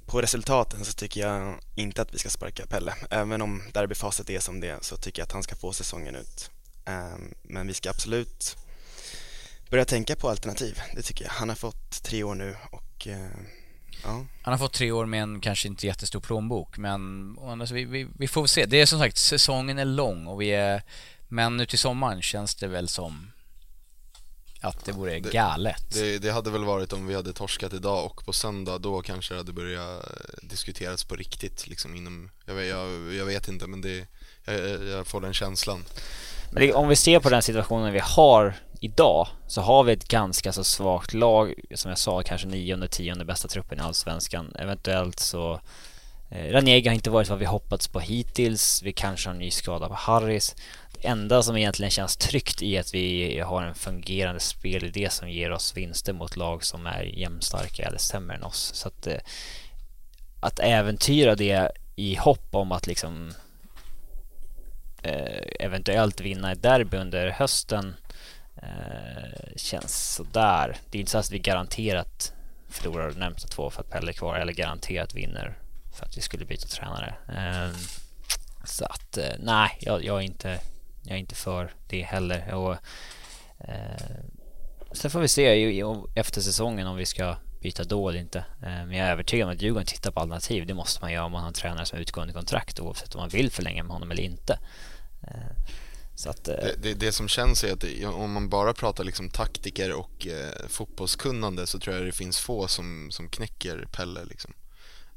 på 0.07 0.23
resultaten 0.23 0.85
så 0.85 0.93
tycker 0.93 1.21
jag 1.21 1.59
inte 1.75 2.03
att 2.03 2.15
vi 2.15 2.19
ska 2.19 2.31
sparka 2.31 2.67
Pelle. 2.67 2.95
Även 3.11 3.43
om 3.43 3.63
derbyfaset 3.73 4.31
är 4.31 4.41
som 4.41 4.61
det 4.61 4.69
är 4.69 4.79
så 4.81 4.97
tycker 4.97 5.21
jag 5.23 5.27
att 5.27 5.33
han 5.33 5.43
ska 5.43 5.57
få 5.57 5.73
säsongen 5.73 6.17
ut. 6.17 6.51
Ehm, 6.85 7.35
men 7.43 7.67
vi 7.67 7.75
ska 7.75 7.91
absolut 7.91 8.57
börja 9.71 9.85
tänka 9.85 10.17
på 10.17 10.29
alternativ. 10.29 10.81
Det 10.95 11.03
tycker 11.03 11.25
jag. 11.25 11.33
Han 11.33 11.49
har 11.49 11.57
fått 11.57 12.03
tre 12.03 12.23
år 12.23 12.35
nu 12.35 12.57
och 12.71 13.07
eh, 13.07 13.31
ja. 14.05 14.27
Han 14.43 14.53
har 14.53 14.59
fått 14.59 14.73
tre 14.73 14.91
år 14.91 15.07
med 15.07 15.23
en 15.23 15.41
kanske 15.41 15.69
inte 15.69 15.87
jättestor 15.87 16.21
plånbok, 16.21 16.79
men 16.79 17.37
alltså, 17.39 17.75
vi, 17.75 17.85
vi, 17.85 18.09
vi 18.19 18.29
får 18.29 18.47
se. 18.47 18.67
Det 18.67 18.81
är 18.81 18.87
som 18.87 18.99
sagt, 18.99 19.19
säsongen 19.19 19.79
är 19.79 19.85
lång 19.85 20.27
och 20.27 20.41
vi 20.41 20.49
är, 20.49 20.83
men 21.29 21.57
nu 21.57 21.67
till 21.67 21.79
sommaren 21.79 22.23
känns 22.23 22.55
det 22.55 22.69
väl 22.69 22.89
som 22.89 23.32
att 24.63 24.85
det 24.85 24.93
vore 24.93 25.21
galet. 25.21 25.85
Det, 25.93 26.19
det 26.19 26.33
hade 26.33 26.51
väl 26.51 26.65
varit 26.65 26.93
om 26.93 27.07
vi 27.07 27.15
hade 27.15 27.33
torskat 27.33 27.73
idag 27.73 28.05
och 28.05 28.25
på 28.25 28.33
söndag 28.33 28.79
då 28.79 29.03
kanske 29.03 29.35
det 29.35 29.39
hade 29.39 29.53
börjat 29.53 30.05
eh, 30.05 30.49
diskuteras 30.49 31.05
på 31.05 31.17
riktigt 31.17 31.67
liksom 31.67 31.95
inom, 31.95 32.31
jag 32.47 32.55
vet, 32.55 32.69
jag, 32.69 33.15
jag 33.15 33.25
vet 33.25 33.49
inte 33.49 33.67
men 33.67 33.81
det, 33.81 34.07
jag, 34.45 34.85
jag 34.85 35.07
får 35.07 35.21
den 35.21 35.35
känslan. 35.35 35.85
Men 36.51 36.63
det, 36.63 36.73
om 36.73 36.89
vi 36.89 36.97
ser 36.97 37.21
på 37.21 37.31
den 37.31 37.43
situationen 37.43 37.93
vi 37.93 38.01
har 38.03 38.55
idag 38.81 39.29
så 39.47 39.61
har 39.61 39.85
vi 39.85 39.93
ett 39.93 40.09
ganska 40.09 40.53
så 40.53 40.65
svagt 40.65 41.15
lag. 41.15 41.55
Som 41.75 41.89
jag 41.89 41.99
sa, 41.99 42.23
kanske 42.23 42.47
nionde, 42.47 42.89
tionde 42.89 43.25
bästa 43.25 43.49
truppen 43.49 43.79
i 43.79 43.83
Allsvenskan. 43.83 44.55
Eventuellt 44.59 45.21
så 45.21 45.61
eh, 46.31 46.53
Ranega 46.53 46.91
har 46.91 46.95
inte 46.95 47.11
varit 47.11 47.29
vad 47.29 47.39
vi 47.39 47.45
hoppats 47.45 47.89
på 47.89 48.01
hittills. 48.01 48.83
Vi 48.83 48.93
kanske 48.93 49.29
har 49.29 49.35
en 49.35 49.39
ny 49.39 49.51
skada 49.51 49.89
på 49.89 49.95
Harris. 49.95 50.55
Enda 51.05 51.43
som 51.43 51.57
egentligen 51.57 51.91
känns 51.91 52.17
tryggt 52.17 52.63
i 52.63 52.79
att 52.79 52.95
vi 52.95 53.41
har 53.41 53.63
en 53.63 53.75
fungerande 53.75 54.41
spelidé 54.41 55.11
som 55.11 55.31
ger 55.31 55.51
oss 55.51 55.77
vinster 55.77 56.13
mot 56.13 56.37
lag 56.37 56.65
som 56.65 56.87
är 56.87 57.03
jämnstarka 57.03 57.83
eller 57.83 57.99
sämre 57.99 58.37
än 58.37 58.43
oss. 58.43 58.71
Så 58.75 58.89
att, 58.89 59.07
eh, 59.07 59.19
att 60.41 60.59
äventyra 60.59 61.35
det 61.35 61.71
i 61.97 62.15
hopp 62.15 62.55
om 62.55 62.73
att 62.73 62.87
liksom 62.87 63.33
eh, 65.03 65.67
eventuellt 65.67 66.21
vinna 66.21 66.53
ett 66.53 66.63
derby 66.63 66.97
under 66.97 67.31
hösten 67.31 67.95
eh, 68.57 69.57
känns 69.57 70.15
sådär. 70.15 70.77
Det 70.91 70.99
är 70.99 71.01
inte 71.01 71.13
så 71.13 71.19
att 71.19 71.31
vi 71.31 71.39
garanterat 71.39 72.33
förlorar 72.69 73.11
de 73.11 73.19
närmsta 73.19 73.49
två 73.49 73.71
för 73.71 73.81
att 73.81 73.91
Pelle 73.91 74.11
är 74.11 74.13
kvar 74.13 74.37
eller 74.37 74.53
garanterat 74.53 75.15
vinner 75.15 75.59
för 75.93 76.07
att 76.07 76.17
vi 76.17 76.21
skulle 76.21 76.45
byta 76.45 76.67
tränare. 76.67 77.15
Eh, 77.29 77.77
så 78.65 78.85
att 78.85 79.19
eh, 79.19 79.35
nej, 79.39 79.79
jag, 79.81 80.05
jag, 80.05 80.17
är 80.17 80.21
inte, 80.21 80.61
jag 81.03 81.15
är 81.15 81.21
inte 81.21 81.35
för 81.35 81.75
det 81.89 82.03
heller. 82.03 82.55
Och, 82.55 82.73
eh, 83.59 84.17
sen 84.93 85.11
får 85.11 85.21
vi 85.21 85.29
se 85.29 85.55
i, 85.55 85.81
i, 85.81 85.85
efter 86.15 86.41
säsongen 86.41 86.87
om 86.87 86.97
vi 86.97 87.07
ska 87.07 87.37
byta 87.61 87.85
då 87.85 88.09
eller 88.09 88.21
inte. 88.21 88.39
Eh, 88.39 88.65
men 88.87 88.93
jag 88.93 89.09
är 89.09 89.13
övertygad 89.13 89.49
om 89.49 89.55
att 89.55 89.63
Djurgården 89.63 89.87
tittar 89.87 90.11
på 90.11 90.21
alternativ. 90.21 90.67
Det 90.67 90.75
måste 90.75 91.01
man 91.05 91.13
göra 91.13 91.25
om 91.25 91.33
man 91.33 91.41
har 91.41 91.49
en 91.49 91.55
tränare 91.55 91.87
som 91.87 91.97
har 91.97 92.03
utgående 92.03 92.33
kontrakt 92.33 92.81
oavsett 92.81 93.15
om 93.15 93.21
man 93.21 93.29
vill 93.29 93.51
förlänga 93.51 93.83
med 93.83 93.93
honom 93.93 94.11
eller 94.11 94.23
inte. 94.23 94.59
Eh, 95.23 95.65
så 96.15 96.31
att, 96.31 96.49
eh, 96.49 96.55
det, 96.55 96.77
det, 96.83 96.95
det, 96.95 97.13
som 97.13 97.29
känns 97.29 97.65
är 97.65 97.73
att 97.73 97.81
det, 97.81 98.07
om 98.07 98.33
man 98.33 98.49
bara 98.49 98.73
pratar 98.73 99.05
liksom 99.05 99.31
taktiker 99.31 99.93
och 99.93 100.27
eh, 100.27 100.69
fotbollskunnande 100.69 101.67
så 101.67 101.79
tror 101.79 101.97
jag 101.97 102.07
det 102.07 102.13
finns 102.13 102.39
få 102.39 102.69
som, 102.69 103.11
som 103.11 103.29
knäcker 103.29 103.89
Pelle. 103.93 104.25
Liksom. 104.25 104.53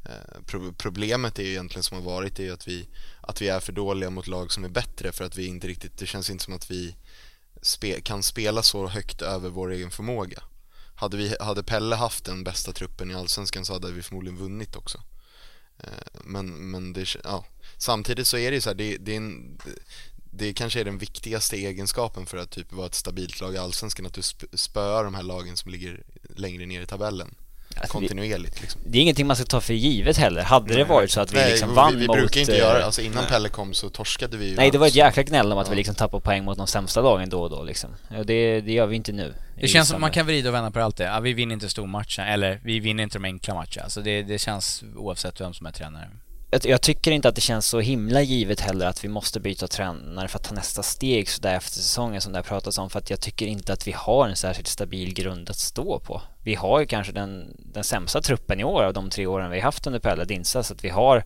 Eh, 0.05 0.41
pro 0.45 0.73
problemet 0.73 1.39
är 1.39 1.43
ju 1.43 1.49
egentligen 1.49 1.83
som 1.83 1.97
har 1.97 2.05
varit 2.05 2.39
är 2.39 2.53
att 2.53 2.67
vi, 2.67 2.87
att 3.27 3.41
vi 3.41 3.47
är 3.47 3.59
för 3.59 3.73
dåliga 3.73 4.09
mot 4.09 4.27
lag 4.27 4.51
som 4.51 4.63
är 4.63 4.69
bättre 4.69 5.11
för 5.11 5.23
att 5.23 5.37
vi 5.37 5.47
inte 5.47 5.67
riktigt, 5.67 5.97
det 5.97 6.05
känns 6.05 6.29
inte 6.29 6.43
som 6.43 6.53
att 6.53 6.71
vi 6.71 6.95
spe, 7.61 8.01
kan 8.01 8.23
spela 8.23 8.63
så 8.63 8.87
högt 8.87 9.21
över 9.21 9.49
vår 9.49 9.71
egen 9.71 9.91
förmåga. 9.91 10.43
Hade, 10.95 11.17
vi, 11.17 11.35
hade 11.39 11.63
Pelle 11.63 11.95
haft 11.95 12.25
den 12.25 12.43
bästa 12.43 12.71
truppen 12.71 13.11
i 13.11 13.13
Allsvenskan 13.13 13.65
så 13.65 13.73
hade 13.73 13.91
vi 13.91 14.01
förmodligen 14.01 14.39
vunnit 14.39 14.75
också. 14.75 15.01
Eh, 15.77 16.21
men, 16.23 16.71
men 16.71 16.93
det, 16.93 17.15
ja. 17.23 17.45
samtidigt 17.77 18.27
så 18.27 18.37
är 18.37 18.51
det 18.51 18.55
ju 18.55 18.61
så 18.61 18.69
här, 18.69 18.75
det, 18.75 18.97
det, 18.97 19.11
är 19.11 19.17
en, 19.17 19.59
det 20.15 20.53
kanske 20.53 20.79
är 20.79 20.85
den 20.85 20.97
viktigaste 20.97 21.57
egenskapen 21.57 22.25
för 22.25 22.37
att 22.37 22.51
typ 22.51 22.73
vara 22.73 22.87
ett 22.87 22.95
stabilt 22.95 23.41
lag 23.41 23.55
i 23.55 23.57
Allsvenskan, 23.57 24.05
att 24.05 24.13
du 24.13 24.21
spöar 24.57 25.03
de 25.03 25.15
här 25.15 25.23
lagen 25.23 25.57
som 25.57 25.71
ligger 25.71 26.03
längre 26.29 26.65
ner 26.65 26.81
i 26.81 26.85
tabellen. 26.85 27.35
Alltså, 27.77 27.97
kontinuerligt 27.97 28.61
liksom. 28.61 28.81
Det 28.85 28.97
är 28.97 29.01
ingenting 29.01 29.27
man 29.27 29.35
ska 29.35 29.45
ta 29.45 29.61
för 29.61 29.73
givet 29.73 30.17
heller. 30.17 30.41
Hade 30.41 30.65
nej, 30.65 30.77
det 30.77 30.83
varit 30.83 31.11
så 31.11 31.21
att 31.21 31.33
vi 31.33 31.45
liksom 31.45 31.75
vann 31.75 31.93
vi, 31.93 31.99
vi 31.99 32.07
mot... 32.07 32.17
Vi 32.17 32.19
brukar 32.19 32.39
inte 32.39 32.57
göra 32.57 32.85
alltså 32.85 33.01
innan 33.01 33.23
nej. 33.23 33.31
Pelle 33.31 33.49
kom 33.49 33.73
så 33.73 33.89
torskade 33.89 34.37
vi 34.37 34.49
ju 34.49 34.55
Nej, 34.55 34.71
det 34.71 34.77
var 34.77 34.87
ett 34.87 34.95
jäkla 34.95 35.23
gnäll 35.23 35.51
om 35.51 35.57
att 35.57 35.67
ja. 35.67 35.71
vi 35.71 35.75
liksom 35.75 35.95
tappade 35.95 36.21
poäng 36.21 36.43
mot 36.43 36.57
de 36.57 36.67
sämsta 36.67 37.01
lagen 37.01 37.29
då 37.29 37.41
och 37.41 37.49
då 37.49 37.63
liksom. 37.63 37.89
Och 38.17 38.25
det, 38.25 38.61
det 38.61 38.71
gör 38.71 38.85
vi 38.85 38.95
inte 38.95 39.11
nu. 39.11 39.33
Det 39.59 39.67
känns 39.67 39.89
som 39.89 40.01
man 40.01 40.11
kan 40.11 40.25
vrida 40.25 40.49
och 40.49 40.55
vända 40.55 40.71
på 40.71 40.79
allt 40.79 40.97
det. 40.97 41.03
Ja, 41.03 41.19
vi 41.19 41.33
vinner 41.33 41.53
inte 41.53 41.69
stormatchen, 41.69 42.25
eller 42.25 42.59
vi 42.63 42.79
vinner 42.79 43.03
inte 43.03 43.17
de 43.17 43.25
enkla 43.25 43.53
matcherna. 43.53 43.83
Alltså 43.83 44.01
det, 44.01 44.23
det 44.23 44.37
känns 44.37 44.83
oavsett 44.95 45.41
vem 45.41 45.53
som 45.53 45.65
är 45.65 45.71
tränare 45.71 46.09
jag 46.49 46.81
tycker 46.81 47.11
inte 47.11 47.29
att 47.29 47.35
det 47.35 47.41
känns 47.41 47.67
så 47.67 47.79
himla 47.79 48.21
givet 48.21 48.59
heller 48.59 48.85
att 48.85 49.03
vi 49.03 49.07
måste 49.07 49.39
byta 49.39 49.67
tränare 49.67 50.27
för 50.27 50.39
att 50.39 50.43
ta 50.43 50.55
nästa 50.55 50.83
steg 50.83 51.29
sådär 51.29 51.55
efter 51.55 51.71
säsongen 51.71 52.21
som 52.21 52.33
det 52.33 52.39
har 52.39 52.43
pratats 52.43 52.77
om 52.77 52.89
för 52.89 52.99
att 52.99 53.09
jag 53.09 53.21
tycker 53.21 53.47
inte 53.47 53.73
att 53.73 53.87
vi 53.87 53.91
har 53.91 54.27
en 54.27 54.35
särskilt 54.35 54.67
stabil 54.67 55.13
grund 55.13 55.49
att 55.49 55.59
stå 55.59 55.99
på. 55.99 56.21
Vi 56.43 56.55
har 56.55 56.79
ju 56.79 56.85
kanske 56.85 57.13
den, 57.13 57.55
den 57.57 57.83
sämsta 57.83 58.21
truppen 58.21 58.59
i 58.59 58.63
år 58.63 58.83
av 58.83 58.93
de 58.93 59.09
tre 59.09 59.25
åren 59.25 59.51
vi 59.51 59.57
har 59.57 59.63
haft 59.63 59.87
under 59.87 59.99
Pelle 59.99 60.25
Dinsa 60.25 60.63
så 60.63 60.73
att 60.73 60.83
vi 60.83 60.89
har 60.89 61.23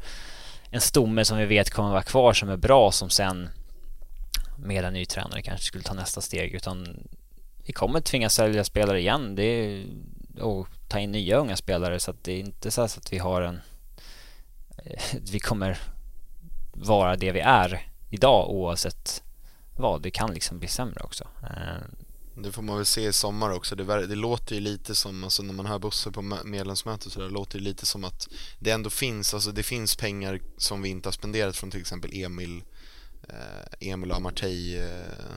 en 0.69 0.81
stomme 0.81 1.25
som 1.25 1.37
vi 1.37 1.45
vet 1.45 1.69
kommer 1.69 1.89
vara 1.89 2.03
kvar 2.03 2.33
som 2.33 2.49
är 2.49 2.57
bra 2.57 2.91
som 2.91 3.09
sen 3.09 3.49
med 4.57 4.85
en 4.85 4.93
ny 4.93 5.05
tränare 5.05 5.41
kanske 5.41 5.65
skulle 5.65 5.83
ta 5.83 5.93
nästa 5.93 6.21
steg 6.21 6.53
utan 6.53 7.07
vi 7.65 7.73
kommer 7.73 8.01
tvingas 8.01 8.33
sälja 8.33 8.63
spelare 8.63 8.99
igen 8.99 9.35
det 9.35 9.43
är, 9.43 9.85
och 10.41 10.67
ta 10.87 10.99
in 10.99 11.11
nya 11.11 11.37
unga 11.37 11.55
spelare 11.55 11.99
så 11.99 12.11
att 12.11 12.23
det 12.23 12.31
är 12.31 12.39
inte 12.39 12.71
så 12.71 12.81
att 12.81 13.13
vi 13.13 13.17
har 13.17 13.41
en 13.41 13.59
vi 15.31 15.39
kommer 15.39 15.79
vara 16.73 17.15
det 17.15 17.31
vi 17.31 17.39
är 17.39 17.91
idag 18.09 18.49
oavsett 18.49 19.23
vad. 19.77 20.01
Det 20.01 20.11
kan 20.11 20.33
liksom 20.33 20.59
bli 20.59 20.67
sämre 20.67 21.03
också. 21.03 21.27
Eh, 21.43 21.83
det 22.43 22.51
får 22.51 22.61
man 22.61 22.75
väl 22.75 22.85
se 22.85 23.07
i 23.07 23.13
sommar 23.13 23.51
också. 23.51 23.75
Det, 23.75 24.07
det 24.07 24.15
låter 24.15 24.55
ju 24.55 24.61
lite 24.61 24.95
som, 24.95 25.23
alltså 25.23 25.43
när 25.43 25.53
man 25.53 25.65
hör 25.65 25.79
Bosse 25.79 26.11
på 26.11 26.21
medlemsmötet 26.21 27.11
så 27.11 27.19
där, 27.19 27.29
låter 27.29 27.57
det 27.57 27.63
lite 27.63 27.85
som 27.85 28.03
att 28.03 28.27
det 28.59 28.71
ändå 28.71 28.89
finns, 28.89 29.33
alltså 29.33 29.51
det 29.51 29.63
finns 29.63 29.95
pengar 29.95 30.39
som 30.57 30.81
vi 30.81 30.89
inte 30.89 31.07
har 31.07 31.13
spenderat 31.13 31.55
från 31.55 31.71
till 31.71 31.81
exempel 31.81 32.11
Emil, 32.13 32.63
eh, 33.29 33.89
Emil 33.89 34.11
och 34.11 34.17
Amartey 34.17 34.77
eh, 34.77 35.35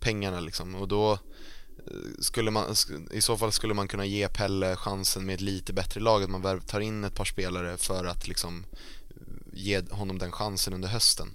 pengarna 0.00 0.40
liksom 0.40 0.74
och 0.74 0.88
då 0.88 1.18
skulle 2.18 2.50
man, 2.50 2.74
i 3.10 3.20
så 3.20 3.36
fall 3.36 3.52
skulle 3.52 3.74
man 3.74 3.88
kunna 3.88 4.04
ge 4.04 4.28
Pelle 4.28 4.76
chansen 4.76 5.26
med 5.26 5.34
ett 5.34 5.40
lite 5.40 5.72
bättre 5.72 6.00
lag, 6.00 6.22
att 6.22 6.30
man 6.30 6.60
tar 6.60 6.80
in 6.80 7.04
ett 7.04 7.14
par 7.14 7.24
spelare 7.24 7.76
för 7.76 8.04
att 8.04 8.28
liksom 8.28 8.66
ge 9.52 9.82
honom 9.90 10.18
den 10.18 10.32
chansen 10.32 10.74
under 10.74 10.88
hösten 10.88 11.34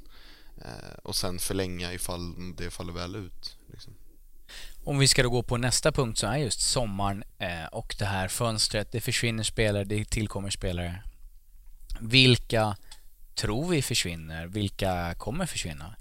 eh, 0.58 0.98
och 1.04 1.16
sen 1.16 1.40
förlänga 1.40 1.94
ifall 1.94 2.56
det 2.58 2.70
faller 2.70 2.94
väl 2.94 3.16
ut. 3.16 3.58
Liksom. 3.72 3.94
Om 4.84 5.00
vi 5.00 5.08
ska 5.08 5.24
då 5.24 5.30
gå 5.30 5.44
på 5.44 5.58
nästa 5.58 5.92
punkt 5.92 6.18
så 6.18 6.28
är 6.28 6.38
just 6.38 6.62
sommaren 6.62 7.24
eh, 7.38 7.66
och 7.72 7.96
det 8.00 8.06
här 8.06 8.28
fönstret. 8.28 8.92
Det 8.92 9.02
försvinner 9.02 9.44
spelare, 9.44 9.84
det 9.84 10.06
tillkommer 10.06 10.50
spelare. 10.50 11.04
Vilka 12.02 12.78
tror 13.36 13.70
vi 13.70 13.82
försvinner? 13.82 14.48
Vilka 14.48 15.16
kommer 15.18 15.46
försvinna? 15.46 15.96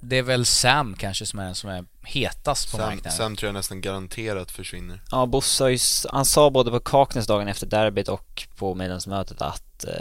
Det 0.00 0.16
är 0.16 0.22
väl 0.22 0.44
Sam 0.44 0.94
kanske 0.94 1.26
som 1.26 1.38
är 1.38 1.44
den 1.44 1.54
som 1.54 1.70
är 1.70 1.84
hetast 2.02 2.70
på 2.70 2.76
Sam, 2.76 2.86
marknaden. 2.86 3.12
Sam 3.12 3.36
tror 3.36 3.48
jag 3.48 3.54
nästan 3.54 3.80
garanterat 3.80 4.50
försvinner. 4.50 5.02
Ja, 5.10 5.26
Bosse 5.26 5.76
han 6.10 6.24
sa 6.24 6.50
både 6.50 6.70
på 6.70 6.80
Kaknäs 6.80 7.26
dagen 7.26 7.48
efter 7.48 7.66
derbyt 7.66 8.08
och 8.08 8.48
på 8.56 8.74
medlemsmötet 8.74 9.42
att 9.42 9.84
eh, 9.84 9.92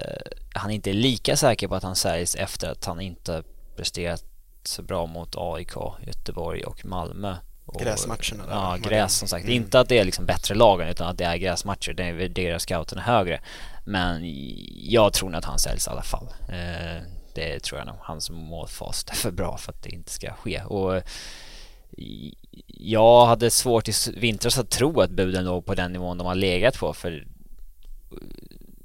han 0.54 0.72
inte 0.72 0.90
är 0.90 0.94
lika 0.94 1.38
säker 1.38 1.68
på 1.68 1.76
att 1.76 1.84
han 1.84 1.96
säljs 1.96 2.36
efter 2.36 2.72
att 2.72 2.86
han 2.86 3.02
inte 3.02 3.44
presterat 3.76 4.24
så 4.64 4.82
bra 4.82 5.06
mot 5.06 5.36
AIK, 5.38 5.74
Göteborg 6.08 6.64
och 6.64 6.86
Malmö. 6.86 7.36
Och, 7.66 7.82
Gräsmatcherna 7.82 8.46
där. 8.46 8.54
Ja, 8.54 8.78
gräs 8.82 9.18
som 9.18 9.28
sagt. 9.28 9.44
Mm. 9.44 9.56
Inte 9.56 9.80
att 9.80 9.90
det 9.90 10.00
är 10.00 10.04
liksom 10.04 10.26
bättre 10.26 10.56
lagen 10.56 10.88
utan 10.88 11.08
att 11.08 11.18
det 11.18 11.24
är 11.24 11.38
gräsmatcher. 11.38 11.94
Det 11.94 12.12
värderar 12.12 12.58
scouterna 12.58 13.02
högre. 13.02 13.42
Men 13.86 14.22
jag 14.90 15.14
tror 15.14 15.30
nog 15.30 15.38
att 15.38 15.46
han 15.46 15.60
säljs 15.60 15.88
i 15.88 15.90
alla 15.90 16.02
fall. 16.02 16.28
Eh, 16.50 17.04
det 17.36 17.60
tror 17.60 17.80
jag 17.80 17.88
nog. 17.88 17.96
Hans 18.00 18.30
målfas 18.30 19.06
är 19.10 19.16
för 19.16 19.32
bra 19.32 19.58
för 19.58 19.72
att 19.72 19.84
det 19.84 19.90
inte 19.90 20.12
ska 20.12 20.34
ske. 20.34 20.62
Och 20.62 21.02
jag 22.68 23.26
hade 23.26 23.52
svårt 23.52 23.90
i 23.90 23.94
vintras 24.14 24.58
att 24.58 24.70
tro 24.70 25.02
att 25.02 25.12
buden 25.12 25.46
låg 25.46 25.66
på 25.66 25.76
den 25.76 25.94
nivån 25.94 26.18
de 26.18 26.28
har 26.28 26.36
legat 26.36 26.80
på 26.80 26.94
för 26.94 27.28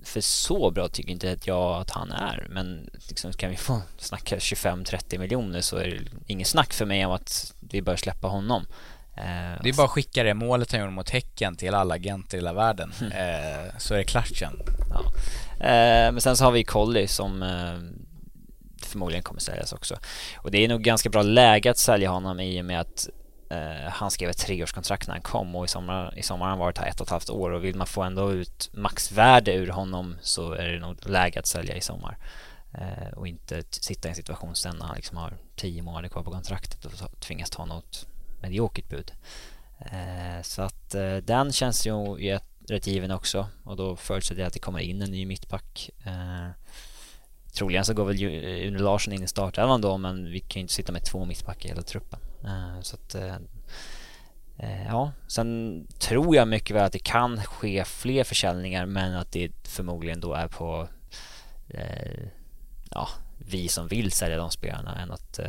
för 0.05 0.21
så 0.21 0.71
bra 0.71 0.89
tycker 0.89 1.11
inte 1.11 1.37
jag 1.45 1.81
att 1.81 1.91
han 1.91 2.11
är 2.13 2.47
men 2.51 2.91
liksom, 3.09 3.33
kan 3.33 3.51
vi 3.51 3.57
få 3.57 3.83
snacka 3.99 4.37
25-30 4.37 5.19
miljoner 5.19 5.61
så 5.61 5.77
är 5.77 5.89
det 5.89 6.01
inget 6.27 6.47
snack 6.47 6.73
för 6.73 6.87
mig 6.87 7.07
om 7.07 7.13
att 7.13 7.55
vi 7.61 7.83
bör 7.83 7.97
släppa 7.97 8.29
honom. 8.29 8.67
Eh, 9.17 9.63
det 9.63 9.69
är 9.69 9.77
bara 9.77 9.85
att 9.85 9.91
skicka 9.91 10.23
det 10.23 10.35
målet 10.35 10.73
han 10.73 10.81
gjorde 10.81 10.93
mot 10.93 11.11
Häcken 11.11 11.57
till 11.57 11.75
alla 11.75 11.95
agenter 11.95 12.37
i 12.37 12.41
hela 12.41 12.53
världen 12.53 12.93
mm. 13.01 13.13
eh, 13.13 13.73
så 13.79 13.95
är 13.95 13.99
det 13.99 14.05
klart 14.05 14.37
sen. 14.37 14.61
Ja. 14.91 15.05
Eh, 15.67 16.13
men 16.13 16.21
sen 16.21 16.37
så 16.37 16.45
har 16.45 16.53
vi 16.53 16.65
Colly 16.65 17.07
som 17.07 17.43
eh, 17.43 18.04
förmodligen 18.95 19.23
kommer 19.23 19.41
säljas 19.41 19.73
också. 19.73 19.99
Och 20.37 20.51
det 20.51 20.65
är 20.65 20.69
nog 20.69 20.83
ganska 20.83 21.09
bra 21.11 21.23
läge 21.23 21.71
att 21.71 21.79
sälja 21.79 22.11
honom 22.11 22.41
i 22.41 22.61
och 22.61 22.65
med 22.65 22.81
att 22.81 23.09
eh, 23.51 23.91
han 23.91 24.11
skrev 24.11 24.31
ett 24.31 24.39
treårskontrakt 24.39 25.07
när 25.07 25.15
han 25.15 25.23
kom 25.23 25.57
och 25.57 25.65
i 25.65 25.69
sommar, 25.69 26.19
i 26.19 26.23
sommar 26.23 26.45
har 26.45 26.51
han 26.51 26.59
varit 26.59 26.79
här 26.79 26.87
ett 26.87 27.01
och 27.01 27.07
ett 27.07 27.11
halvt 27.11 27.31
år 27.31 27.51
och 27.51 27.65
vill 27.65 27.77
man 27.77 27.87
få 27.87 28.03
ändå 28.03 28.33
ut 28.33 28.71
maxvärde 28.73 29.55
ur 29.55 29.69
honom 29.69 30.17
så 30.21 30.53
är 30.53 30.69
det 30.69 30.79
nog 30.79 31.09
läge 31.09 31.41
att 31.41 31.47
sälja 31.47 31.77
i 31.77 31.81
sommar. 31.81 32.19
Eh, 32.75 33.13
och 33.17 33.29
inte 33.29 33.63
sitta 33.71 34.09
i 34.09 34.11
en 34.11 34.17
situation 34.17 34.55
sen 34.55 34.77
när 34.77 34.87
han 34.87 34.97
liksom 34.97 35.17
har 35.17 35.37
tio 35.57 35.83
månader 35.83 36.09
kvar 36.09 36.23
på 36.23 36.31
kontraktet 36.31 36.85
och 36.85 37.21
tvingas 37.21 37.51
ta 37.51 37.65
något 37.65 38.07
mediokert 38.43 38.89
bud. 38.89 39.13
Eh, 39.79 40.43
så 40.43 40.63
att 40.63 40.95
eh, 40.95 41.17
den 41.17 41.53
känns 41.53 41.87
ju 41.87 41.93
rätt 42.69 42.87
given 42.87 43.11
också 43.11 43.47
och 43.65 43.77
då 43.77 43.97
förutsätter 43.97 44.41
jag 44.41 44.47
att 44.47 44.53
det 44.53 44.59
kommer 44.59 44.79
in 44.79 45.03
en 45.03 45.11
ny 45.11 45.27
mittback. 45.27 45.91
Eh, 46.05 46.49
Troligen 47.55 47.85
så 47.85 47.95
går 47.95 48.05
väl 48.05 48.23
eh, 48.23 48.69
Uno 48.69 48.79
Larsson 48.79 49.13
in 49.13 49.23
i 49.23 49.27
startelvan 49.27 49.81
då 49.81 49.99
men 49.99 50.31
vi 50.31 50.41
kan 50.41 50.61
ju 50.61 50.61
inte 50.61 50.75
sitta 50.75 50.93
med 50.93 51.05
två 51.05 51.25
mittbackar 51.25 51.67
i 51.67 51.69
hela 51.69 51.83
truppen. 51.83 52.21
Eh, 52.45 52.81
så 52.81 52.97
att 52.97 53.15
eh, 53.15 53.37
ja, 54.87 55.13
sen 55.27 55.87
tror 55.99 56.37
jag 56.37 56.49
mycket 56.49 56.77
väl 56.77 56.85
att 56.85 56.93
det 56.93 56.99
kan 56.99 57.43
ske 57.43 57.85
fler 57.85 58.25
försäljningar 58.25 58.87
men 58.87 59.15
att 59.15 59.33
det 59.33 59.53
förmodligen 59.65 60.21
då 60.21 60.33
är 60.33 60.49
på 60.49 60.89
ja, 62.91 63.09
vi 63.39 63.69
som 63.69 63.89
vill 63.89 64.13
sälja 64.13 64.37
de 64.37 64.51
spelarna 64.51 65.01
än 65.01 65.11
att 65.11 65.41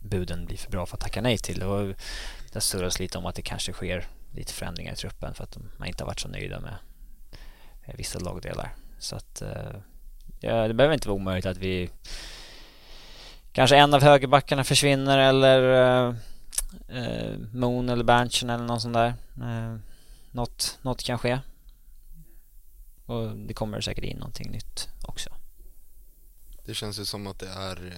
buden 0.00 0.46
blir 0.46 0.56
för 0.56 0.70
bra 0.70 0.86
för 0.86 0.96
att 0.96 1.00
tacka 1.00 1.20
nej 1.20 1.38
till. 1.38 1.62
Och 1.62 1.94
det 2.52 2.60
surras 2.60 3.00
lite 3.00 3.18
om 3.18 3.26
att 3.26 3.34
det 3.34 3.42
kanske 3.42 3.72
sker 3.72 4.06
lite 4.32 4.52
förändringar 4.52 4.92
i 4.92 4.96
truppen 4.96 5.34
för 5.34 5.44
att 5.44 5.58
man 5.78 5.88
inte 5.88 6.04
har 6.04 6.06
varit 6.06 6.20
så 6.20 6.28
nöjda 6.28 6.60
med 6.60 6.76
vissa 7.94 8.18
lagdelar. 8.18 8.74
Så 8.98 9.16
att 9.16 9.42
Ja, 10.40 10.68
det 10.68 10.74
behöver 10.74 10.94
inte 10.94 11.08
vara 11.08 11.16
omöjligt 11.16 11.46
att 11.46 11.56
vi 11.56 11.90
kanske 13.52 13.76
en 13.76 13.94
av 13.94 14.02
högerbackarna 14.02 14.64
försvinner 14.64 15.18
eller 15.18 15.62
uh, 16.08 16.14
Moon 17.52 17.88
eller 17.88 18.04
Berntsen 18.04 18.50
eller 18.50 18.64
någon 18.64 18.80
sån 18.80 18.92
där. 18.92 19.14
Uh, 19.40 19.76
något, 20.30 20.78
något 20.82 21.02
kan 21.02 21.18
ske. 21.18 21.38
Och 23.06 23.36
det 23.36 23.54
kommer 23.54 23.80
säkert 23.80 24.04
in 24.04 24.18
någonting 24.18 24.50
nytt 24.50 24.88
också. 25.02 25.30
Det 26.64 26.74
känns 26.74 26.98
ju 26.98 27.04
som 27.04 27.26
att 27.26 27.38
det 27.38 27.48
är 27.48 27.94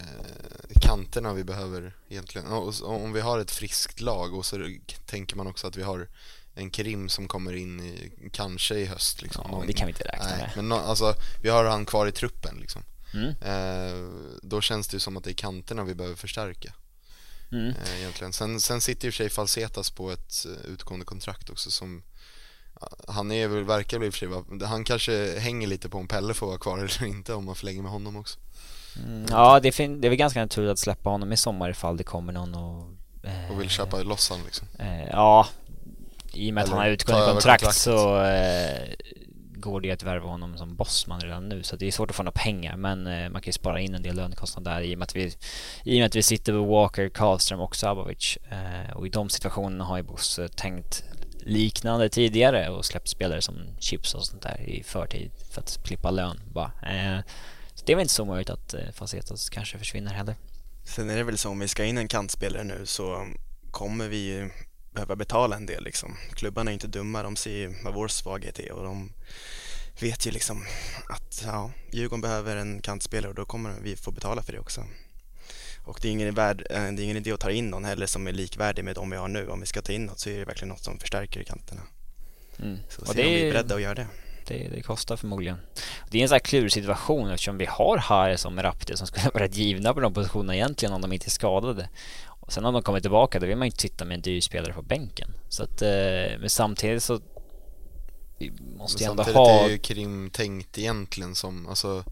kanterna 0.81 1.33
vi 1.33 1.45
behöver 1.45 1.93
egentligen. 2.09 2.47
Om 2.83 3.13
vi 3.13 3.21
har 3.21 3.39
ett 3.39 3.51
friskt 3.51 4.01
lag 4.01 4.35
och 4.35 4.47
så 4.47 4.69
tänker 5.07 5.37
man 5.37 5.47
också 5.47 5.67
att 5.67 5.77
vi 5.77 5.83
har 5.83 6.09
en 6.55 6.71
Krim 6.71 7.09
som 7.09 7.29
kommer 7.29 7.53
in 7.57 7.81
i, 7.81 8.13
kanske 8.33 8.75
i 8.75 8.85
höst 8.85 9.23
liksom. 9.23 9.49
Ja, 9.53 9.63
det 9.67 9.73
kan 9.73 9.87
vi 9.87 9.93
inte 9.93 10.05
räkna 10.05 10.27
nej, 10.27 10.39
med. 10.39 10.51
Men 10.57 10.69
no, 10.69 10.75
alltså, 10.75 11.15
vi 11.43 11.49
har 11.49 11.65
han 11.65 11.87
kvar 11.87 12.07
i 12.07 12.13
truppen 12.13 12.57
liksom. 12.61 12.83
Mm. 13.15 13.29
Eh, 13.29 14.09
då 14.43 14.61
känns 14.61 14.89
det 14.89 14.95
ju 14.95 15.01
som 15.01 15.17
att 15.17 15.25
det 15.25 15.31
är 15.31 15.35
kanterna 15.35 15.85
vi 15.85 15.95
behöver 15.95 16.17
förstärka. 16.17 16.73
Mm. 17.53 17.69
Eh, 17.69 17.99
egentligen. 18.01 18.33
Sen, 18.33 18.61
sen 18.61 18.81
sitter 18.81 19.07
ju 19.09 19.13
sig 19.13 19.29
Falsetas 19.31 19.91
på 19.91 20.11
ett 20.11 20.47
uh, 20.47 20.73
utgående 20.73 21.07
kontrakt 21.07 21.51
också 21.51 21.71
som 21.71 22.03
han 23.09 23.33
är 23.33 23.49
väl, 23.49 23.65
verkar 23.65 23.99
väl 23.99 24.07
i 24.07 24.11
och 24.11 24.15
för 24.15 24.19
sig 24.19 24.29
vara- 24.29 24.67
han 24.67 24.85
kanske 24.85 25.39
hänger 25.41 25.67
lite 25.67 25.89
på 25.89 25.99
om 25.99 26.09
Pelle 26.09 26.35
får 26.35 26.47
vara 26.47 26.59
kvar 26.59 26.79
eller 26.99 27.05
inte 27.05 27.35
om 27.35 27.45
man 27.45 27.55
förlänger 27.55 27.83
med 27.83 27.91
honom 27.91 28.17
också. 28.17 28.39
Mm, 28.97 29.27
ja, 29.31 29.61
det 29.61 29.69
är, 29.69 29.73
fin- 29.73 30.01
det 30.01 30.07
är 30.07 30.09
väl 30.09 30.19
ganska 30.19 30.41
naturligt 30.41 30.71
att 30.73 30.79
släppa 30.79 31.11
honom 31.11 31.33
i 31.33 31.37
sommar 31.37 31.71
ifall 31.71 31.97
det 31.97 32.05
kommer 32.05 32.33
någon 32.33 32.55
och... 32.55 32.89
eh, 33.29 33.51
Och 33.51 33.61
vill 33.61 33.69
köpa 33.71 34.03
loss 34.03 34.29
honom 34.29 34.45
liksom. 34.47 34.69
Eh, 34.79 35.05
ja, 35.09 35.49
i 36.33 36.51
och 36.51 36.55
med 36.55 36.63
att 36.63 36.69
Eller 36.69 36.77
han 36.77 36.87
har 36.87 36.93
utgående 36.93 37.33
kontrakt 37.33 37.63
kontraktet. 37.63 37.83
så 37.83 38.23
eh, 38.23 38.89
går 39.55 39.81
det 39.81 39.91
att 39.91 40.03
värva 40.03 40.29
honom 40.29 40.57
som 40.57 40.77
bossman 40.77 41.21
redan 41.21 41.49
nu 41.49 41.63
så 41.63 41.77
det 41.77 41.87
är 41.87 41.93
svårt 41.93 42.11
att 42.11 42.17
få 42.17 42.23
några 42.23 42.39
pengar 42.41 42.77
men 42.77 43.07
eh, 43.07 43.31
man 43.31 43.43
kan 43.43 43.49
ju 43.49 43.53
spara 43.53 43.81
in 43.81 43.95
en 43.95 44.03
del 44.03 44.17
lönekostnad 44.17 44.65
där 44.65 44.81
i 44.81 44.95
och 44.95 44.99
med 44.99 45.05
att 45.07 45.17
vi, 45.17 45.33
i 45.85 45.97
och 45.97 45.99
med 45.99 46.07
att 46.07 46.17
vi 46.17 46.23
sitter 46.23 46.53
med 46.53 46.63
Walker, 46.63 47.09
Karlström 47.09 47.61
och 47.61 47.77
Sabovic 47.77 48.39
eh, 48.51 48.97
och 48.97 49.07
i 49.07 49.11
de 49.11 49.29
situationerna 49.31 49.85
har 49.85 49.97
ju 49.97 50.03
Bosse 50.03 50.49
tänkt 50.49 51.05
liknande 51.43 52.09
tidigare 52.09 52.69
och 52.69 52.85
släppt 52.85 53.09
spelare 53.09 53.43
som 53.43 53.55
Chips 53.81 54.15
och 54.15 54.25
sånt 54.27 54.43
där 54.43 54.61
i 54.61 54.83
förtid 54.83 55.31
för 55.53 55.61
att 55.61 55.79
klippa 55.85 56.11
lön 56.11 56.41
bara. 56.53 56.73
Eh, 56.83 57.21
så 57.75 57.85
det 57.87 57.93
är 57.93 57.97
väl 57.97 58.03
inte 58.03 58.15
så 58.15 58.25
möjligt 58.25 58.51
att 58.51 58.75
eh, 58.75 58.81
Facetas 58.95 59.51
kanske 59.51 59.79
försvinner 59.79 60.13
heller. 60.13 60.35
Sen 60.85 61.11
är 61.11 61.17
det 61.17 61.23
väl 61.25 61.39
så 61.39 61.51
om 61.51 61.59
vi 61.59 61.69
ska 61.69 61.85
in 61.85 61.99
en 61.99 62.09
kantspelare 62.09 62.65
nu 62.65 62.87
så 62.87 63.27
kommer 63.71 64.09
vi 64.09 64.17
ju 64.17 64.51
behöva 64.91 65.17
betala 65.17 65.57
en 65.57 65.67
del 65.67 65.85
liksom. 65.85 66.17
Klubbarna 66.33 66.71
är 66.71 66.73
inte 66.73 66.87
dumma, 66.87 67.23
de 67.23 67.37
ser 67.37 67.51
ju 67.51 67.75
vad 67.85 67.95
vår 67.95 68.09
svaghet 68.09 68.59
är 68.59 68.73
och 68.73 68.85
de 68.85 69.13
vet 70.01 70.27
ju 70.27 70.31
liksom 70.31 70.65
att 71.09 71.43
ja, 71.47 71.71
Djurgården 71.93 72.21
behöver 72.21 72.57
en 72.57 72.83
kantspelare 72.83 73.29
och 73.29 73.35
då 73.35 73.45
kommer 73.45 73.75
vi 73.83 73.97
få 73.97 74.11
betala 74.11 74.43
för 74.43 74.53
det 74.53 74.59
också. 74.59 74.85
Och 75.85 75.99
det 76.03 76.09
är 76.09 76.13
ingen, 76.13 76.35
värd, 76.35 76.67
eh, 76.71 76.83
det 76.83 77.03
är 77.03 77.05
ingen 77.05 77.17
idé 77.17 77.33
att 77.33 77.41
ta 77.41 77.51
in 77.51 77.71
någon 77.71 77.85
heller 77.85 78.07
som 78.07 78.27
är 78.27 78.33
likvärdig 78.33 78.85
med 78.85 78.95
de 78.95 79.11
vi 79.11 79.17
har 79.17 79.29
nu. 79.29 79.49
Om 79.49 79.61
vi 79.61 79.67
ska 79.67 79.83
ta 79.83 79.93
in 79.93 80.07
något 80.07 80.19
så 80.19 80.31
är 80.31 80.39
det 80.39 80.45
verkligen 80.45 80.69
något 80.69 80.85
som 80.85 80.99
förstärker 80.99 81.43
kanterna. 81.43 81.81
Mm. 82.59 82.79
Så 82.89 83.01
Och 83.01 83.15
det 83.15 83.25
om 83.25 83.29
vi 83.29 83.47
är 83.47 83.53
beredda 83.53 83.75
att 83.75 83.83
göra 83.83 83.95
det. 83.95 84.07
Det, 84.47 84.69
det 84.69 84.83
kostar 84.83 85.17
förmodligen. 85.17 85.59
Det 86.11 86.19
är 86.19 86.23
en 86.23 86.29
sån 86.29 86.35
här 86.35 86.41
klurig 86.41 86.73
situation 86.73 87.31
eftersom 87.31 87.59
vi 87.59 87.67
har 87.67 87.99
Haris 87.99 88.45
och 88.45 88.53
Merapti 88.53 88.97
som 88.97 89.07
skulle 89.07 89.31
vara 89.35 89.47
givna 89.47 89.95
på 89.95 90.01
de 90.01 90.15
positionerna 90.15 90.55
egentligen 90.55 90.93
om 90.93 91.03
de 91.03 91.13
inte 91.13 91.27
är 91.27 91.31
skadade. 91.31 91.89
Sen 92.51 92.65
om 92.65 92.75
de 92.75 92.83
kommer 92.83 93.01
tillbaka 93.01 93.39
då 93.41 93.47
vill 93.47 93.57
man 93.57 93.67
ju 93.67 93.71
inte 93.71 93.83
sitta 93.83 94.05
med 94.05 94.15
en 94.15 94.21
dyr 94.21 94.41
spelare 94.41 94.73
på 94.73 94.83
bänken. 94.83 95.31
Så 95.49 95.63
att, 95.63 95.83
eh, 95.83 95.89
men 96.41 96.51
samtidigt 96.51 97.03
så 97.03 97.21
vi 98.39 98.53
måste 98.77 99.05
ju 99.05 99.11
ändå 99.11 99.25
samtidigt 99.25 99.37
ha... 99.37 99.65
är 99.65 99.69
ju 99.69 99.79
Krim 99.79 100.31
tänkt 100.31 100.79
egentligen 100.79 101.35
som, 101.35 101.67
alltså, 101.67 102.05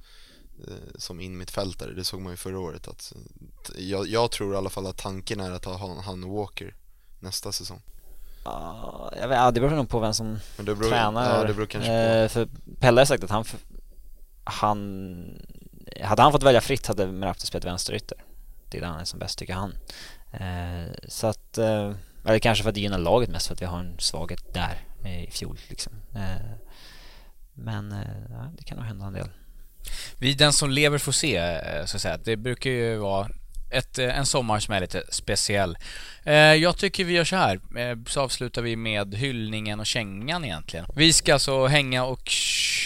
eh, 0.69 0.75
som 0.99 1.21
inmittfältare, 1.21 1.93
det 1.93 2.05
såg 2.05 2.21
man 2.21 2.33
ju 2.33 2.37
förra 2.37 2.61
året 2.61 2.89
att 2.89 3.13
jag, 3.79 4.07
jag 4.07 4.31
tror 4.31 4.55
i 4.55 4.57
alla 4.57 4.71
fall 4.71 4.87
att 4.87 4.97
tanken 4.97 5.41
är 5.41 5.51
att 5.51 5.65
ha 5.65 6.01
han, 6.03 6.25
och 6.25 6.31
Walker 6.31 6.75
nästa 7.21 7.53
säsong. 7.53 7.83
Ja, 8.45 9.13
jag 9.21 9.29
vet, 9.29 9.55
det 9.55 9.61
beror 9.61 9.77
nog 9.77 9.89
på 9.89 9.99
vem 10.01 10.15
som 10.15 10.39
Men 10.57 10.67
det 10.67 10.75
beror- 10.75 10.91
tränar. 10.91 11.39
ja, 11.39 11.45
det 11.45 11.55
beror 11.55 11.67
kanske 11.67 11.93
eh, 11.93 12.29
För 12.29 12.49
Pelle 12.81 13.01
har 13.01 13.07
sagt 13.07 13.25
att 13.25 13.31
han, 13.31 13.45
han 14.45 15.41
hade 16.03 16.23
han 16.23 16.33
fått 16.33 16.43
välja 16.43 16.61
fritt 16.61 16.87
hade 16.87 17.07
Merapti 17.07 17.47
spelat 17.47 17.65
vänsterytter. 17.65 18.25
Det 18.71 18.77
är 18.79 18.81
där 18.81 18.89
han 18.89 19.01
är 19.01 19.05
som 19.05 19.19
bäst 19.19 19.39
tycker 19.39 19.55
han. 19.55 19.75
Eh, 20.33 20.93
så 21.09 21.27
att, 21.27 21.59
eh, 21.59 21.93
eller 22.25 22.39
kanske 22.39 22.63
för 22.63 22.69
att 22.69 22.75
det 22.75 22.81
gynnar 22.81 22.99
laget 22.99 23.31
mest 23.31 23.47
för 23.47 23.55
att 23.55 23.63
vi 23.63 23.67
har 23.67 23.79
en 23.79 23.95
svaghet 23.99 24.55
där 24.55 24.81
eh, 25.05 25.25
i 25.25 25.31
fjol 25.31 25.59
liksom. 25.69 25.93
Eh, 26.15 26.51
men 27.55 27.93
eh, 27.93 27.99
ja, 28.31 28.53
det 28.59 28.65
kan 28.65 28.77
nog 28.77 28.87
hända 28.87 29.07
en 29.07 29.13
del. 29.13 29.29
Vi, 30.19 30.35
den 30.35 30.53
som 30.53 30.71
lever 30.71 30.99
får 30.99 31.13
se, 31.13 31.37
eh, 31.37 31.85
så 31.85 31.97
att 31.97 32.03
säga. 32.03 32.17
Det 32.25 32.37
brukar 32.37 32.71
ju 32.71 32.97
vara 32.97 33.29
ett, 33.71 33.99
eh, 33.99 34.19
en 34.19 34.27
sommar 34.27 34.59
som 34.59 34.75
är 34.75 34.81
lite 34.81 35.03
speciell. 35.11 35.79
Eh, 36.25 36.35
Jag 36.35 36.77
tycker 36.79 37.05
vi 37.05 37.13
gör 37.13 37.25
så 37.25 37.37
här, 37.37 37.61
eh, 37.79 37.99
så 38.07 38.21
avslutar 38.21 38.63
vi 38.63 38.77
med 38.77 39.15
hyllningen 39.15 39.81
och 39.81 39.87
kängan 39.87 40.45
egentligen. 40.45 40.87
Vi 40.97 41.13
ska 41.13 41.33
alltså 41.33 41.67
hänga 41.67 42.05
och 42.05 42.29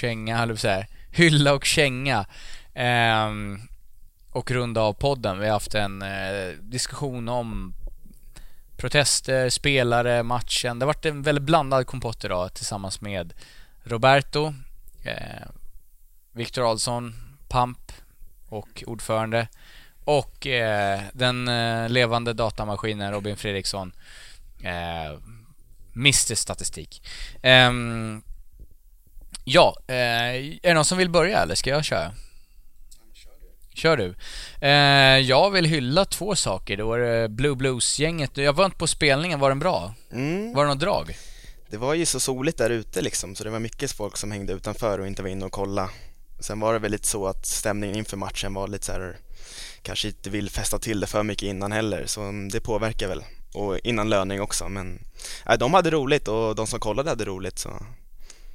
känga, 0.01 0.43
eller 0.43 0.57
så 0.57 0.69
här, 0.69 0.87
hylla 1.13 1.53
och 1.55 1.65
känga 1.65 2.27
ehm, 2.75 3.61
och 4.33 4.51
runda 4.51 4.81
av 4.81 4.93
podden. 4.93 5.39
Vi 5.39 5.47
har 5.47 5.53
haft 5.53 5.75
en 5.75 6.03
eh, 6.03 6.49
diskussion 6.61 7.29
om 7.29 7.75
protester, 8.77 9.51
spelare, 9.51 10.23
matchen. 10.23 10.79
Det 10.79 10.85
har 10.85 10.87
varit 10.87 11.07
en 11.07 11.23
väldigt 11.23 11.45
blandad 11.45 11.87
kompott 11.87 12.25
idag 12.25 12.55
tillsammans 12.55 13.01
med 13.01 13.35
Roberto, 13.85 14.55
eh, 15.03 15.49
Viktor 16.33 16.63
Adolfsson, 16.63 17.15
Pamp 17.49 17.93
och 18.49 18.85
ordförande 18.87 19.49
och 20.05 20.47
eh, 20.47 21.01
den 21.13 21.49
eh, 21.49 21.89
levande 21.89 22.33
datamaskinen 22.33 23.13
Robin 23.13 23.37
Fredriksson 23.37 23.93
eh, 24.63 25.19
Mr 25.97 26.35
Statistik. 26.35 27.09
Ehm, 27.43 28.23
ja, 29.45 29.77
eh, 29.87 29.95
är 29.95 30.59
det 30.63 30.75
någon 30.75 30.85
som 30.85 30.99
vill 30.99 31.11
börja 31.11 31.43
eller 31.43 31.55
ska 31.55 31.71
jag 31.71 31.85
köra? 31.85 32.13
Kör 33.75 33.97
du. 33.97 34.15
Eh, 34.61 35.19
jag 35.19 35.51
vill 35.51 35.65
hylla 35.65 36.05
två 36.05 36.37
saker. 36.37 36.77
Det 36.77 36.83
var 36.83 36.99
det 36.99 37.29
Blue 37.29 37.55
Blues-gänget. 37.55 38.37
Jag 38.37 38.53
var 38.53 38.65
inte 38.65 38.77
på 38.77 38.87
spelningen, 38.87 39.41
var 39.41 39.49
den 39.49 39.59
bra? 39.59 39.95
Mm. 40.13 40.53
Var 40.55 40.65
det 40.65 40.69
något 40.69 40.81
drag? 40.81 41.17
Det 41.71 41.77
var 41.77 41.95
ju 41.95 42.07
så 42.07 42.21
soligt 42.21 42.59
där 42.59 42.71
ute 42.71 43.01
liksom, 43.01 43.35
så 43.35 43.45
det 43.45 43.51
var 43.51 43.59
mycket 43.59 43.93
folk 43.93 44.17
som 44.17 44.33
hängde 44.33 44.53
utanför 44.53 44.99
och 44.99 45.07
inte 45.07 45.23
var 45.23 45.29
inne 45.29 45.47
och 45.47 45.53
kolla. 45.53 45.91
Sen 46.41 46.61
var 46.61 46.73
det 46.73 46.79
väl 46.79 46.91
lite 46.91 47.09
så 47.09 47.27
att 47.27 47.47
stämningen 47.47 47.97
inför 47.97 48.17
matchen 48.17 48.55
var 48.55 48.69
lite 48.69 48.87
så 48.87 48.93
här, 48.93 49.17
kanske 49.83 50.09
inte 50.09 50.31
vill 50.31 50.51
fästa 50.51 50.79
till 50.79 51.01
det 51.01 51.07
för 51.07 51.23
mycket 51.23 51.47
innan 51.47 51.73
heller, 51.73 52.07
så 52.07 52.21
det 52.53 52.61
påverkar 52.61 53.09
väl. 53.09 53.25
Och 53.55 53.79
innan 53.79 54.09
löning 54.09 54.41
också, 54.41 54.69
men 54.69 55.05
nej, 55.47 55.59
de 55.59 55.75
hade 55.75 55.91
roligt 55.91 56.29
och 56.29 56.55
de 56.55 56.67
som 56.67 56.81
kollade 56.81 57.11
hade 57.11 57.25
roligt 57.25 57.59
så 57.59 57.71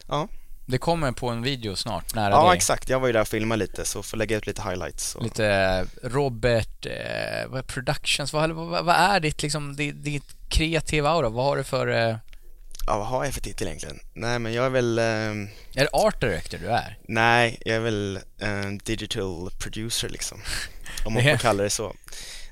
ja. 0.07 0.27
Det 0.69 0.77
kommer 0.77 1.11
på 1.11 1.29
en 1.29 1.41
video 1.41 1.75
snart, 1.75 2.15
nära 2.15 2.29
Ja 2.33 2.47
dig. 2.49 2.57
exakt, 2.57 2.89
jag 2.89 2.99
var 2.99 3.07
ju 3.07 3.13
där 3.13 3.21
och 3.21 3.27
filmade 3.27 3.59
lite 3.59 3.85
så 3.85 4.03
får 4.03 4.17
lägga 4.17 4.37
ut 4.37 4.47
lite 4.47 4.61
highlights. 4.61 5.15
Och... 5.15 5.23
Lite 5.23 5.45
eh, 5.47 6.07
Robert, 6.09 6.85
eh, 6.85 7.47
vad 7.47 7.67
Productions, 7.67 8.33
vad, 8.33 8.51
vad, 8.51 8.85
vad 8.85 8.95
är 8.95 9.19
ditt, 9.19 9.41
liksom, 9.43 9.75
ditt, 9.75 10.03
ditt 10.03 10.35
kreativa 10.49 11.09
aura? 11.09 11.29
Vad 11.29 11.45
har 11.45 11.57
du 11.57 11.63
för... 11.63 11.87
Eh, 11.87 12.15
Ja, 12.89 12.97
vad 12.97 13.07
har 13.07 13.25
jag 13.25 13.33
för 13.33 13.41
titel 13.41 13.67
egentligen? 13.67 13.99
Nej 14.13 14.39
men 14.39 14.53
jag 14.53 14.65
är 14.65 14.69
väl... 14.69 14.99
ehm, 14.99 15.47
är 15.73 15.81
det 15.83 15.89
art 15.93 16.21
director 16.21 16.57
du 16.57 16.67
är? 16.67 16.97
Nej, 17.07 17.61
jag 17.65 17.75
är 17.75 17.79
väl 17.79 18.19
en 18.39 18.77
digital 18.77 19.49
producer 19.59 20.09
liksom. 20.09 20.41
Om 21.05 21.13
man 21.13 21.23
får 21.23 21.37
kalla 21.37 21.63
det 21.63 21.69
så. 21.69 21.93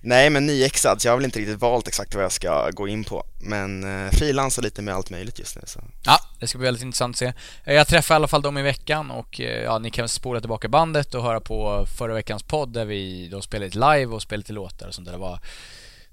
Nej, 0.08 0.30
men 0.30 0.45
nyexad, 0.45 1.01
så 1.01 1.08
jag 1.08 1.12
har 1.12 1.18
väl 1.18 1.26
inte 1.26 1.39
riktigt 1.39 1.62
valt 1.62 1.88
exakt 1.88 2.16
vad 2.16 2.24
jag 2.24 2.32
ska 2.32 2.70
gå 2.70 2.88
in 2.88 3.03
på. 3.03 3.24
Men 3.39 3.84
eh, 4.06 4.12
frilansar 4.12 4.62
lite 4.62 4.82
med 4.82 4.93
allt 4.93 5.10
möjligt 5.10 5.39
just 5.39 5.56
nu. 5.56 5.62
Så. 5.66 5.80
Ja, 6.06 6.20
det 6.39 6.47
ska 6.47 6.58
bli 6.58 6.66
väldigt 6.66 6.84
intressant 6.84 7.14
att 7.14 7.18
se. 7.18 7.34
Eh, 7.64 7.74
jag 7.74 7.88
träffar 7.88 8.16
i 8.16 8.18
alla 8.18 8.28
fall 8.28 8.41
dem 8.41 8.58
i 8.58 8.62
veckan 8.62 9.12
och 9.12 9.41
eh, 9.41 9.64
ja, 9.64 9.80
ni 9.80 9.91
kan 9.91 10.10
spola 10.10 10.39
tillbaka 10.39 10.68
bandet 10.68 11.16
och 11.16 11.24
höra 11.24 11.41
på 11.41 11.86
förra 11.97 12.14
veckans 12.14 12.43
podd 12.43 12.74
där 12.74 12.86
vi 12.86 13.28
då 13.28 13.41
spelade 13.41 13.66
lite 13.66 13.78
live 13.78 14.06
och 14.06 14.22
spelade 14.22 14.39
lite 14.39 14.53
låtar 14.53 14.88
och 14.88 14.93
sånt 14.93 15.06
där. 15.06 15.14
Det 15.14 15.20
var, 15.20 15.39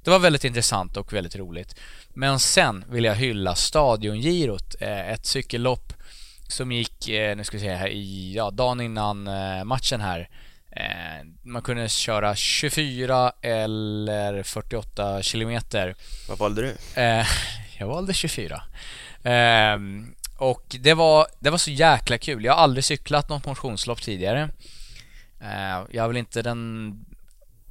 det 0.05 0.11
var 0.11 0.19
väldigt 0.19 0.45
intressant 0.45 0.97
och 0.97 1.13
väldigt 1.13 1.37
roligt. 1.37 1.81
Men 2.09 2.39
sen 2.39 2.85
vill 2.89 3.05
jag 3.05 3.15
hylla 3.15 3.55
Stadiongirot, 3.55 4.75
eh, 4.81 5.11
ett 5.11 5.27
cykellopp 5.27 5.93
som 6.49 6.73
gick, 6.73 7.09
nu 7.09 7.45
ska 7.45 7.57
vi 7.57 7.63
se 7.63 7.75
här, 7.75 7.89
i, 7.89 8.35
ja, 8.37 8.51
dagen 8.51 8.81
innan 8.81 9.29
matchen 9.67 10.01
här. 10.01 10.29
Eh, 10.77 11.27
Man 11.43 11.63
kunde 11.63 11.89
köra 11.89 12.37
24 12.37 13.33
eller 13.43 14.43
48 14.43 15.23
kilometer. 15.23 15.95
Vad 16.29 16.39
valde 16.39 16.63
du? 16.63 17.01
Eh, 17.03 17.27
jag 17.79 17.87
valde 17.87 18.15
24. 18.15 18.63
Ehm, 19.23 20.15
och 20.39 20.77
det 20.81 20.95
var, 20.95 21.27
det 21.41 21.51
var 21.51 21.59
så 21.59 21.71
jäkla 21.71 22.19
kul. 22.19 22.45
Jag 22.45 22.53
har 22.53 22.61
aldrig 22.63 22.85
cyklat 22.85 23.29
något 23.29 23.47
motionslopp 23.47 24.03
tidigare. 24.03 24.49
Eh, 25.41 25.81
jag 25.91 26.05
är 26.05 26.09
väl 26.09 26.17
inte 26.17 26.43
den 26.43 26.95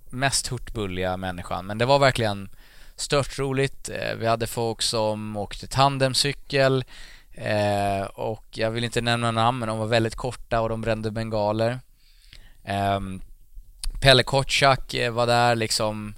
mest 0.10 0.48
hurtbulliga 0.48 1.18
människan, 1.18 1.66
men 1.66 1.78
det 1.78 1.86
var 1.86 2.00
verkligen 2.00 2.50
stört 2.96 3.40
roligt. 3.40 3.90
Eh, 3.90 4.16
vi 4.16 4.28
hade 4.28 4.48
folk 4.48 4.82
som 4.82 5.38
åkte 5.38 5.68
tandemcykel 5.68 6.84
och 8.14 8.46
jag 8.52 8.72
vill 8.72 8.84
inte 8.84 9.02
nämna 9.02 9.32
namn, 9.32 9.60
men 9.60 9.68
de 9.70 9.78
var 9.78 9.86
väldigt 9.86 10.16
korta 10.16 10.62
och 10.62 10.70
de 10.70 10.82
brände 10.82 11.12
bengaler. 11.12 11.80
Ehm, 12.66 13.22
Pelle 14.02 14.24
Kotschack 14.24 14.94
eh, 14.94 15.12
var 15.12 15.28
där 15.28 15.56
liksom 15.56 16.16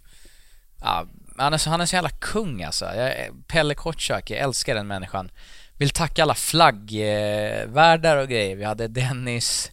ja, 0.81 1.05
han, 1.37 1.53
är 1.53 1.57
så, 1.57 1.69
han 1.69 1.81
är 1.81 1.85
så 1.85 1.95
jävla 1.95 2.09
kung 2.09 2.63
alltså. 2.63 2.85
Jag, 2.85 3.13
Pelle 3.47 3.75
Kotschack, 3.75 4.29
jag 4.29 4.39
älskar 4.39 4.75
den 4.75 4.87
människan. 4.87 5.31
Vill 5.77 5.89
tacka 5.89 6.23
alla 6.23 6.35
flaggvärdar 6.35 8.17
och 8.17 8.29
grejer. 8.29 8.55
Vi 8.55 8.63
hade 8.63 8.87
Dennis 8.87 9.71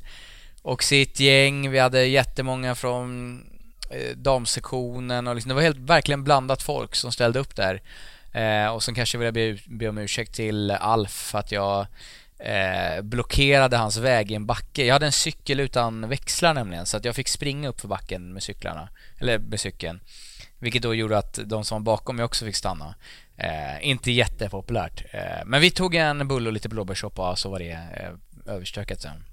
och 0.63 0.83
sitt 0.83 1.21
gäng. 1.21 1.71
Vi 1.71 1.79
hade 1.79 2.07
jättemånga 2.07 2.75
från 2.75 3.41
eh, 3.91 4.17
damsektionen 4.17 5.27
och 5.27 5.35
liksom, 5.35 5.49
det 5.49 5.55
var 5.55 5.63
helt 5.63 5.79
verkligen 5.79 6.25
blandat 6.25 6.63
folk 6.63 6.95
som 6.95 7.13
ställde 7.13 7.39
upp 7.39 7.57
där. 7.57 7.83
Eh, 8.33 8.67
och 8.67 8.83
sen 8.83 8.95
kanske 8.95 9.19
ville 9.19 9.27
jag 9.27 9.35
be, 9.35 9.59
be 9.67 9.89
om 9.89 9.99
ursäkt 9.99 10.35
till 10.35 10.71
Alf 10.71 11.11
för 11.11 11.39
att 11.39 11.53
jag 11.53 11.87
eh, 12.41 13.03
blockerade 13.03 13.77
hans 13.77 13.97
väg 13.97 14.31
i 14.31 14.35
en 14.35 14.47
backe. 14.47 14.85
Jag 14.85 14.95
hade 14.95 15.07
en 15.07 15.13
cykel 15.13 15.61
utan 15.61 16.09
växlar 16.09 16.55
nämligen 16.55 16.87
så 16.87 16.97
att 16.97 17.05
jag 17.05 17.15
fick 17.15 17.29
springa 17.29 17.69
upp 17.69 17.81
för 17.81 17.89
backen 17.89 18.33
med 18.33 18.43
cyklarna, 18.43 18.89
eller 19.19 19.39
med 19.39 19.61
cykeln. 19.61 20.01
Vilket 20.59 20.83
då 20.83 20.95
gjorde 20.95 21.19
att 21.19 21.39
de 21.45 21.65
som 21.65 21.85
var 21.85 21.93
bakom 21.93 22.17
mig 22.17 22.25
också 22.25 22.45
fick 22.45 22.57
stanna. 22.57 22.95
Eh, 23.37 23.89
inte 23.89 24.11
jättepopulärt. 24.11 25.05
Eh, 25.11 25.45
men 25.47 25.61
vi 25.61 25.71
tog 25.71 25.95
en 25.95 26.29
bulle 26.29 26.47
och 26.49 26.53
lite 26.53 26.69
blåbärssoppa 26.69 27.31
och 27.31 27.39
så 27.39 27.51
var 27.51 27.59
det 27.59 27.71
eh, 27.71 28.55
överstökat 28.55 29.01
sen. 29.01 29.25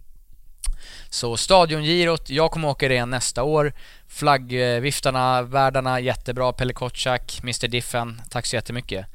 Så 1.09 1.37
stadiongirot, 1.37 2.29
jag 2.29 2.51
kommer 2.51 2.67
åka 2.67 2.87
det 2.87 2.93
igen 2.93 3.09
nästa 3.09 3.43
år. 3.43 3.73
Flaggviftarna, 4.07 5.41
värdarna, 5.41 5.99
jättebra. 5.99 6.53
Pelle 6.53 6.73
Kotschack, 6.73 7.39
Mr 7.43 7.67
Diffen, 7.67 8.21
tack 8.29 8.45
så 8.45 8.55
jättemycket. 8.55 9.05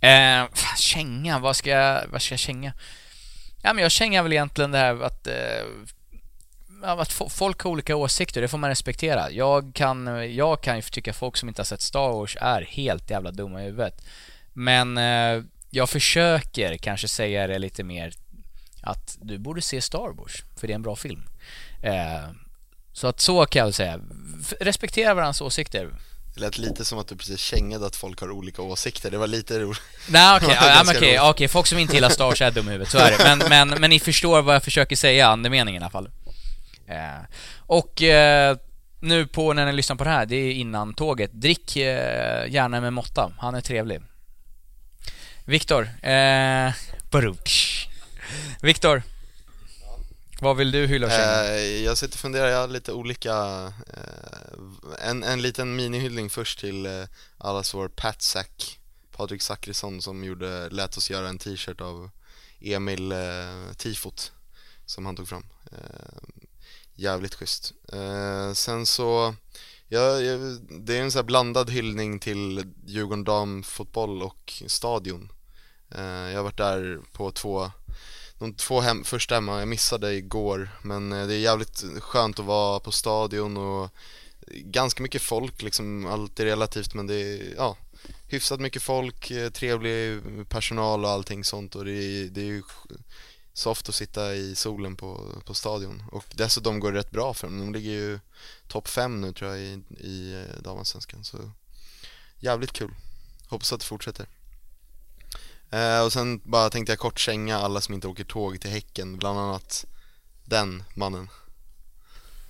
Eh, 0.00 0.46
fan, 0.52 0.76
känga, 0.76 1.38
vad 1.38 1.56
ska 1.56 1.70
jag, 1.70 2.02
vad 2.08 2.22
ska 2.22 2.32
jag 2.32 2.40
känga? 2.40 2.72
Ja, 3.62 3.72
men 3.72 3.82
jag 3.82 3.92
kängar 3.92 4.22
väl 4.22 4.32
egentligen 4.32 4.70
det 4.70 4.78
här 4.78 5.02
att 5.02 5.26
eh, 5.26 5.64
att 6.82 7.12
folk 7.12 7.60
har 7.60 7.70
olika 7.70 7.96
åsikter, 7.96 8.40
det 8.40 8.48
får 8.48 8.58
man 8.58 8.70
respektera. 8.70 9.30
Jag 9.30 9.74
kan, 9.74 10.06
jag 10.34 10.62
kan 10.62 10.76
ju 10.76 10.82
tycka 10.82 11.12
folk 11.12 11.36
som 11.36 11.48
inte 11.48 11.60
har 11.60 11.64
sett 11.64 11.80
Star 11.80 12.12
Wars 12.12 12.36
är 12.40 12.62
helt 12.62 13.10
jävla 13.10 13.30
dumma 13.30 13.62
i 13.62 13.64
huvudet. 13.64 14.04
Men 14.52 14.98
eh, 14.98 15.44
jag 15.70 15.90
försöker 15.90 16.76
kanske 16.76 17.08
säga 17.08 17.46
det 17.46 17.58
lite 17.58 17.84
mer 17.84 18.12
att 18.82 19.18
du 19.20 19.38
borde 19.38 19.62
se 19.62 19.80
Star 19.80 20.12
Wars, 20.16 20.44
för 20.56 20.66
det 20.66 20.72
är 20.72 20.74
en 20.74 20.82
bra 20.82 20.96
film. 20.96 21.22
Eh, 21.82 22.30
så 22.92 23.06
att 23.06 23.20
så 23.20 23.46
kan 23.46 23.60
jag 23.60 23.66
väl 23.66 23.72
säga. 23.72 24.00
Respektera 24.60 25.14
varandras 25.14 25.40
åsikter. 25.40 25.90
Det 26.34 26.40
lät 26.40 26.58
lite 26.58 26.84
som 26.84 26.98
att 26.98 27.08
du 27.08 27.16
precis 27.16 27.40
kängade 27.40 27.86
att 27.86 27.96
folk 27.96 28.20
har 28.20 28.30
olika 28.30 28.62
åsikter, 28.62 29.10
det 29.10 29.18
var 29.18 29.26
lite 29.26 29.58
roligt 29.58 29.80
Nej 30.08 30.36
okej, 30.36 30.48
okay, 30.48 30.66
ja, 30.68 30.82
okay, 30.82 31.30
okay, 31.30 31.48
folk 31.48 31.66
som 31.66 31.78
inte 31.78 31.94
gillar 31.94 32.08
Star 32.08 32.42
är 32.42 32.50
dumma 32.50 32.70
i 32.70 32.72
huvudet, 32.72 32.92
så 32.92 32.98
är 32.98 33.10
det. 33.10 33.24
Men, 33.24 33.38
men, 33.48 33.80
men 33.80 33.90
ni 33.90 34.00
förstår 34.00 34.42
vad 34.42 34.54
jag 34.54 34.64
försöker 34.64 34.96
säga, 34.96 35.28
andemeningen 35.28 35.82
i 35.82 35.84
alla 35.84 35.90
fall. 35.90 36.10
Eh, 36.86 37.24
och 37.56 38.02
eh, 38.02 38.56
nu 39.00 39.26
på 39.26 39.52
när 39.52 39.66
ni 39.66 39.72
lyssnar 39.72 39.96
på 39.96 40.04
det 40.04 40.10
här, 40.10 40.26
det 40.26 40.36
är 40.36 40.52
innan 40.52 40.94
tåget. 40.94 41.32
Drick 41.32 41.76
eh, 41.76 42.52
gärna 42.52 42.80
med 42.80 42.92
måtta, 42.92 43.32
han 43.38 43.54
är 43.54 43.60
trevlig. 43.60 44.00
Viktor, 45.44 45.88
eh. 46.02 46.72
Viktor, 48.62 49.02
vad 50.42 50.56
vill 50.56 50.70
du 50.70 50.86
hylla 50.86 51.06
och 51.06 51.12
eh, 51.12 51.84
Jag 51.84 51.98
sitter 51.98 52.16
och 52.16 52.20
funderar, 52.20 52.48
jag 52.48 52.60
har 52.60 52.68
lite 52.68 52.92
olika 52.92 53.32
eh, 53.96 55.08
en, 55.08 55.22
en 55.22 55.42
liten 55.42 55.76
minihyllning 55.76 56.30
först 56.30 56.58
till 56.58 56.86
eh, 56.86 57.04
allas 57.38 57.74
vår 57.74 57.88
Pat 57.88 58.22
Sack 58.22 58.78
Patrik 59.10 59.42
Zackrisson 59.42 60.02
som 60.02 60.24
gjorde, 60.24 60.70
lät 60.70 60.96
oss 60.96 61.10
göra 61.10 61.28
en 61.28 61.38
t-shirt 61.38 61.80
av 61.80 62.10
Emil 62.60 63.12
eh, 63.12 63.72
Tifot 63.76 64.32
som 64.86 65.06
han 65.06 65.16
tog 65.16 65.28
fram 65.28 65.44
eh, 65.72 66.22
jävligt 66.94 67.34
schysst. 67.34 67.72
Eh, 67.92 68.52
sen 68.52 68.86
så, 68.86 69.34
ja, 69.88 70.00
det 70.80 70.96
är 70.96 71.02
en 71.02 71.12
sån 71.12 71.18
här 71.18 71.24
blandad 71.26 71.70
hyllning 71.70 72.18
till 72.18 72.72
Djurgården 72.86 73.24
damfotboll 73.24 74.22
och 74.22 74.62
stadion. 74.66 75.32
Eh, 75.90 76.04
jag 76.04 76.36
har 76.36 76.42
varit 76.44 76.56
där 76.56 77.00
på 77.12 77.30
två, 77.30 77.70
de 78.42 78.54
två 78.54 78.80
hem, 78.80 79.04
första 79.04 79.34
hemma, 79.34 79.58
jag 79.58 79.68
missade 79.68 80.14
igår 80.14 80.70
men 80.82 81.12
eh, 81.12 81.26
det 81.26 81.34
är 81.34 81.38
jävligt 81.38 81.84
skönt 82.00 82.38
att 82.38 82.44
vara 82.44 82.80
på 82.80 82.92
stadion 82.92 83.56
och 83.56 83.90
ganska 84.48 85.02
mycket 85.02 85.22
folk 85.22 85.62
liksom, 85.62 86.06
allt 86.06 86.40
är 86.40 86.44
relativt 86.44 86.94
men 86.94 87.06
det 87.06 87.14
är, 87.14 87.54
ja, 87.56 87.76
hyfsat 88.28 88.60
mycket 88.60 88.82
folk, 88.82 89.30
eh, 89.30 89.50
trevlig 89.50 90.20
personal 90.48 91.04
och 91.04 91.10
allting 91.10 91.44
sånt 91.44 91.74
och 91.74 91.84
det 91.84 91.92
är, 91.92 92.28
det 92.28 92.40
är 92.40 92.44
ju 92.44 92.62
soft 93.52 93.88
att 93.88 93.94
sitta 93.94 94.34
i 94.34 94.54
solen 94.54 94.96
på, 94.96 95.42
på 95.44 95.54
stadion 95.54 96.02
och 96.12 96.24
dessutom 96.34 96.80
går 96.80 96.92
det 96.92 96.98
rätt 96.98 97.10
bra 97.10 97.34
för 97.34 97.46
dem. 97.46 97.58
De 97.58 97.72
ligger 97.72 97.90
ju 97.90 98.20
topp 98.68 98.88
fem 98.88 99.20
nu 99.20 99.32
tror 99.32 99.50
jag 99.50 99.60
i, 99.60 99.82
i 99.98 100.32
eh, 100.32 100.62
damallsvenskan 100.62 101.24
så 101.24 101.50
jävligt 102.38 102.72
kul. 102.72 102.94
Hoppas 103.48 103.72
att 103.72 103.80
det 103.80 103.86
fortsätter. 103.86 104.26
Eh, 105.72 106.00
och 106.04 106.12
sen 106.12 106.40
bara 106.44 106.70
tänkte 106.70 106.92
jag 106.92 106.98
kort 106.98 107.18
känga 107.18 107.58
alla 107.58 107.80
som 107.80 107.94
inte 107.94 108.08
åker 108.08 108.24
tåg 108.24 108.60
till 108.60 108.70
Häcken, 108.70 109.16
bland 109.18 109.38
annat 109.38 109.84
den 110.44 110.82
mannen. 110.94 111.28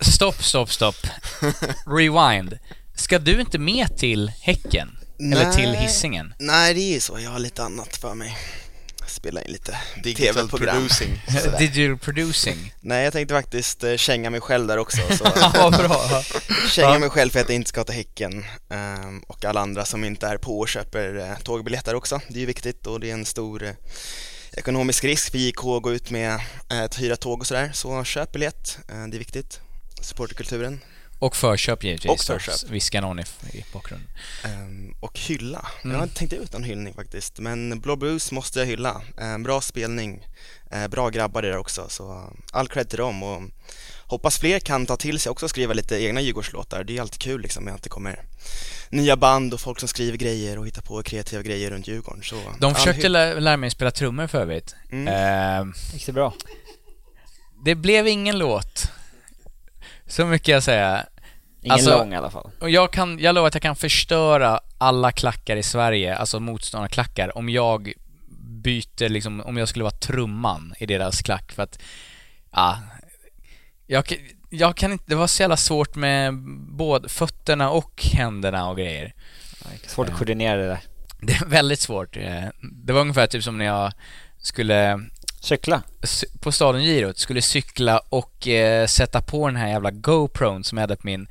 Stopp, 0.00 0.42
stopp, 0.44 0.72
stopp. 0.72 0.96
Rewind. 1.86 2.58
Ska 2.94 3.18
du 3.18 3.40
inte 3.40 3.58
med 3.58 3.96
till 3.96 4.28
Häcken? 4.40 4.98
Nej, 5.18 5.40
Eller 5.40 5.52
till 5.52 5.74
hissingen? 5.74 6.34
Nej, 6.38 6.74
det 6.74 6.96
är 6.96 7.00
så. 7.00 7.18
Jag 7.20 7.30
har 7.30 7.38
lite 7.38 7.62
annat 7.64 7.96
för 7.96 8.14
mig 8.14 8.38
spela 9.12 9.42
in 9.42 9.52
lite 9.52 9.78
Digital 10.02 10.48
producing. 10.48 11.22
Digital 11.58 11.98
producing? 11.98 12.74
Nej, 12.80 13.04
jag 13.04 13.12
tänkte 13.12 13.34
faktiskt 13.34 13.84
eh, 13.84 13.96
känga 13.96 14.30
mig 14.30 14.40
själv 14.40 14.66
där 14.66 14.78
också 14.78 14.96
så 15.16 15.24
bra. 15.70 16.22
Känga 16.68 16.98
mig 16.98 17.10
själv 17.10 17.30
för 17.30 17.40
att 17.40 17.48
jag 17.48 17.56
inte 17.56 17.68
ska 17.68 17.84
till 17.84 17.94
Häcken 17.94 18.44
um, 18.68 19.24
och 19.26 19.44
alla 19.44 19.60
andra 19.60 19.84
som 19.84 20.04
inte 20.04 20.26
är 20.26 20.36
på 20.36 20.58
och 20.58 20.68
köper 20.68 21.16
uh, 21.16 21.38
tågbiljetter 21.42 21.94
också. 21.94 22.20
Det 22.28 22.36
är 22.36 22.40
ju 22.40 22.46
viktigt 22.46 22.86
och 22.86 23.00
det 23.00 23.10
är 23.10 23.14
en 23.14 23.24
stor 23.24 23.62
uh, 23.62 23.70
ekonomisk 24.52 25.04
risk 25.04 25.30
för 25.30 25.38
JK 25.38 25.64
att 25.64 25.82
gå 25.82 25.92
ut 25.92 26.10
med 26.10 26.40
uh, 26.72 26.82
att 26.82 27.00
hyra 27.00 27.16
tåg 27.16 27.40
och 27.40 27.46
sådär. 27.46 27.70
Så 27.74 28.04
köp 28.04 28.32
biljett, 28.32 28.78
uh, 28.92 29.06
det 29.06 29.16
är 29.16 29.18
viktigt. 29.18 29.60
Supporterkulturen 30.00 30.80
och 31.22 31.36
förköp 31.36 31.84
givetvis. 31.84 32.10
Och 32.10 32.20
förköp. 32.20 32.70
Viskar 32.70 33.00
någon 33.00 33.18
i, 33.18 33.22
i 33.52 33.64
bakgrunden. 33.72 34.08
Um, 34.44 34.94
och 35.00 35.18
hylla. 35.18 35.66
Mm. 35.82 35.92
Jag 35.92 35.98
har 35.98 36.04
inte 36.04 36.16
tänkt 36.16 36.32
ut 36.32 36.52
någon 36.52 36.64
hyllning 36.64 36.94
faktiskt. 36.94 37.38
Men 37.38 37.80
Blå 37.80 37.96
Bruce 37.96 38.34
måste 38.34 38.58
jag 38.58 38.66
hylla. 38.66 39.02
Um, 39.16 39.42
bra 39.42 39.60
spelning. 39.60 40.26
Uh, 40.74 40.88
bra 40.88 41.08
grabbar 41.08 41.42
där 41.42 41.56
också. 41.56 41.88
Så 41.88 42.30
all 42.52 42.68
cred 42.68 42.88
till 42.88 42.98
dem. 42.98 43.22
Och 43.22 43.42
hoppas 44.06 44.38
fler 44.38 44.58
kan 44.58 44.86
ta 44.86 44.96
till 44.96 45.20
sig 45.20 45.30
också 45.30 45.46
och 45.46 45.50
skriva 45.50 45.74
lite 45.74 46.02
egna 46.02 46.20
Djurgårdslåtar. 46.20 46.84
Det 46.84 46.96
är 46.96 47.00
alltid 47.00 47.20
kul 47.20 47.42
liksom 47.42 47.64
med 47.64 47.74
att 47.74 47.82
det 47.82 47.88
kommer 47.88 48.24
nya 48.90 49.16
band 49.16 49.54
och 49.54 49.60
folk 49.60 49.80
som 49.80 49.88
skriver 49.88 50.18
grejer 50.18 50.58
och 50.58 50.66
hittar 50.66 50.82
på 50.82 51.02
kreativa 51.02 51.42
grejer 51.42 51.70
runt 51.70 51.88
Djurgården. 51.88 52.22
Så, 52.22 52.36
De 52.58 52.74
försökte 52.74 53.08
lä 53.08 53.40
lära 53.40 53.56
mig 53.56 53.70
spela 53.70 53.90
trummor 53.90 54.26
för 54.26 54.40
övrigt. 54.40 54.74
Mm. 54.90 55.68
Uh, 55.68 55.74
Gick 55.92 56.06
det 56.06 56.12
bra? 56.12 56.34
Det 57.64 57.74
blev 57.74 58.08
ingen 58.08 58.38
låt. 58.38 58.88
Så 60.06 60.26
mycket 60.26 60.48
jag 60.48 60.62
säga. 60.62 61.06
Ingen 61.62 61.72
alltså, 61.72 61.98
lång 61.98 62.12
i 62.12 62.16
alla 62.16 62.30
fall. 62.30 62.50
Och 62.60 62.70
jag, 62.70 62.92
kan, 62.92 63.18
jag 63.18 63.34
lovar 63.34 63.48
att 63.48 63.54
jag 63.54 63.62
kan 63.62 63.76
förstöra 63.76 64.60
alla 64.78 65.12
klackar 65.12 65.56
i 65.56 65.62
Sverige, 65.62 66.16
alltså 66.16 66.40
motståndarklackar, 66.40 67.38
om 67.38 67.48
jag 67.48 67.92
byter 68.38 69.08
liksom, 69.08 69.40
om 69.40 69.56
jag 69.56 69.68
skulle 69.68 69.82
vara 69.82 69.94
trumman 69.94 70.74
i 70.78 70.86
deras 70.86 71.22
klack 71.22 71.52
för 71.52 71.62
att, 71.62 71.78
ja, 72.50 72.78
jag, 73.86 74.04
jag 74.50 74.76
kan 74.76 74.92
inte, 74.92 75.04
det 75.06 75.14
var 75.14 75.26
så 75.26 75.42
jävla 75.42 75.56
svårt 75.56 75.94
med 75.94 76.34
både 76.76 77.08
fötterna 77.08 77.70
och 77.70 78.04
händerna 78.12 78.70
och 78.70 78.76
grejer. 78.76 79.14
Svårt 79.86 80.08
att 80.08 80.18
koordinera 80.18 80.56
det 80.56 80.66
där. 80.66 80.80
Det 81.20 81.32
är 81.32 81.46
väldigt 81.46 81.80
svårt. 81.80 82.16
Eh, 82.16 82.44
det 82.60 82.92
var 82.92 83.00
ungefär 83.00 83.26
typ 83.26 83.44
som 83.44 83.58
när 83.58 83.64
jag 83.64 83.92
skulle 84.38 85.00
Cykla? 85.42 85.82
På 86.40 86.52
stadiongirot, 86.52 87.18
skulle 87.18 87.42
cykla 87.42 87.98
och 87.98 88.48
eh, 88.48 88.86
sätta 88.86 89.20
på 89.20 89.46
den 89.46 89.56
här 89.56 89.68
jävla 89.68 89.90
GoPron 89.90 90.64
som 90.64 90.78
jag 90.78 90.82
hade 90.82 90.96
på 90.96 91.06
min 91.06 91.26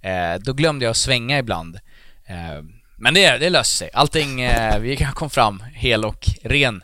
eh, 0.00 0.34
Då 0.40 0.52
glömde 0.52 0.84
jag 0.84 0.90
att 0.90 0.96
svänga 0.96 1.38
ibland 1.38 1.76
eh, 2.26 2.64
Men 2.96 3.14
det, 3.14 3.38
det 3.38 3.50
löste 3.50 3.76
sig, 3.76 3.90
allting, 3.92 4.40
eh, 4.40 4.78
vi 4.78 5.08
kom 5.14 5.30
fram 5.30 5.62
hel 5.74 6.04
och 6.04 6.26
ren 6.42 6.82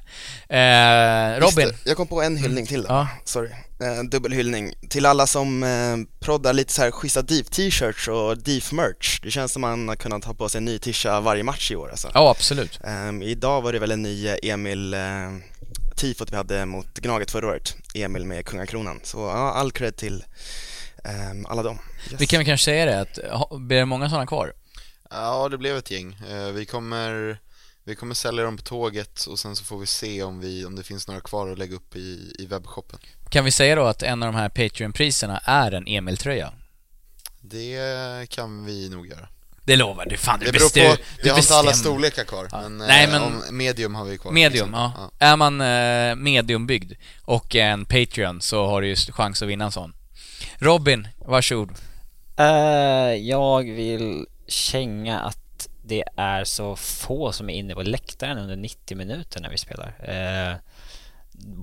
eh, 0.48 1.40
Robin? 1.40 1.68
Det, 1.68 1.74
jag 1.84 1.96
kom 1.96 2.06
på 2.06 2.22
en 2.22 2.36
hyllning 2.36 2.66
till 2.66 2.82
då. 2.82 2.88
Ja. 2.88 3.08
sorry 3.24 3.50
eh, 3.80 4.02
Dubbelhyllning 4.10 4.72
till 4.88 5.06
alla 5.06 5.26
som 5.26 5.62
eh, 5.62 6.24
proddar 6.24 6.52
lite 6.52 6.72
så 6.72 6.82
här 6.82 6.90
schyssta 6.90 7.22
DIF-t-shirts 7.22 8.08
och 8.08 8.38
DIF-merch 8.38 9.20
Det 9.22 9.30
känns 9.30 9.52
som 9.52 9.60
man 9.60 9.88
har 9.88 9.96
kunnat 9.96 10.24
ha 10.24 10.34
på 10.34 10.48
sig 10.48 10.58
en 10.58 10.64
ny 10.64 10.78
tisha 10.78 11.20
varje 11.20 11.42
match 11.42 11.70
i 11.70 11.76
år 11.76 11.90
alltså. 11.90 12.10
Ja, 12.14 12.30
absolut 12.30 12.80
Idag 13.22 13.62
var 13.62 13.72
det 13.72 13.78
väl 13.78 13.90
en 13.90 14.02
ny 14.02 14.28
Emil 14.42 14.96
tifot 15.96 16.32
vi 16.32 16.36
hade 16.36 16.66
mot 16.66 16.98
Gnaget 16.98 17.30
förra 17.30 17.46
året, 17.46 17.76
Emil 17.94 18.24
med 18.24 18.46
kungakronan. 18.46 19.00
Så 19.02 19.18
ja, 19.18 19.52
all 19.52 19.72
cred 19.72 19.96
till 19.96 20.24
um, 21.30 21.46
alla 21.46 21.62
dem. 21.62 21.78
Yes. 22.10 22.20
Vi 22.20 22.26
kan 22.26 22.38
väl 22.38 22.46
kanske 22.46 22.64
säga 22.64 22.86
det, 22.86 23.00
att 23.00 23.50
blir 23.60 23.78
det 23.78 23.84
många 23.84 24.08
sådana 24.08 24.26
kvar? 24.26 24.52
Ja, 25.10 25.48
det 25.48 25.58
blev 25.58 25.76
ett 25.76 25.90
gäng. 25.90 26.18
Uh, 26.30 26.52
vi 26.52 26.66
kommer 26.66 27.38
vi 27.84 27.94
kommer 27.94 28.14
sälja 28.14 28.44
dem 28.44 28.56
på 28.56 28.62
tåget 28.62 29.24
och 29.24 29.38
sen 29.38 29.56
så 29.56 29.64
får 29.64 29.78
vi 29.78 29.86
se 29.86 30.22
om, 30.22 30.40
vi, 30.40 30.64
om 30.64 30.76
det 30.76 30.82
finns 30.82 31.08
några 31.08 31.20
kvar 31.20 31.48
att 31.50 31.58
lägga 31.58 31.76
upp 31.76 31.96
i, 31.96 32.34
i 32.38 32.46
webbshoppen. 32.46 32.98
Kan 33.30 33.44
vi 33.44 33.50
säga 33.50 33.74
då 33.74 33.84
att 33.84 34.02
en 34.02 34.22
av 34.22 34.32
de 34.32 34.38
här 34.38 34.48
Patreon-priserna 34.48 35.38
är 35.38 35.72
en 35.72 35.86
Emil-tröja? 35.86 36.52
Det 37.40 38.26
kan 38.28 38.64
vi 38.64 38.88
nog 38.88 39.06
göra. 39.06 39.28
Det 39.64 39.76
lovar 39.76 40.06
du, 40.06 40.16
fan 40.16 40.40
du 40.40 40.46
Det 40.46 40.52
beror 40.52 40.94
på, 40.94 41.02
vi 41.22 41.28
har 41.28 41.38
inte 41.38 41.54
alla 41.54 41.72
storlekar 41.72 42.24
kvar, 42.24 42.48
ja. 42.52 42.60
men, 42.60 42.78
Nej, 42.78 43.04
eh, 43.04 43.10
men 43.10 43.56
medium 43.56 43.94
har 43.94 44.04
vi 44.04 44.18
kvar. 44.18 44.32
Medium, 44.32 44.70
ja. 44.72 44.92
ja. 44.96 45.26
Är 45.26 45.36
man 45.36 45.60
eh, 45.60 46.14
mediumbyggd 46.16 46.92
och 47.22 47.56
en 47.56 47.84
Patreon 47.84 48.40
så 48.40 48.66
har 48.66 48.80
du 48.80 48.88
ju 48.88 48.96
chans 48.96 49.42
att 49.42 49.48
vinna 49.48 49.64
en 49.64 49.72
sån. 49.72 49.94
Robin, 50.58 51.08
varsågod. 51.18 51.70
Uh, 52.40 52.46
Jag 53.14 53.62
vill 53.62 54.26
känga 54.48 55.20
att 55.20 55.68
det 55.84 56.04
är 56.16 56.44
så 56.44 56.76
få 56.76 57.32
som 57.32 57.50
är 57.50 57.54
inne 57.54 57.74
på 57.74 57.82
läktaren 57.82 58.38
under 58.38 58.56
90 58.56 58.96
minuter 58.96 59.40
när 59.40 59.50
vi 59.50 59.58
spelar. 59.58 59.88
Uh, 60.08 60.56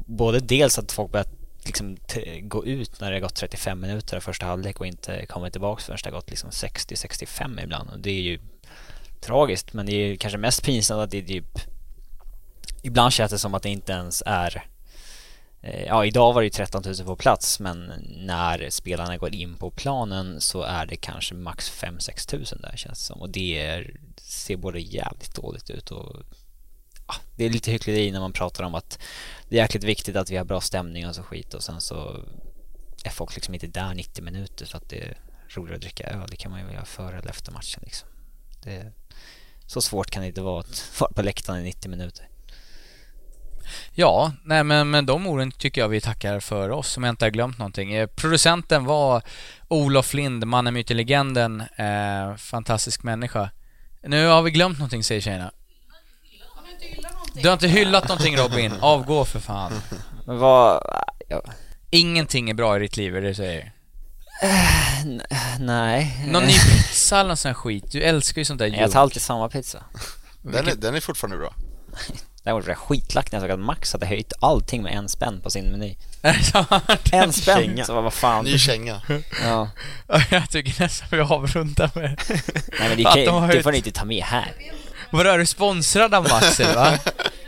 Både 0.05 0.39
dels 0.39 0.79
att 0.79 0.91
folk 0.91 1.11
börjar 1.11 1.27
liksom 1.69 1.97
gå 2.41 2.65
ut 2.65 2.99
när 2.99 3.11
det 3.11 3.15
har 3.15 3.21
gått 3.21 3.35
35 3.35 3.79
minuter 3.79 4.17
av 4.17 4.21
första 4.21 4.45
halvlek 4.45 4.79
och 4.79 4.87
inte 4.87 5.25
komma 5.25 5.49
tillbaka 5.49 5.81
förrän 5.81 5.97
det 6.03 6.09
har 6.09 6.17
gått 6.17 6.29
liksom 6.29 6.49
60-65 6.49 7.63
ibland. 7.63 7.89
Och 7.89 7.99
det 7.99 8.11
är 8.11 8.21
ju 8.21 8.39
tragiskt 9.21 9.73
men 9.73 9.85
det 9.85 9.93
är 9.93 10.15
kanske 10.15 10.37
mest 10.37 10.63
pinsamt 10.63 11.01
att 11.01 11.11
det 11.11 11.17
är 11.17 11.23
typ 11.23 11.59
Ibland 12.81 13.13
känns 13.13 13.31
det 13.31 13.39
som 13.39 13.53
att 13.53 13.63
det 13.63 13.69
inte 13.69 13.91
ens 13.91 14.23
är 14.25 14.65
eh, 15.61 15.83
Ja, 15.83 16.05
idag 16.05 16.33
var 16.33 16.41
det 16.41 16.45
ju 16.45 16.49
13 16.49 16.83
000 16.85 16.95
på 16.95 17.15
plats 17.15 17.59
men 17.59 17.93
när 18.17 18.69
spelarna 18.69 19.17
går 19.17 19.35
in 19.35 19.55
på 19.57 19.71
planen 19.71 20.41
så 20.41 20.61
är 20.61 20.85
det 20.85 20.95
kanske 20.95 21.35
max 21.35 21.71
5-6 21.71 22.35
000 22.35 22.45
där 22.61 22.77
känns 22.77 22.99
det 22.99 23.05
som 23.05 23.21
och 23.21 23.29
det 23.29 23.59
är, 23.59 23.99
ser 24.17 24.57
både 24.57 24.79
jävligt 24.79 25.35
dåligt 25.35 25.69
ut 25.69 25.91
och 25.91 26.15
ja, 27.07 27.15
det 27.35 27.45
är 27.45 27.49
lite 27.49 27.71
hyckleri 27.71 28.11
när 28.11 28.19
man 28.19 28.33
pratar 28.33 28.63
om 28.63 28.75
att 28.75 28.99
det 29.49 29.55
är 29.55 29.61
jäkligt 29.61 29.83
viktigt 29.83 30.15
att 30.15 30.29
vi 30.29 30.37
har 30.37 30.45
bra 30.45 30.61
stämning 30.61 31.07
och 31.07 31.15
så 31.15 31.23
skit 31.23 31.53
och 31.53 31.63
sen 31.63 31.81
så 31.81 32.25
är 33.03 33.09
folk 33.09 33.35
liksom 33.35 33.53
inte 33.53 33.67
där 33.67 33.93
90 33.93 34.23
minuter 34.23 34.65
för 34.65 34.77
att 34.77 34.89
det 34.89 35.01
är 35.01 35.17
roligare 35.49 35.75
att 35.75 35.81
dricka 35.81 36.03
öl. 36.03 36.27
Det 36.29 36.37
kan 36.37 36.51
man 36.51 36.59
ju 36.59 36.73
göra 36.73 36.85
före 36.85 37.17
eller 37.17 37.29
efter 37.29 37.51
matchen 37.51 37.81
liksom. 37.83 38.09
Det, 38.63 38.91
så 39.65 39.81
svårt 39.81 40.11
kan 40.11 40.21
det 40.21 40.27
inte 40.27 40.41
vara 40.41 40.59
att 40.59 40.91
vara 40.99 41.11
på 41.11 41.21
läktaren 41.21 41.59
i 41.59 41.63
90 41.63 41.89
minuter. 41.89 42.29
Ja, 43.93 44.33
nej 44.43 44.63
men 44.63 44.89
med 44.89 45.05
de 45.05 45.27
orden 45.27 45.51
tycker 45.51 45.81
jag 45.81 45.89
vi 45.89 46.01
tackar 46.01 46.39
för 46.39 46.69
oss 46.69 46.97
om 46.97 47.03
jag 47.03 47.11
inte 47.11 47.25
har 47.25 47.29
glömt 47.29 47.57
någonting. 47.57 47.93
Eh, 47.93 48.07
producenten 48.07 48.85
var 48.85 49.21
Olof 49.67 50.13
Lind, 50.13 50.47
mannen, 50.47 50.73
myten, 50.73 50.97
legenden. 50.97 51.61
Eh, 51.61 52.35
fantastisk 52.35 53.03
människa. 53.03 53.49
Nu 54.03 54.27
har 54.27 54.41
vi 54.41 54.51
glömt 54.51 54.77
någonting 54.77 55.03
säger 55.03 55.21
tjejerna. 55.21 55.51
Du 57.33 57.47
har 57.47 57.53
inte 57.53 57.67
hyllat 57.67 58.07
någonting 58.07 58.37
Robin, 58.37 58.73
avgå 58.81 59.25
för 59.25 59.39
fan. 59.39 59.71
Men 60.25 60.37
vad... 60.39 60.83
Ja. 61.27 61.41
Ingenting 61.89 62.49
är 62.49 62.53
bra 62.53 62.75
i 62.77 62.79
ditt 62.79 62.97
liv, 62.97 63.15
är 63.15 63.21
det 63.21 63.27
du 63.27 63.33
säger? 63.33 63.71
N- 65.01 65.21
nej. 65.59 66.25
Någon 66.27 66.43
ny 66.43 66.53
pizza 66.53 67.19
eller 67.19 67.27
nån 67.27 67.37
sån 67.37 67.53
skit? 67.53 67.91
Du 67.91 68.01
älskar 68.01 68.41
ju 68.41 68.45
sånt 68.45 68.59
där 68.59 68.67
Jag 68.67 68.91
tar 68.91 69.01
alltid 69.01 69.21
samma 69.21 69.49
pizza. 69.49 69.83
Den 70.41 70.67
är, 70.67 70.75
den 70.75 70.95
är 70.95 70.99
fortfarande 70.99 71.37
bra. 71.37 71.53
Däremot 72.43 72.63
var 72.65 72.71
jag 72.71 72.77
skitlack 72.77 73.31
när 73.31 73.39
jag 73.39 73.43
såg 73.43 73.51
att 73.51 73.59
Max 73.65 73.93
hade 73.93 74.05
höjt 74.05 74.33
allting 74.39 74.83
med 74.83 74.93
en 74.93 75.09
spänn 75.09 75.41
på 75.43 75.49
sin 75.49 75.65
meny. 75.65 75.95
Det? 76.21 77.15
En 77.17 77.33
spänn! 77.33 77.57
Känga. 77.57 77.85
Så 77.85 78.01
vad 78.01 78.13
fan. 78.13 78.45
Ny 78.45 78.57
känga. 78.57 79.01
Ja. 79.43 79.69
Jag 80.31 80.49
tycker 80.49 80.81
nästan 80.83 81.07
vi 81.11 81.19
avrundar 81.19 81.91
med 81.95 82.21
Nej 82.79 82.89
men 82.89 82.97
det, 82.97 83.05
att 83.05 83.15
kan, 83.15 83.25
de 83.25 83.47
det 83.47 83.63
får 83.63 83.71
ni 83.71 83.77
inte 83.77 83.91
ta 83.91 84.05
med 84.05 84.23
här. 84.23 84.53
Vadå, 85.11 85.29
är 85.29 85.37
du 85.37 85.45
sponsrad 85.45 86.13
av 86.13 86.25
eller 86.25 86.75
va? 86.75 86.97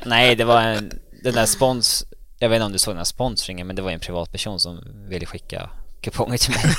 Nej, 0.06 0.36
det 0.36 0.44
var 0.44 0.62
en, 0.62 0.92
den 1.24 1.34
där 1.34 1.46
spons... 1.46 2.06
Jag 2.40 2.50
vet 2.50 2.56
inte 2.58 2.66
om 2.66 2.72
du 2.72 2.78
såg 2.80 2.92
den 2.92 2.98
här 2.98 3.04
sponsringen, 3.06 3.68
men 3.68 3.76
det 3.76 3.82
var 3.82 3.92
en 3.92 4.00
privatperson 4.00 4.60
som 4.60 4.80
ville 5.10 5.26
skicka 5.26 5.70
kuponger 6.02 6.38
till 6.38 6.52
mig. 6.52 6.64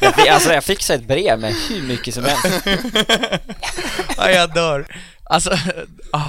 jag, 0.00 0.14
fick, 0.14 0.26
alltså 0.28 0.52
jag 0.52 0.64
fick 0.64 0.82
så 0.82 0.92
ett 0.92 1.06
brev 1.08 1.38
med 1.38 1.54
hur 1.68 1.82
mycket 1.82 2.14
som 2.14 2.24
helst. 2.24 2.66
ja, 4.16 4.30
jag 4.30 4.54
dör. 4.54 4.86
Alltså, 5.24 5.50
ah. 6.12 6.24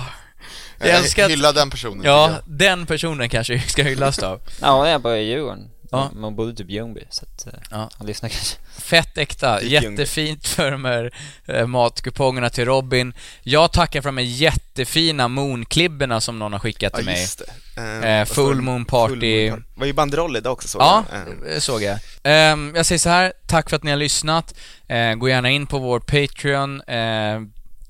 Jag 0.80 0.89
älskar 0.89 1.26
att- 1.26 1.32
hylla 1.32 1.52
den 1.52 1.70
personen, 1.70 2.02
Ja, 2.06 2.32
den 2.46 2.86
personen 2.86 3.30
kanske 3.30 3.60
ska 3.62 3.84
hyllas 3.84 4.18
då. 4.18 4.39
Ja, 4.62 4.89
jag 4.89 5.02
började 5.02 5.22
i 5.24 5.30
Djurgården. 5.30 5.70
Ja. 5.92 6.12
Man 6.16 6.36
bodde 6.36 6.54
typ 6.54 6.70
i 6.70 6.74
Ljungby, 6.74 7.04
så 7.10 7.26
att 7.26 7.48
eh, 7.48 7.54
Ja. 7.72 7.89
han 7.98 8.08
lyssnar 8.08 8.30
kanske. 8.30 8.58
Fett 8.80 9.18
äkta, 9.18 9.60
Typ 9.60 9.70
jättefint 9.72 10.48
för 10.48 10.72
de 10.72 10.86
här 10.86 11.12
eh, 11.46 11.68
matkupongerna 11.68 12.50
till 12.50 12.66
Robin. 12.66 13.14
Jag 13.44 13.72
tackar 13.72 14.02
för 14.02 14.10
de 14.10 14.18
här 14.18 14.24
jättefina 14.26 15.28
moonklibborna 15.28 16.22
som 16.22 16.39
någon 16.39 16.52
har 16.54 16.60
skickat 16.60 16.94
till 16.94 17.06
Ja, 17.08 17.12
mig. 17.12 17.28
det. 17.38 17.82
Eh, 17.82 18.20
Eh, 18.22 18.26
full 18.26 18.56
det? 18.58 18.62
moon 18.64 18.86
party. 18.86 19.10
Full 19.14 19.50
moon 19.50 19.60
party. 19.62 19.64
var 19.76 19.86
ju 19.86 19.94
banderoll 19.94 20.38
idag 20.38 20.54
också 20.54 20.68
såg 20.68 20.82
Ja, 20.82 21.04
jag. 21.12 21.20
Eh, 21.20 21.54
det 21.54 21.62
såg 21.62 21.82
jag. 21.84 22.00
Ehm, 22.24 22.74
jag 22.76 22.86
säger 22.86 23.00
så 23.00 23.10
här, 23.10 23.34
tack 23.48 23.70
för 23.70 23.76
att 23.78 23.84
ni 23.84 23.92
har 23.92 23.98
lyssnat. 23.98 24.56
Eh, 24.88 25.14
gå 25.14 25.30
gärna 25.30 25.50
in 25.50 25.68
på 25.68 25.80
vår 25.80 26.00
Patreon. 26.00 26.82
Eh, 26.82 27.42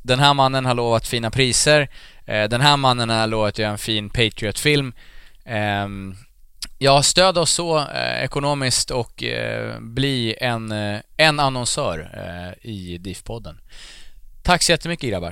den 0.01 0.19
här 0.19 0.33
mannen 0.33 0.65
har 0.65 0.73
lovat 0.75 1.07
fina 1.07 1.31
priser. 1.31 1.89
Eh, 2.25 2.43
den 2.43 2.61
här 2.61 2.77
mannen 2.77 3.09
har 3.09 3.27
lovat 3.27 3.49
att 3.49 3.57
göra 3.59 3.71
en 3.71 3.77
fin 3.77 4.09
Patriot-film. 4.09 4.93
Ehm, 5.45 6.15
ja, 6.83 7.03
stöd 7.03 7.37
oss 7.37 7.51
så 7.51 7.77
eh, 7.77 8.23
ekonomiskt 8.23 8.91
och 8.91 9.23
eh, 9.23 9.79
bli 9.79 10.35
en, 10.39 10.71
eh, 10.71 10.99
en 11.17 11.39
annonsör 11.39 12.11
eh, 12.13 12.69
i 12.71 12.97
DIF-podden. 12.97 13.57
Tack 14.43 14.63
så 14.63 14.71
jättemycket 14.71 15.09
grabbar. 15.09 15.31